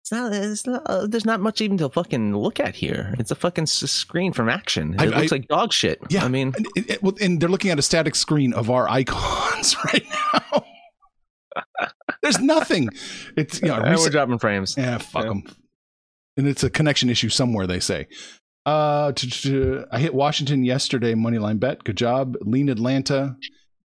It's 0.09 0.13
not, 0.13 0.33
it's 0.33 0.67
not, 0.67 0.83
uh, 0.87 1.07
there's 1.07 1.27
not 1.27 1.39
much 1.41 1.61
even 1.61 1.77
to 1.77 1.91
fucking 1.91 2.35
look 2.35 2.59
at 2.61 2.75
here. 2.75 3.15
It's 3.19 3.31
a 3.31 3.35
fucking 3.35 3.67
screen 3.67 4.33
from 4.33 4.49
action. 4.49 4.95
It 4.95 5.01
I, 5.03 5.05
looks 5.05 5.33
I, 5.33 5.37
like 5.37 5.49
dog 5.49 5.71
shit. 5.71 5.99
Yeah, 6.09 6.25
I 6.25 6.29
mean, 6.29 6.55
and, 6.57 6.67
it, 6.77 7.03
and 7.21 7.39
they're 7.39 7.51
looking 7.51 7.71
at 7.71 7.79
a 7.79 7.83
static 7.83 8.15
screen 8.15 8.55
of 8.55 8.71
our 8.71 8.89
icons 8.89 9.77
right 9.85 10.07
now. 10.11 10.65
there's 12.23 12.39
nothing. 12.41 12.89
It's 13.37 13.61
you 13.61 13.69
know, 13.69 13.83
recent, 13.83 14.01
we're 14.01 14.09
dropping 14.09 14.39
frames. 14.39 14.77
Yeah, 14.79 14.97
fuck 14.97 15.25
them. 15.25 15.43
Yeah. 15.45 15.53
And 16.39 16.49
it's 16.49 16.65
a 16.65 16.71
connection 16.71 17.11
issue 17.11 17.29
somewhere. 17.29 17.67
They 17.67 17.81
say. 17.81 18.07
Uh, 18.65 19.13
I 19.93 19.99
hit 19.99 20.15
Washington 20.15 20.65
yesterday. 20.65 21.13
Moneyline 21.13 21.61
bet. 21.61 21.85
Good 21.85 21.99
job. 21.99 22.35
Lean 22.41 22.71
Atlanta. 22.71 23.37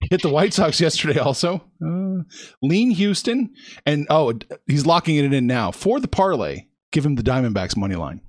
Hit 0.02 0.22
the 0.22 0.30
White 0.30 0.54
Sox 0.54 0.80
yesterday 0.80 1.20
also. 1.20 1.62
Uh, 1.86 2.24
lean 2.62 2.92
Houston. 2.92 3.54
And 3.86 4.08
oh, 4.10 4.34
he's 4.68 4.86
locking 4.86 5.18
it 5.18 5.34
in 5.34 5.48
now. 5.48 5.72
For 5.72 6.00
the 6.00 6.08
parlay, 6.08 6.68
give 6.92 7.06
him 7.06 7.16
the 7.16 7.24
Diamondbacks 7.24 7.76
money 7.76 7.96
line. 7.96 8.22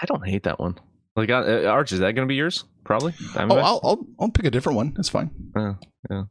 I 0.00 0.06
don't 0.06 0.26
hate 0.26 0.44
that 0.44 0.60
one. 0.60 0.78
Like 1.16 1.30
uh, 1.30 1.42
uh 1.64 1.66
Arch, 1.66 1.90
is 1.90 1.98
that 1.98 2.12
going 2.12 2.26
to 2.26 2.30
be 2.30 2.36
yours? 2.36 2.64
Probably. 2.84 3.12
Oh, 3.36 3.56
I'll, 3.56 3.80
I'll 3.82 4.06
I'll 4.20 4.30
pick 4.30 4.46
a 4.46 4.50
different 4.50 4.76
one. 4.76 4.94
That's 4.94 5.08
fine. 5.08 5.30
Yeah, 5.56 5.74
yeah. 6.08 6.22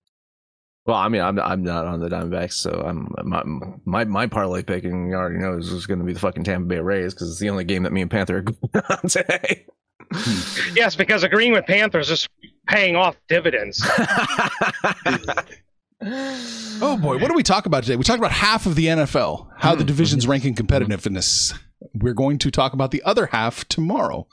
Well, 0.86 0.96
I 0.96 1.10
mean, 1.10 1.22
I'm 1.22 1.38
I'm 1.38 1.64
not 1.64 1.86
on 1.86 2.00
the 2.00 2.08
Diamondbacks, 2.08 2.54
so 2.54 2.72
I'm 2.72 3.14
my 3.26 3.44
my, 3.84 4.06
my 4.06 4.28
parlay 4.28 4.64
picking. 4.64 5.10
You 5.10 5.16
already 5.16 5.40
know 5.40 5.58
is 5.58 5.86
going 5.86 6.00
to 6.00 6.06
be 6.06 6.14
the 6.14 6.20
fucking 6.20 6.46
Tampa 6.46 6.66
Bay 6.66 6.80
Rays 6.80 7.14
because 7.14 7.30
it's 7.30 7.40
the 7.40 7.50
only 7.50 7.66
game 7.66 7.84
that 7.84 7.92
me 7.92 8.02
and 8.02 8.10
Panther 8.10 8.38
are 8.38 8.42
going 8.42 8.86
on 8.90 9.10
today. 9.10 9.66
yes, 10.76 10.96
because 10.96 11.24
agreeing 11.24 11.54
with 11.54 11.66
Panthers 11.66 12.10
is 12.10 12.28
paying 12.68 12.96
off 12.96 13.16
dividends. 13.28 13.82
oh 16.02 16.98
boy, 17.02 17.18
what 17.18 17.28
do 17.28 17.34
we 17.34 17.44
talk 17.44 17.66
about 17.66 17.84
today? 17.84 17.96
We 17.96 18.04
talked 18.04 18.20
about 18.20 18.32
half 18.32 18.66
of 18.66 18.76
the 18.76 18.86
NFL, 18.86 19.50
how 19.58 19.76
the 19.76 19.84
hmm. 19.84 19.88
divisions 19.88 20.26
hmm. 20.26 20.32
rank 20.32 20.46
in 20.46 20.56
competitiveness. 20.56 21.58
We're 21.94 22.14
going 22.14 22.38
to 22.40 22.52
talk 22.52 22.74
about 22.74 22.92
the 22.92 23.04
other 23.04 23.28
half 23.28 23.66
tomorrow 23.68 24.28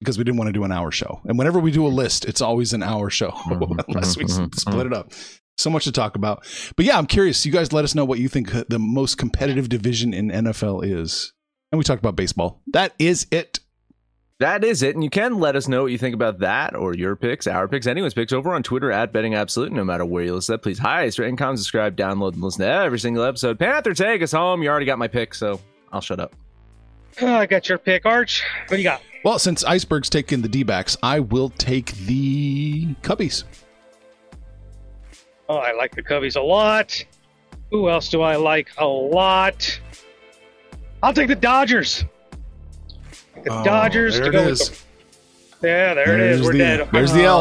because 0.00 0.18
we 0.18 0.24
didn't 0.24 0.38
want 0.38 0.48
to 0.48 0.52
do 0.52 0.64
an 0.64 0.72
hour 0.72 0.90
show. 0.90 1.20
And 1.24 1.38
whenever 1.38 1.60
we 1.60 1.70
do 1.70 1.86
a 1.86 1.88
list, 1.88 2.24
it's 2.24 2.40
always 2.40 2.72
an 2.72 2.82
hour 2.82 3.10
show 3.10 3.30
hmm. 3.34 3.78
unless 3.88 4.16
we 4.16 4.24
hmm. 4.24 4.46
split 4.54 4.86
it 4.86 4.92
up. 4.92 5.12
So 5.58 5.68
much 5.68 5.84
to 5.84 5.92
talk 5.92 6.16
about. 6.16 6.46
But 6.76 6.86
yeah, 6.86 6.96
I'm 6.96 7.06
curious. 7.06 7.44
You 7.44 7.52
guys 7.52 7.72
let 7.72 7.84
us 7.84 7.94
know 7.94 8.04
what 8.04 8.18
you 8.18 8.28
think 8.28 8.50
the 8.68 8.78
most 8.78 9.18
competitive 9.18 9.68
division 9.68 10.14
in 10.14 10.30
NFL 10.30 10.84
is. 10.84 11.34
And 11.70 11.78
we 11.78 11.84
talked 11.84 12.00
about 12.00 12.16
baseball. 12.16 12.62
That 12.68 12.94
is 12.98 13.26
it 13.30 13.59
that 14.40 14.64
is 14.64 14.82
it. 14.82 14.94
And 14.94 15.04
you 15.04 15.10
can 15.10 15.38
let 15.38 15.54
us 15.54 15.68
know 15.68 15.82
what 15.82 15.92
you 15.92 15.98
think 15.98 16.14
about 16.14 16.38
that 16.40 16.74
or 16.74 16.94
your 16.94 17.14
picks, 17.14 17.46
our 17.46 17.68
picks, 17.68 17.86
anyone's 17.86 18.14
picks 18.14 18.32
over 18.32 18.54
on 18.54 18.62
Twitter 18.62 18.90
at 18.90 19.12
Betting 19.12 19.34
Absolute. 19.34 19.70
No 19.70 19.84
matter 19.84 20.04
where 20.04 20.24
you 20.24 20.34
listen, 20.34 20.58
please 20.58 20.78
highest 20.78 21.18
rate 21.18 21.28
and 21.28 21.38
comment, 21.38 21.58
subscribe, 21.58 21.94
download, 21.96 22.32
and 22.32 22.42
listen 22.42 22.62
to 22.62 22.68
every 22.68 22.98
single 22.98 23.22
episode. 23.22 23.58
Panther, 23.58 23.94
take 23.94 24.22
us 24.22 24.32
home. 24.32 24.62
You 24.62 24.70
already 24.70 24.86
got 24.86 24.98
my 24.98 25.08
pick, 25.08 25.34
so 25.34 25.60
I'll 25.92 26.00
shut 26.00 26.18
up. 26.18 26.34
Oh, 27.20 27.34
I 27.34 27.46
got 27.46 27.68
your 27.68 27.78
pick, 27.78 28.06
Arch. 28.06 28.42
What 28.66 28.76
do 28.76 28.82
you 28.82 28.84
got? 28.84 29.02
Well, 29.24 29.38
since 29.38 29.62
Iceberg's 29.64 30.08
taking 30.08 30.40
the 30.40 30.48
D 30.48 30.62
backs, 30.62 30.96
I 31.02 31.20
will 31.20 31.50
take 31.50 31.92
the 32.06 32.86
Cubbies. 33.02 33.44
Oh, 35.48 35.56
I 35.56 35.72
like 35.72 35.94
the 35.94 36.02
Cubbies 36.02 36.36
a 36.36 36.40
lot. 36.40 37.04
Who 37.70 37.90
else 37.90 38.08
do 38.08 38.22
I 38.22 38.36
like 38.36 38.70
a 38.78 38.86
lot? 38.86 39.80
I'll 41.02 41.12
take 41.12 41.28
the 41.28 41.34
Dodgers. 41.36 42.04
The 43.44 43.50
Oh, 43.52 43.64
Dodgers 43.64 44.14
there 44.18 44.24
to 44.24 44.28
it 44.28 44.32
go 44.32 44.48
is. 44.48 44.70
with 44.70 44.86
the, 45.60 45.68
Yeah, 45.68 45.94
there 45.94 46.14
it 46.14 46.20
is. 46.20 46.36
There's 46.40 46.46
We're 46.46 46.52
the- 46.52 46.58
dead. 46.58 46.88
there's 46.92 47.12
the 47.12 47.24
L. 47.24 47.40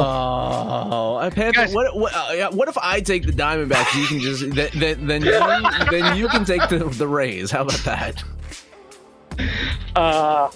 Oh, 0.91 1.15
uh, 1.17 1.29
Panther, 1.29 1.61
Guys- 1.61 1.73
what 1.73 1.95
what, 1.97 2.13
uh, 2.13 2.49
what 2.51 2.67
if 2.67 2.77
I 2.77 2.99
take 3.01 3.25
the 3.25 3.31
Diamondbacks? 3.31 3.95
You 3.99 4.07
can 4.07 4.19
just 4.19 4.49
then 4.55 4.69
then 4.75 5.07
then 5.07 5.21
you, 5.23 5.31
then 5.91 6.17
you 6.17 6.27
can 6.27 6.45
take 6.45 6.67
the 6.69 6.79
the 6.79 7.07
Rays. 7.07 7.51
How 7.51 7.61
about 7.61 7.79
that? 7.85 8.23
Uh, 9.95 10.49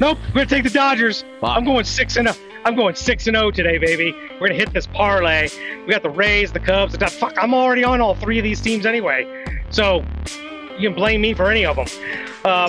nope. 0.00 0.18
We're 0.28 0.34
gonna 0.34 0.46
take 0.46 0.64
the 0.64 0.70
Dodgers. 0.70 1.24
Wow. 1.40 1.50
I'm 1.54 1.64
going 1.64 1.84
six 1.84 2.16
and 2.16 2.28
i 2.28 2.34
I'm 2.66 2.76
going 2.76 2.94
six 2.94 3.26
and 3.26 3.36
zero 3.36 3.50
today, 3.50 3.76
baby. 3.78 4.14
We're 4.40 4.48
gonna 4.48 4.54
hit 4.58 4.72
this 4.72 4.86
parlay. 4.86 5.48
We 5.86 5.92
got 5.92 6.02
the 6.02 6.08
Rays, 6.10 6.50
the 6.50 6.60
Cubs. 6.60 6.92
The 6.92 6.98
Dod- 6.98 7.12
fuck. 7.12 7.34
I'm 7.40 7.52
already 7.52 7.84
on 7.84 8.00
all 8.00 8.14
three 8.14 8.38
of 8.38 8.44
these 8.44 8.60
teams 8.60 8.86
anyway, 8.86 9.44
so 9.68 10.02
you 10.78 10.88
can 10.88 10.94
blame 10.94 11.20
me 11.20 11.34
for 11.34 11.50
any 11.50 11.64
of 11.64 11.76
them. 11.76 11.86
Uh, 12.44 12.68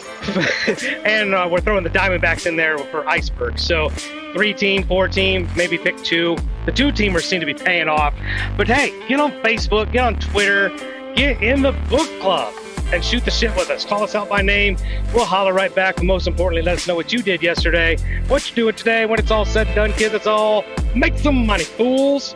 and 1.06 1.34
uh, 1.34 1.48
we're 1.52 1.62
throwing 1.62 1.84
the 1.84 1.90
Diamondbacks 1.90 2.46
in 2.46 2.56
there 2.56 2.78
for 2.78 3.08
Iceberg. 3.08 3.60
So 3.60 3.90
three 4.34 4.54
team, 4.54 4.84
four 4.84 5.08
team, 5.08 5.50
maybe 5.56 5.78
pick 5.78 5.98
two. 6.04 6.38
The 6.66 6.72
two 6.72 6.90
teamers 6.90 7.24
seem 7.24 7.40
to 7.40 7.46
be 7.46 7.54
paying 7.54 7.88
off. 7.88 8.14
But 8.58 8.68
hey, 8.68 9.08
get 9.08 9.20
on 9.20 9.32
Facebook, 9.44 9.92
get 9.92 10.04
on 10.04 10.20
Twitter, 10.20 10.70
get 11.16 11.42
in 11.42 11.62
the 11.62 11.74
book 11.90 12.10
club 12.22 12.54
and 12.94 13.04
shoot 13.04 13.26
the 13.26 13.32
shit 13.32 13.56
with 13.56 13.70
us. 13.70 13.86
Call 13.86 14.04
us 14.04 14.16
out 14.16 14.30
by 14.30 14.42
name. 14.42 14.78
We'll 15.14 15.26
holler 15.26 15.54
right 15.54 15.74
back. 15.74 15.96
But 15.96 16.06
most 16.06 16.28
importantly, 16.28 16.62
let 16.62 16.78
us 16.78 16.88
know 16.88 16.96
what 16.96 17.12
you 17.12 17.22
did 17.22 17.42
yesterday, 17.42 17.98
what 18.28 18.48
you're 18.48 18.56
doing 18.56 18.76
today. 18.76 19.06
When 19.06 19.20
it's 19.20 19.32
all 19.32 19.46
said 19.46 19.68
and 19.68 19.76
done, 19.76 19.94
kids, 19.94 20.14
it's 20.14 20.28
all 20.28 20.64
make 20.96 21.18
some 21.18 21.46
money, 21.46 21.64
fools. 21.64 22.36